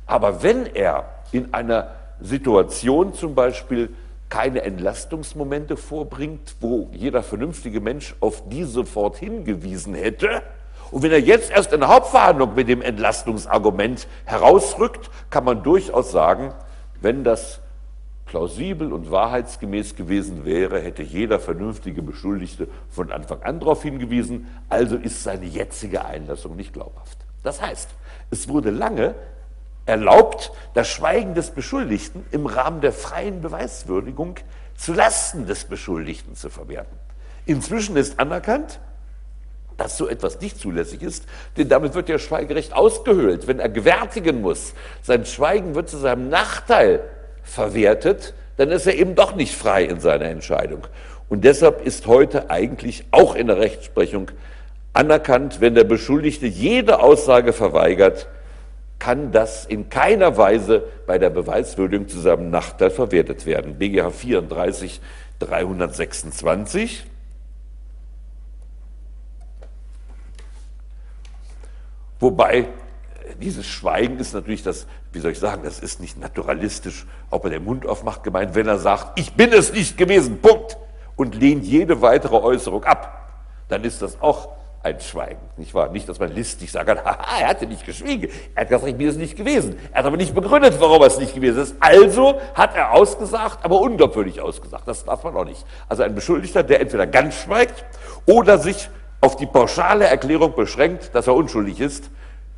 Aber 0.08 0.44
wenn 0.44 0.66
er 0.66 1.06
in 1.32 1.54
einer 1.54 2.03
Situation 2.24 3.14
zum 3.14 3.36
Beispiel 3.36 3.90
keine 4.30 4.64
Entlastungsmomente 4.64 5.78
vorbringt, 5.78 6.56
wo 6.60 6.90
jeder 6.92 7.22
vernünftige 7.22 7.82
Mensch 7.82 8.16
auf 8.20 8.50
die 8.50 8.64
sofort 8.64 9.18
hingewiesen 9.18 9.94
hätte. 9.94 10.42
Und 10.90 11.04
wenn 11.04 11.12
er 11.12 11.20
jetzt 11.20 11.52
erst 11.52 11.74
in 11.74 11.82
der 11.82 11.90
Hauptverhandlung 11.90 12.56
mit 12.56 12.68
dem 12.68 12.82
Entlastungsargument 12.82 14.08
herausrückt, 14.26 15.12
kann 15.30 15.44
man 15.44 15.62
durchaus 15.62 16.12
sagen, 16.12 16.54
wenn 17.02 17.24
das 17.24 17.60
plausibel 18.26 18.92
und 18.92 19.12
wahrheitsgemäß 19.12 19.96
gewesen 19.96 20.46
wäre, 20.46 20.80
hätte 20.80 21.04
jeder 21.04 21.40
vernünftige 21.40 22.02
Beschuldigte 22.02 22.68
von 22.90 23.12
Anfang 23.12 23.44
an 23.44 23.60
darauf 23.60 23.84
hingewiesen, 23.84 24.48
also 24.70 24.96
ist 24.96 25.22
seine 25.22 25.46
jetzige 25.46 26.06
Einlassung 26.06 26.56
nicht 26.56 26.74
glaubhaft. 26.74 27.20
Das 27.44 27.62
heißt, 27.62 27.90
es 28.32 28.48
wurde 28.50 28.72
lange 28.72 29.14
erlaubt, 29.86 30.52
das 30.74 30.88
Schweigen 30.88 31.34
des 31.34 31.52
Beschuldigten 31.52 32.26
im 32.32 32.46
Rahmen 32.46 32.82
der 32.82 32.94
freien 32.94 33.42
Beweiswürdigung 33.42 34.36
zu 34.76 34.94
Lasten 34.94 35.46
des 35.46 35.66
Beschuldigten 35.66 36.36
zu 36.36 36.50
verwerten. 36.50 36.98
Inzwischen 37.46 37.98
ist 37.98 38.20
anerkannt, 38.20 38.80
dass 39.78 39.98
so 39.98 40.08
etwas 40.08 40.40
nicht 40.40 40.60
zulässig 40.60 41.02
ist, 41.02 41.26
denn 41.58 41.68
damit 41.68 41.94
wird 41.94 42.08
ja 42.10 42.20
Schweigerecht 42.20 42.74
ausgehöhlt. 42.74 43.48
Wenn 43.48 43.60
er 43.60 43.70
gewärtigen 43.70 44.42
muss, 44.42 44.74
sein 45.02 45.26
Schweigen 45.26 45.76
wird 45.76 45.90
zu 45.90 45.98
seinem 45.98 46.30
Nachteil 46.30 47.02
verwertet, 47.44 48.34
dann 48.58 48.70
ist 48.70 48.86
er 48.86 48.96
eben 48.96 49.16
doch 49.16 49.36
nicht 49.36 49.56
frei 49.56 49.84
in 49.84 50.00
seiner 50.00 50.26
Entscheidung. 50.26 50.88
Und 51.28 51.44
deshalb 51.44 51.86
ist 51.86 52.06
heute 52.06 52.50
eigentlich 52.50 53.06
auch 53.12 53.36
in 53.36 53.48
der 53.48 53.58
Rechtsprechung 53.58 54.30
anerkannt, 54.94 55.60
wenn 55.60 55.74
der 55.74 55.84
Beschuldigte 55.84 56.46
jede 56.46 57.00
Aussage 57.00 57.52
verweigert, 57.52 58.28
kann 59.04 59.34
das 59.34 59.66
in 59.66 59.90
keiner 59.90 60.38
Weise 60.38 60.82
bei 61.06 61.18
der 61.18 61.30
Beweiswürdigung 61.30 62.08
zu 62.08 62.22
seinem 62.22 62.50
Nachteil 62.50 62.90
verwertet 62.90 63.46
werden. 63.46 63.78
BGH 63.78 64.12
34 64.12 65.02
326. 65.40 67.06
Wobei 72.22 72.70
dieses 73.42 73.68
Schweigen 73.68 74.20
ist 74.20 74.34
natürlich 74.34 74.64
das, 74.64 74.88
wie 75.12 75.20
soll 75.20 75.32
ich 75.32 75.40
sagen, 75.40 75.64
das 75.66 75.80
ist 75.80 76.00
nicht 76.00 76.18
naturalistisch, 76.18 77.06
ob 77.30 77.44
er 77.44 77.50
den 77.50 77.66
Mund 77.66 77.86
aufmacht, 77.86 78.24
gemeint, 78.24 78.56
wenn 78.56 78.70
er 78.70 78.80
sagt, 78.80 79.20
ich 79.20 79.34
bin 79.34 79.52
es 79.52 79.74
nicht 79.74 79.98
gewesen, 79.98 80.40
Punkt, 80.40 80.78
und 81.18 81.36
lehnt 81.36 81.66
jede 81.66 82.02
weitere 82.02 82.38
Äußerung 82.38 82.86
ab, 82.86 83.34
dann 83.68 83.84
ist 83.84 84.02
das 84.02 84.22
auch 84.22 84.63
ein 84.84 85.00
Schweigen, 85.00 85.40
nicht 85.56 85.74
wahr? 85.74 85.90
Nicht, 85.90 86.10
dass 86.10 86.20
man 86.20 86.34
listig 86.34 86.70
sagt, 86.70 86.90
haha, 87.06 87.40
er 87.40 87.48
hatte 87.48 87.66
nicht 87.66 87.86
geschwiegen. 87.86 88.30
Er 88.54 88.62
hat 88.62 88.70
gesagt, 88.70 88.88
ich 88.88 88.98
bin 88.98 89.08
es 89.08 89.16
nicht 89.16 89.38
gewesen. 89.38 89.80
Er 89.94 90.00
hat 90.00 90.06
aber 90.06 90.18
nicht 90.18 90.36
begründet, 90.36 90.76
warum 90.80 91.02
er 91.02 91.08
es 91.08 91.18
nicht 91.18 91.34
gewesen 91.34 91.62
ist. 91.62 91.76
Also 91.80 92.40
hat 92.54 92.76
er 92.76 92.92
ausgesagt, 92.92 93.64
aber 93.64 93.80
unglaubwürdig 93.80 94.42
ausgesagt. 94.42 94.86
Das 94.86 95.06
darf 95.06 95.24
man 95.24 95.36
auch 95.36 95.46
nicht. 95.46 95.66
Also 95.88 96.04
ein 96.04 96.14
Beschuldigter, 96.14 96.64
der 96.64 96.82
entweder 96.82 97.08
ganz 97.08 97.36
schweigt 97.36 97.86
oder 98.26 98.58
sich 98.58 98.90
auf 99.22 99.38
die 99.38 99.46
pauschale 99.46 100.06
Erklärung 100.06 100.54
beschränkt, 100.54 101.16
dass 101.16 101.28
er 101.28 101.36
unschuldig 101.36 101.80
ist, 101.80 102.12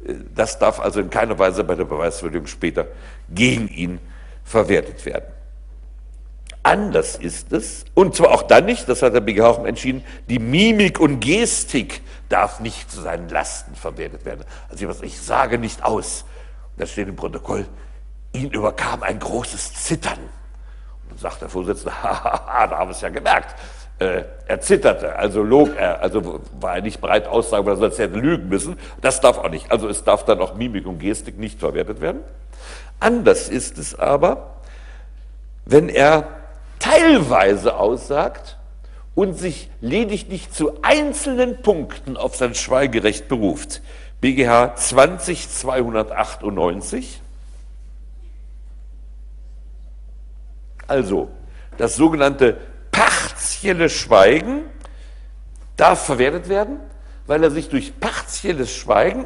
äh, 0.06 0.16
das 0.34 0.58
darf 0.58 0.80
also 0.80 1.00
in 1.02 1.12
keiner 1.12 1.38
Weise 1.38 1.64
bei 1.64 1.76
der 1.76 1.86
Beweiswürdigung 1.86 2.48
später 2.48 2.88
gegen 3.30 3.68
ihn 3.68 4.00
verwertet 4.44 5.06
werden. 5.06 5.35
Anders 6.66 7.16
ist 7.16 7.54
es, 7.54 7.86
und 7.94 8.16
zwar 8.16 8.32
auch 8.32 8.42
dann 8.42 8.66
nicht, 8.66 8.90
das 8.90 9.04
hat 9.04 9.14
der 9.14 9.22
BGH 9.22 9.48
auch 9.48 9.66
entschieden, 9.66 10.04
die 10.28 10.40
Mimik 10.40 11.00
und 11.00 11.20
Gestik 11.20 12.02
darf 12.28 12.60
nicht 12.60 12.90
zu 12.90 13.02
seinen 13.02 13.30
Lasten 13.30 13.76
verwertet 13.76 14.26
werden. 14.26 14.44
Also 14.68 15.04
ich 15.04 15.22
sage 15.22 15.60
nicht 15.60 15.84
aus. 15.84 16.26
Da 16.76 16.88
steht 16.88 17.08
im 17.08 17.16
Protokoll, 17.16 17.68
ihn 18.34 18.50
überkam 18.50 19.04
ein 19.04 19.20
großes 19.20 19.76
Zittern. 19.76 20.18
Und 20.18 21.12
dann 21.12 21.18
sagt 21.20 21.44
der 21.44 21.50
Vorsitzende, 21.50 21.94
haha, 22.04 22.66
da 22.66 22.80
haben 22.80 22.90
wir 22.90 22.96
es 22.96 23.02
ja 23.02 23.10
gemerkt. 23.10 23.54
Äh, 24.00 24.24
er 24.48 24.60
zitterte, 24.60 25.16
also 25.16 25.44
log 25.44 25.70
er, 25.78 26.02
also 26.02 26.42
war 26.60 26.78
er 26.78 26.82
nicht 26.82 27.00
bereit 27.00 27.28
aussagen, 27.28 27.64
weil 27.68 27.74
er 27.74 27.78
sonst 27.78 28.00
hätte 28.00 28.18
lügen 28.18 28.50
müssen. 28.50 28.80
Das 29.02 29.22
darf 29.22 29.38
auch 29.38 29.52
nicht. 29.52 29.72
Also 29.72 29.88
es 29.88 30.04
darf 30.04 30.26
dann 30.26 30.40
auch 30.40 30.56
Mimik 30.56 30.88
und 30.88 30.98
Gestik 30.98 31.38
nicht 31.38 31.60
verwertet 31.60 32.02
werden. 32.02 32.22
Anders 33.00 33.50
ist 33.50 33.78
es 33.78 33.94
aber, 33.94 34.56
wenn 35.66 35.90
er 35.90 36.42
teilweise 36.80 37.78
aussagt 37.78 38.58
und 39.16 39.34
sich 39.34 39.72
lediglich 39.82 40.52
zu 40.52 40.82
einzelnen 40.82 41.62
Punkten 41.62 42.18
auf 42.18 42.36
sein 42.36 42.54
Schweigerecht 42.54 43.28
beruft. 43.28 43.82
BGH 44.22 44.76
20298. 44.76 47.22
Also, 50.88 51.30
das 51.78 51.96
sogenannte 51.96 52.58
partielle 52.92 53.90
Schweigen 53.90 54.66
darf 55.78 56.06
verwertet 56.06 56.50
werden, 56.50 56.80
weil 57.28 57.44
er 57.44 57.52
sich 57.52 57.70
durch 57.70 58.00
partielles 58.00 58.72
Schweigen, 58.72 59.26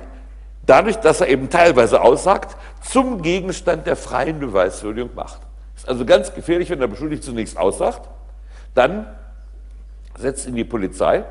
dadurch, 0.65 0.97
dass 0.97 1.21
er 1.21 1.27
eben 1.27 1.49
teilweise 1.49 2.01
aussagt, 2.01 2.57
zum 2.81 3.21
Gegenstand 3.21 3.87
der 3.87 3.95
freien 3.95 4.39
Beweiswürdigung 4.39 5.15
macht. 5.15 5.39
Ist 5.79 5.87
also 5.87 6.05
ganz 6.05 6.33
gefährlich, 6.33 6.69
wenn 6.69 6.79
der 6.79 6.87
Beschuldigte 6.87 7.25
zunächst 7.25 7.57
aussagt, 7.57 8.09
dann 8.73 9.07
setzt 10.17 10.45
ihn 10.45 10.55
die 10.55 10.65
Polizei 10.65 11.23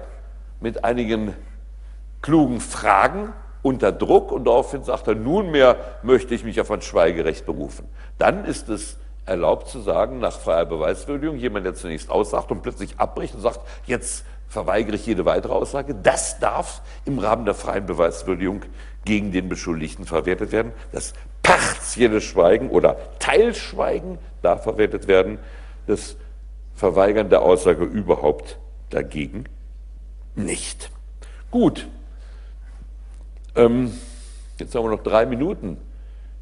mit 0.61 0.85
einigen 0.85 1.35
klugen 2.23 2.61
Fragen 2.61 3.35
unter 3.61 3.93
Druck 3.93 4.33
und 4.33 4.45
daraufhin 4.45 4.85
sagt 4.85 5.07
er, 5.07 5.15
nunmehr 5.15 5.77
möchte 6.03 6.35
ich 6.35 6.45
mich 6.45 6.61
auf 6.63 6.71
ein 6.71 6.81
Schweigerecht 6.81 7.45
berufen. 7.45 7.87
Dann 8.17 8.47
ist 8.47 8.71
es 8.71 8.97
erlaubt 9.27 9.69
zu 9.69 9.81
sagen, 9.81 10.19
nach 10.19 10.33
freier 10.33 10.65
Beweiswürdigung, 10.65 11.37
jemand, 11.37 11.67
der 11.67 11.75
zunächst 11.75 12.09
aussagt 12.09 12.51
und 12.51 12.63
plötzlich 12.63 12.99
abbricht 12.99 13.35
und 13.35 13.43
sagt, 13.43 13.61
jetzt 13.85 14.25
verweigere 14.49 14.97
ich 14.97 15.05
jede 15.05 15.27
weitere 15.27 15.53
Aussage, 15.53 15.95
das 15.95 16.39
darf 16.39 16.81
im 17.05 17.19
Rahmen 17.19 17.45
der 17.45 17.55
freien 17.55 17.85
Beweiswürdigung 17.85 18.63
gegen 19.05 19.31
den 19.31 19.51
Beschuldigten 19.51 20.07
verwertet 20.07 20.53
werden. 20.53 20.73
Das 20.93 21.13
partielle 21.43 22.23
Schweigen 22.23 22.71
oder 22.71 22.97
Teilschweigen 23.19 24.19
darf 24.43 24.63
verwertet 24.63 25.09
werden. 25.09 25.39
Das 25.87 26.17
Verweigern 26.75 27.29
der 27.29 27.43
Aussage 27.43 27.85
überhaupt 27.85 28.59
dagegen 28.91 29.45
nicht. 30.35 30.91
Gut. 31.51 31.89
Ähm, 33.57 33.93
jetzt 34.59 34.75
haben 34.75 34.85
wir 34.85 34.91
noch 34.91 35.03
drei 35.03 35.27
Minuten 35.27 35.79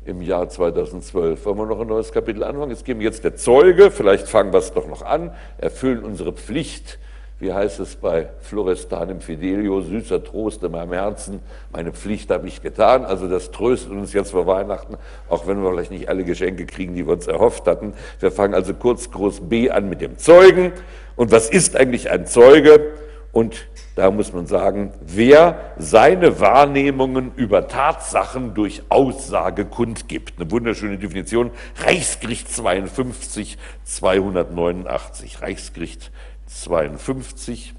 im 0.04 0.22
Jahr 0.22 0.48
2012. 0.48 1.44
Wollen 1.44 1.58
wir 1.58 1.66
noch 1.66 1.80
ein 1.80 1.86
neues 1.86 2.12
Kapitel 2.12 2.44
anfangen? 2.44 2.70
Jetzt 2.70 2.84
geben 2.84 3.00
wir 3.00 3.06
jetzt 3.06 3.24
der 3.24 3.36
Zeuge, 3.36 3.90
vielleicht 3.90 4.28
fangen 4.28 4.52
wir 4.52 4.58
es 4.58 4.72
doch 4.72 4.86
noch 4.86 5.02
an, 5.02 5.34
erfüllen 5.58 6.04
unsere 6.04 6.32
Pflicht. 6.32 6.98
Wie 7.38 7.52
heißt 7.52 7.80
es 7.80 7.96
bei 7.96 8.30
Florestan 8.40 9.10
im 9.10 9.20
Fidelio, 9.20 9.82
süßer 9.82 10.24
Trost 10.24 10.62
in 10.62 10.72
meinem 10.72 10.94
Herzen, 10.94 11.40
meine 11.70 11.92
Pflicht 11.92 12.30
habe 12.30 12.48
ich 12.48 12.62
getan. 12.62 13.04
Also 13.04 13.28
das 13.28 13.50
tröstet 13.50 13.92
uns 13.92 14.14
jetzt 14.14 14.30
vor 14.30 14.46
Weihnachten, 14.46 14.96
auch 15.28 15.46
wenn 15.46 15.62
wir 15.62 15.70
vielleicht 15.70 15.90
nicht 15.90 16.08
alle 16.08 16.24
Geschenke 16.24 16.64
kriegen, 16.64 16.94
die 16.94 17.06
wir 17.06 17.12
uns 17.12 17.26
erhofft 17.26 17.66
hatten. 17.66 17.92
Wir 18.20 18.32
fangen 18.32 18.54
also 18.54 18.72
kurz 18.72 19.10
groß 19.10 19.50
B 19.50 19.70
an 19.70 19.90
mit 19.90 20.00
dem 20.00 20.16
Zeugen. 20.16 20.72
Und 21.14 21.30
was 21.30 21.50
ist 21.50 21.76
eigentlich 21.76 22.10
ein 22.10 22.26
Zeuge? 22.26 22.92
Und 23.32 23.66
da 23.96 24.10
muss 24.10 24.32
man 24.32 24.46
sagen, 24.46 24.94
wer 25.02 25.72
seine 25.76 26.40
Wahrnehmungen 26.40 27.32
über 27.36 27.68
Tatsachen 27.68 28.54
durch 28.54 28.82
Aussage 28.88 29.66
kundgibt. 29.66 30.40
Eine 30.40 30.50
wunderschöne 30.50 30.96
Definition. 30.96 31.50
Reichsgericht 31.84 32.50
52, 32.50 33.58
289. 33.84 35.42
Reichsgericht 35.42 36.00
52, 36.00 36.10
289. 36.46 37.74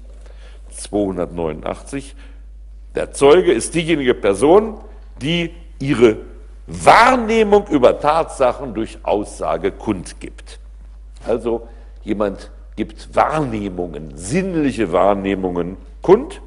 Der 2.94 3.12
Zeuge 3.12 3.52
ist 3.52 3.74
diejenige 3.74 4.14
Person, 4.14 4.80
die 5.20 5.54
ihre 5.78 6.18
Wahrnehmung 6.66 7.66
über 7.68 7.98
Tatsachen 7.98 8.74
durch 8.74 8.98
Aussage 9.02 9.72
kundgibt. 9.72 10.60
Also 11.26 11.66
jemand 12.02 12.50
gibt 12.76 13.14
Wahrnehmungen, 13.16 14.16
sinnliche 14.16 14.92
Wahrnehmungen 14.92 15.76
kund. 16.02 16.40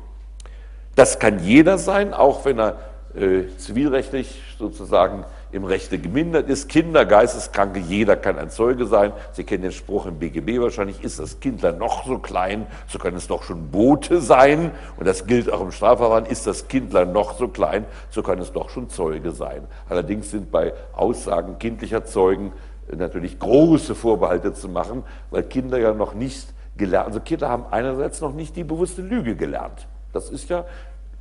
Das 0.95 1.19
kann 1.19 1.43
jeder 1.43 1.77
sein, 1.77 2.13
auch 2.13 2.45
wenn 2.45 2.59
er 2.59 2.77
äh, 3.15 3.47
zivilrechtlich 3.57 4.41
sozusagen 4.57 5.25
im 5.51 5.65
Rechte 5.65 5.99
gemindert 5.99 6.49
ist. 6.49 6.69
Kinder, 6.69 7.05
Geisteskranke, 7.05 7.79
jeder 7.79 8.15
kann 8.15 8.37
ein 8.37 8.49
Zeuge 8.49 8.85
sein. 8.85 9.11
Sie 9.33 9.43
kennen 9.43 9.63
den 9.63 9.71
Spruch 9.71 10.05
im 10.05 10.19
BGB 10.19 10.59
wahrscheinlich, 10.61 11.03
ist 11.03 11.19
das 11.19 11.39
Kindlein 11.39 11.77
noch 11.77 12.05
so 12.05 12.19
klein, 12.19 12.67
so 12.87 12.99
kann 12.99 13.15
es 13.15 13.27
doch 13.27 13.43
schon 13.43 13.69
Bote 13.69 14.21
sein. 14.21 14.71
Und 14.97 15.07
das 15.07 15.27
gilt 15.27 15.51
auch 15.51 15.61
im 15.61 15.71
Strafverfahren, 15.71 16.25
ist 16.25 16.47
das 16.47 16.67
Kindlein 16.67 17.11
noch 17.11 17.37
so 17.37 17.47
klein, 17.47 17.85
so 18.09 18.23
kann 18.23 18.39
es 18.39 18.51
doch 18.51 18.69
schon 18.69 18.89
Zeuge 18.89 19.31
sein. 19.31 19.63
Allerdings 19.89 20.31
sind 20.31 20.51
bei 20.51 20.73
Aussagen 20.93 21.59
kindlicher 21.59 22.05
Zeugen 22.05 22.53
natürlich 22.95 23.39
große 23.39 23.95
Vorbehalte 23.95 24.53
zu 24.53 24.69
machen, 24.69 25.03
weil 25.29 25.43
Kinder 25.43 25.77
ja 25.77 25.93
noch 25.93 26.13
nicht 26.13 26.53
gelernt, 26.77 27.07
also 27.07 27.19
Kinder 27.19 27.49
haben 27.49 27.65
einerseits 27.71 28.21
noch 28.21 28.33
nicht 28.33 28.55
die 28.55 28.63
bewusste 28.63 29.01
Lüge 29.01 29.35
gelernt. 29.35 29.87
Das 30.13 30.29
ist 30.29 30.49
ja, 30.49 30.65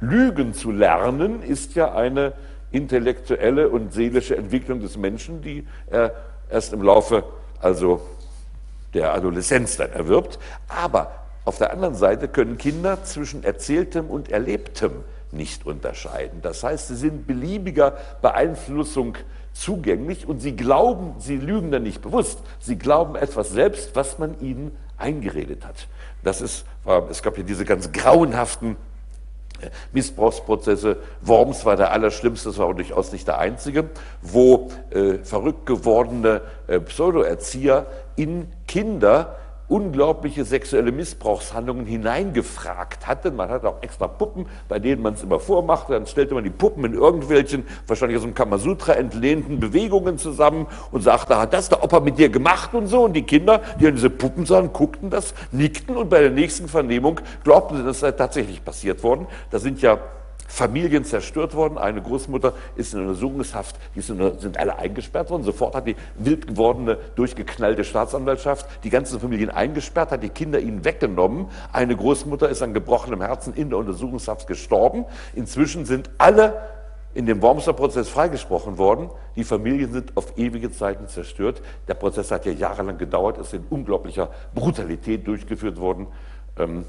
Lügen 0.01 0.55
zu 0.55 0.71
lernen 0.71 1.43
ist 1.43 1.75
ja 1.75 1.93
eine 1.93 2.33
intellektuelle 2.73 3.69
und 3.69 3.93
seelische 3.93 4.37
Entwicklung 4.37 4.81
des 4.81 4.97
Menschen, 4.97 5.43
die 5.43 5.67
er 5.89 6.15
erst 6.51 6.73
im 6.73 6.83
Laufe 6.83 7.25
also 7.61 8.01
der 8.95 9.15
Adoleszenz 9.15 9.77
dann 9.77 9.93
erwirbt. 9.93 10.39
Aber 10.69 11.13
auf 11.45 11.59
der 11.59 11.73
anderen 11.73 11.95
Seite 11.95 12.29
können 12.29 12.59
Kinder 12.59 13.03
zwischen 13.05 13.45
Erzähltem 13.45 14.07
und 14.07 14.31
Erlebtem 14.31 14.93
nicht 15.33 15.67
unterscheiden. 15.67 16.43
Das 16.43 16.63
heißt, 16.65 16.89
sie 16.89 16.97
sind 16.97 17.27
beliebiger 17.27 17.97
Beeinflussung 18.21 19.17
zugänglich 19.53 20.27
und 20.27 20.41
sie 20.41 20.57
glauben, 20.57 21.15
sie 21.19 21.37
lügen 21.37 21.71
dann 21.71 21.83
nicht 21.83 22.03
bewusst, 22.03 22.41
sie 22.59 22.77
glauben 22.77 23.17
etwas 23.17 23.51
selbst, 23.51 23.95
was 23.95 24.19
man 24.19 24.41
ihnen 24.41 24.77
eingeredet 24.97 25.65
hat. 25.65 25.89
Das 26.23 26.41
ist, 26.41 26.65
es 27.09 27.23
gab 27.23 27.39
ja 27.39 27.43
diese 27.43 27.65
ganz 27.65 27.93
grauenhaften 27.93 28.77
Missbrauchsprozesse. 29.93 30.97
Worms 31.23 31.65
war 31.65 31.77
der 31.77 31.93
allerschlimmste, 31.93 32.51
das 32.51 32.59
war 32.59 32.67
aber 32.67 32.75
durchaus 32.75 33.13
nicht 33.13 33.27
der 33.27 33.39
einzige, 33.39 33.91
wo 34.23 34.71
äh, 34.91 35.19
verrückt 35.23 35.67
gewordene 35.67 36.43
äh, 36.67 36.81
Pseudoerzieher 36.81 37.87
in 38.17 38.49
Kinder 38.67 39.37
unglaubliche 39.71 40.45
sexuelle 40.45 40.93
Missbrauchshandlungen 40.93 41.87
hineingefragt 41.87 43.07
hatte. 43.07 43.31
Man 43.31 43.49
hatte 43.49 43.69
auch 43.69 43.83
extra 43.83 44.09
Puppen, 44.09 44.47
bei 44.69 44.79
denen 44.79 45.01
man 45.01 45.15
es 45.15 45.23
immer 45.23 45.39
vormachte. 45.39 45.93
Dann 45.93 46.07
stellte 46.07 46.35
man 46.35 46.45
die 46.45 46.51
Puppen 46.51 46.85
in 46.85 46.95
irgendwelchen, 46.95 47.65
wahrscheinlich 47.87 48.19
aus 48.19 48.25
dem 48.25 48.35
Kamasutra 48.35 48.95
entlehnten 48.95 49.61
Bewegungen 49.61 50.19
zusammen 50.19 50.67
und 50.91 51.03
sagte, 51.03 51.39
hat 51.39 51.53
das 51.53 51.69
der 51.69 51.85
Opa 51.85 52.01
mit 52.01 52.19
dir 52.19 52.29
gemacht 52.29 52.75
und 52.75 52.89
so. 52.89 53.05
Und 53.05 53.15
die 53.15 53.23
Kinder, 53.23 53.63
die 53.79 53.87
an 53.87 53.95
diese 53.95 54.11
Puppen 54.11 54.45
sahen, 54.45 54.73
guckten 54.73 55.09
das, 55.09 55.35
nickten 55.53 55.97
und 55.97 56.11
bei 56.11 56.21
der 56.21 56.31
nächsten 56.31 56.69
Vernehmung 56.69 57.21
glaubten 57.45 57.77
sie, 57.77 57.85
das 57.85 58.01
sei 58.01 58.13
tatsächlich 58.13 58.65
passiert 58.65 59.03
worden. 59.05 59.29
Da 59.51 59.61
sind 59.61 59.81
ja 59.81 59.99
Familien 60.51 61.05
zerstört 61.05 61.55
worden. 61.55 61.79
Eine 61.79 62.03
Großmutter 62.03 62.55
ist 62.75 62.93
in 62.93 63.01
Untersuchungshaft, 63.01 63.77
die 63.95 64.01
sind 64.01 64.59
alle 64.59 64.77
eingesperrt 64.77 65.31
worden. 65.31 65.45
Sofort 65.45 65.77
hat 65.77 65.87
die 65.87 65.95
wild 66.17 66.49
gewordene, 66.49 66.99
durchgeknallte 67.15 67.85
Staatsanwaltschaft 67.85 68.67
die 68.83 68.91
ganzen 68.91 69.21
Familien 69.21 69.51
eingesperrt, 69.51 70.11
hat 70.11 70.25
die 70.25 70.29
Kinder 70.29 70.59
ihnen 70.59 70.85
weggenommen. 70.85 71.47
Eine 71.73 71.97
Großmutter 71.97 72.49
ist 72.49 72.63
an 72.63 72.75
gebrochenem 72.75 73.23
Herzen 73.23 73.55
in 73.55 73.71
der 73.71 73.79
Untersuchungshaft 73.79 74.49
gestorben. 74.49 75.05
Inzwischen 75.35 75.87
sind 75.87 76.11
alle 76.19 76.61
in 77.15 77.27
dem 77.27 77.41
Wormser 77.43 77.73
Prozess 77.73 78.09
freigesprochen 78.09 78.77
worden. 78.77 79.09
Die 79.37 79.45
Familien 79.45 79.93
sind 79.93 80.17
auf 80.17 80.37
ewige 80.37 80.73
Zeiten 80.73 81.07
zerstört. 81.07 81.63
Der 81.87 81.95
Prozess 81.95 82.33
hat 82.33 82.45
ja 82.45 82.53
jahrelang 82.53 82.99
gedauert, 82.99 83.39
ist 83.39 83.55
in 83.55 83.65
unglaublicher 83.71 84.31
Brutalität 84.55 85.27
durchgeführt 85.29 85.79
worden. 85.79 86.09
Ähm, 86.59 86.85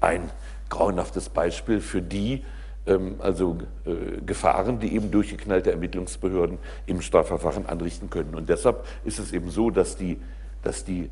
ein 0.00 0.30
grauenhaftes 0.70 1.28
Beispiel 1.28 1.80
für 1.80 2.00
die 2.00 2.44
ähm, 2.86 3.16
also 3.18 3.58
äh, 3.84 4.20
Gefahren, 4.22 4.80
die 4.80 4.94
eben 4.94 5.10
durchgeknallte 5.10 5.70
Ermittlungsbehörden 5.70 6.58
im 6.86 7.02
Strafverfahren 7.02 7.66
anrichten 7.66 8.08
können. 8.08 8.34
Und 8.34 8.48
deshalb 8.48 8.86
ist 9.04 9.18
es 9.18 9.32
eben 9.32 9.50
so, 9.50 9.70
dass 9.70 9.96
die, 9.96 10.18
dass 10.62 10.84
die 10.84 11.10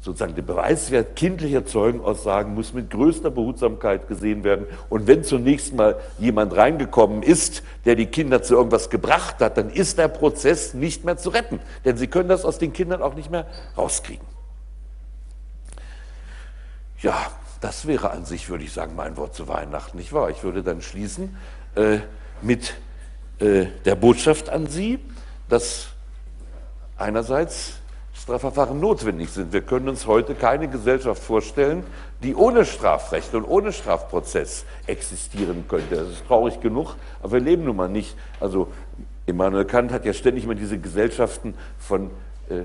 sozusagen 0.00 0.34
der 0.34 0.42
Beweiswert 0.42 1.16
kindlicher 1.16 1.66
Zeugenaussagen 1.66 2.54
muss 2.54 2.72
mit 2.72 2.90
größter 2.90 3.30
Behutsamkeit 3.30 4.06
gesehen 4.06 4.44
werden. 4.44 4.66
Und 4.88 5.06
wenn 5.06 5.24
zunächst 5.24 5.74
mal 5.74 5.98
jemand 6.18 6.56
reingekommen 6.56 7.22
ist, 7.22 7.64
der 7.84 7.96
die 7.96 8.06
Kinder 8.06 8.42
zu 8.42 8.54
irgendwas 8.54 8.90
gebracht 8.90 9.40
hat, 9.40 9.56
dann 9.56 9.70
ist 9.70 9.98
der 9.98 10.08
Prozess 10.08 10.74
nicht 10.74 11.04
mehr 11.04 11.16
zu 11.16 11.30
retten. 11.30 11.58
Denn 11.84 11.96
sie 11.96 12.06
können 12.06 12.28
das 12.28 12.44
aus 12.44 12.58
den 12.58 12.72
Kindern 12.72 13.02
auch 13.02 13.14
nicht 13.14 13.30
mehr 13.30 13.46
rauskriegen. 13.76 14.26
Ja, 17.00 17.32
das 17.60 17.86
wäre 17.86 18.10
an 18.10 18.24
sich, 18.24 18.48
würde 18.48 18.64
ich 18.64 18.72
sagen, 18.72 18.94
mein 18.94 19.16
Wort 19.16 19.34
zu 19.34 19.48
Weihnachten, 19.48 19.98
nicht 19.98 20.12
wahr? 20.12 20.30
Ich 20.30 20.42
würde 20.42 20.62
dann 20.62 20.80
schließen 20.80 21.36
äh, 21.74 21.98
mit 22.42 22.74
äh, 23.40 23.66
der 23.84 23.94
Botschaft 23.94 24.48
an 24.48 24.66
Sie, 24.66 24.98
dass 25.48 25.88
einerseits 26.96 27.74
Strafverfahren 28.14 28.80
notwendig 28.80 29.30
sind. 29.30 29.52
Wir 29.52 29.62
können 29.62 29.88
uns 29.88 30.06
heute 30.06 30.34
keine 30.34 30.68
Gesellschaft 30.68 31.22
vorstellen, 31.22 31.84
die 32.22 32.34
ohne 32.34 32.64
Strafrecht 32.64 33.34
und 33.34 33.44
ohne 33.44 33.72
Strafprozess 33.72 34.64
existieren 34.86 35.64
könnte. 35.68 35.96
Das 35.96 36.08
ist 36.08 36.26
traurig 36.26 36.60
genug, 36.60 36.96
aber 37.22 37.32
wir 37.32 37.40
leben 37.40 37.64
nun 37.64 37.76
mal 37.76 37.88
nicht. 37.88 38.16
Also 38.40 38.68
Immanuel 39.26 39.64
Kant 39.64 39.92
hat 39.92 40.04
ja 40.04 40.12
ständig 40.12 40.44
immer 40.44 40.54
diese 40.54 40.78
Gesellschaften 40.78 41.54
von 41.78 42.10
äh, 42.48 42.62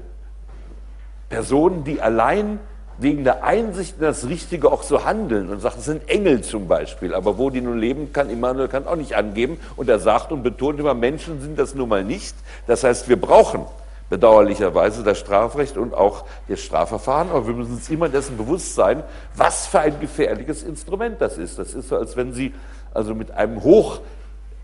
Personen, 1.29 1.83
die 1.83 2.01
allein 2.01 2.59
wegen 3.03 3.23
der 3.23 3.43
Einsicht 3.43 3.97
in 3.97 4.03
das 4.03 4.27
Richtige 4.27 4.71
auch 4.71 4.81
so 4.81 5.05
handeln 5.05 5.49
und 5.49 5.61
sagt, 5.61 5.77
es 5.77 5.85
sind 5.85 6.09
Engel 6.09 6.41
zum 6.41 6.67
Beispiel, 6.67 7.13
aber 7.13 7.37
wo 7.37 7.49
die 7.49 7.61
nun 7.61 7.77
leben, 7.77 8.11
kann 8.13 8.29
Immanuel 8.29 8.69
Kant 8.69 8.87
auch 8.87 8.95
nicht 8.95 9.15
angeben. 9.15 9.59
Und 9.75 9.89
er 9.89 9.99
sagt 9.99 10.31
und 10.31 10.41
betont 10.41 10.79
immer, 10.79 10.93
Menschen 10.93 11.41
sind 11.41 11.59
das 11.59 11.75
nun 11.75 11.89
mal 11.89 12.03
nicht. 12.03 12.35
Das 12.65 12.83
heißt, 12.83 13.09
wir 13.09 13.19
brauchen 13.19 13.65
bedauerlicherweise 14.09 15.03
das 15.03 15.19
Strafrecht 15.19 15.77
und 15.77 15.93
auch 15.93 16.25
das 16.47 16.61
Strafverfahren, 16.61 17.29
aber 17.29 17.47
wir 17.47 17.53
müssen 17.53 17.73
uns 17.73 17.89
immer 17.89 18.09
dessen 18.09 18.37
bewusst 18.37 18.75
sein, 18.75 19.03
was 19.35 19.67
für 19.67 19.79
ein 19.79 19.99
gefährliches 19.99 20.63
Instrument 20.63 21.19
das 21.19 21.37
ist. 21.37 21.59
Das 21.59 21.73
ist 21.73 21.89
so, 21.89 21.97
als 21.97 22.15
wenn 22.15 22.33
Sie 22.33 22.53
also 22.93 23.15
mit 23.15 23.31
einem 23.31 23.57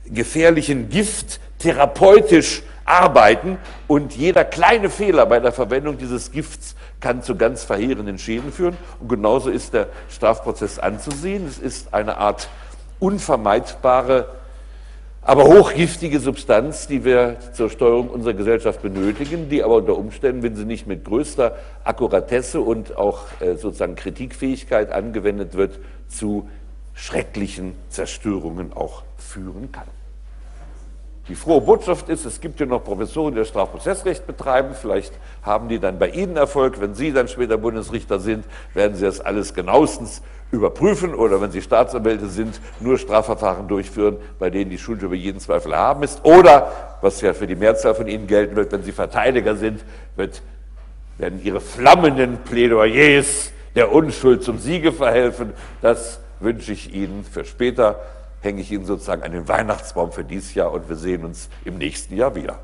hochgefährlichen 0.09 0.89
Gift 0.89 1.39
therapeutisch 1.59 2.63
arbeiten 2.85 3.57
und 3.87 4.15
jeder 4.15 4.43
kleine 4.43 4.89
Fehler 4.89 5.25
bei 5.25 5.39
der 5.39 5.51
Verwendung 5.51 5.97
dieses 5.97 6.31
Gifts 6.31 6.75
kann 6.99 7.21
zu 7.21 7.35
ganz 7.35 7.63
verheerenden 7.63 8.17
Schäden 8.17 8.51
führen. 8.51 8.75
Und 8.99 9.09
genauso 9.09 9.49
ist 9.49 9.73
der 9.73 9.87
Strafprozess 10.09 10.79
anzusehen. 10.79 11.47
Es 11.47 11.59
ist 11.59 11.93
eine 11.93 12.17
Art 12.17 12.49
unvermeidbare, 12.99 14.27
aber 15.21 15.43
hochgiftige 15.43 16.19
Substanz, 16.19 16.87
die 16.87 17.05
wir 17.05 17.37
zur 17.53 17.69
Steuerung 17.69 18.09
unserer 18.09 18.33
Gesellschaft 18.33 18.81
benötigen, 18.81 19.49
die 19.49 19.63
aber 19.63 19.75
unter 19.75 19.95
Umständen, 19.95 20.41
wenn 20.41 20.55
sie 20.55 20.65
nicht 20.65 20.87
mit 20.87 21.05
größter 21.05 21.55
Akkuratesse 21.83 22.59
und 22.59 22.97
auch 22.97 23.25
äh, 23.39 23.55
sozusagen 23.55 23.95
Kritikfähigkeit 23.95 24.91
angewendet 24.91 25.53
wird, 25.53 25.79
zu 26.07 26.49
schrecklichen 26.95 27.75
Zerstörungen 27.89 28.73
auch 28.73 29.03
führen 29.17 29.71
kann. 29.71 29.98
Die 31.29 31.35
frohe 31.35 31.61
Botschaft 31.61 32.09
ist, 32.09 32.25
es 32.25 32.41
gibt 32.41 32.57
hier 32.57 32.65
noch 32.65 32.83
Professoren, 32.83 33.35
die 33.35 33.39
das 33.39 33.49
Strafprozessrecht 33.49 34.25
betreiben. 34.25 34.73
Vielleicht 34.73 35.13
haben 35.43 35.69
die 35.69 35.77
dann 35.79 35.99
bei 35.99 36.09
Ihnen 36.09 36.35
Erfolg. 36.35 36.81
Wenn 36.81 36.95
Sie 36.95 37.13
dann 37.13 37.27
später 37.27 37.59
Bundesrichter 37.59 38.19
sind, 38.19 38.45
werden 38.73 38.97
Sie 38.97 39.05
das 39.05 39.21
alles 39.21 39.53
genauestens 39.53 40.23
überprüfen 40.51 41.13
oder 41.13 41.39
wenn 41.39 41.51
Sie 41.51 41.61
Staatsanwälte 41.61 42.27
sind, 42.27 42.59
nur 42.79 42.97
Strafverfahren 42.97 43.67
durchführen, 43.67 44.17
bei 44.39 44.49
denen 44.49 44.71
die 44.71 44.79
Schuld 44.79 45.03
über 45.03 45.13
jeden 45.13 45.39
Zweifel 45.39 45.75
haben 45.75 46.01
ist. 46.01 46.25
Oder, 46.25 46.71
was 47.01 47.21
ja 47.21 47.33
für 47.33 47.45
die 47.45 47.55
Mehrzahl 47.55 47.93
von 47.93 48.07
Ihnen 48.07 48.25
gelten 48.25 48.55
wird, 48.55 48.71
wenn 48.71 48.81
Sie 48.81 48.91
Verteidiger 48.91 49.55
sind, 49.55 49.85
wird, 50.15 50.41
werden 51.19 51.39
Ihre 51.43 51.61
flammenden 51.61 52.37
Plädoyers 52.39 53.51
der 53.75 53.91
Unschuld 53.91 54.43
zum 54.43 54.57
Siege 54.57 54.91
verhelfen. 54.91 55.53
Das 55.83 56.21
wünsche 56.39 56.73
ich 56.73 56.91
Ihnen 56.91 57.23
für 57.23 57.45
später 57.45 57.99
hänge 58.41 58.61
ich 58.61 58.71
Ihnen 58.71 58.85
sozusagen 58.85 59.23
an 59.23 59.31
den 59.31 59.47
Weihnachtsbaum 59.47 60.11
für 60.11 60.23
dieses 60.23 60.53
Jahr 60.53 60.71
und 60.71 60.87
wir 60.89 60.95
sehen 60.95 61.25
uns 61.25 61.49
im 61.65 61.77
nächsten 61.77 62.15
Jahr 62.15 62.35
wieder. 62.35 62.59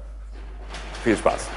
Viel 1.04 1.18
Spaß. 1.18 1.48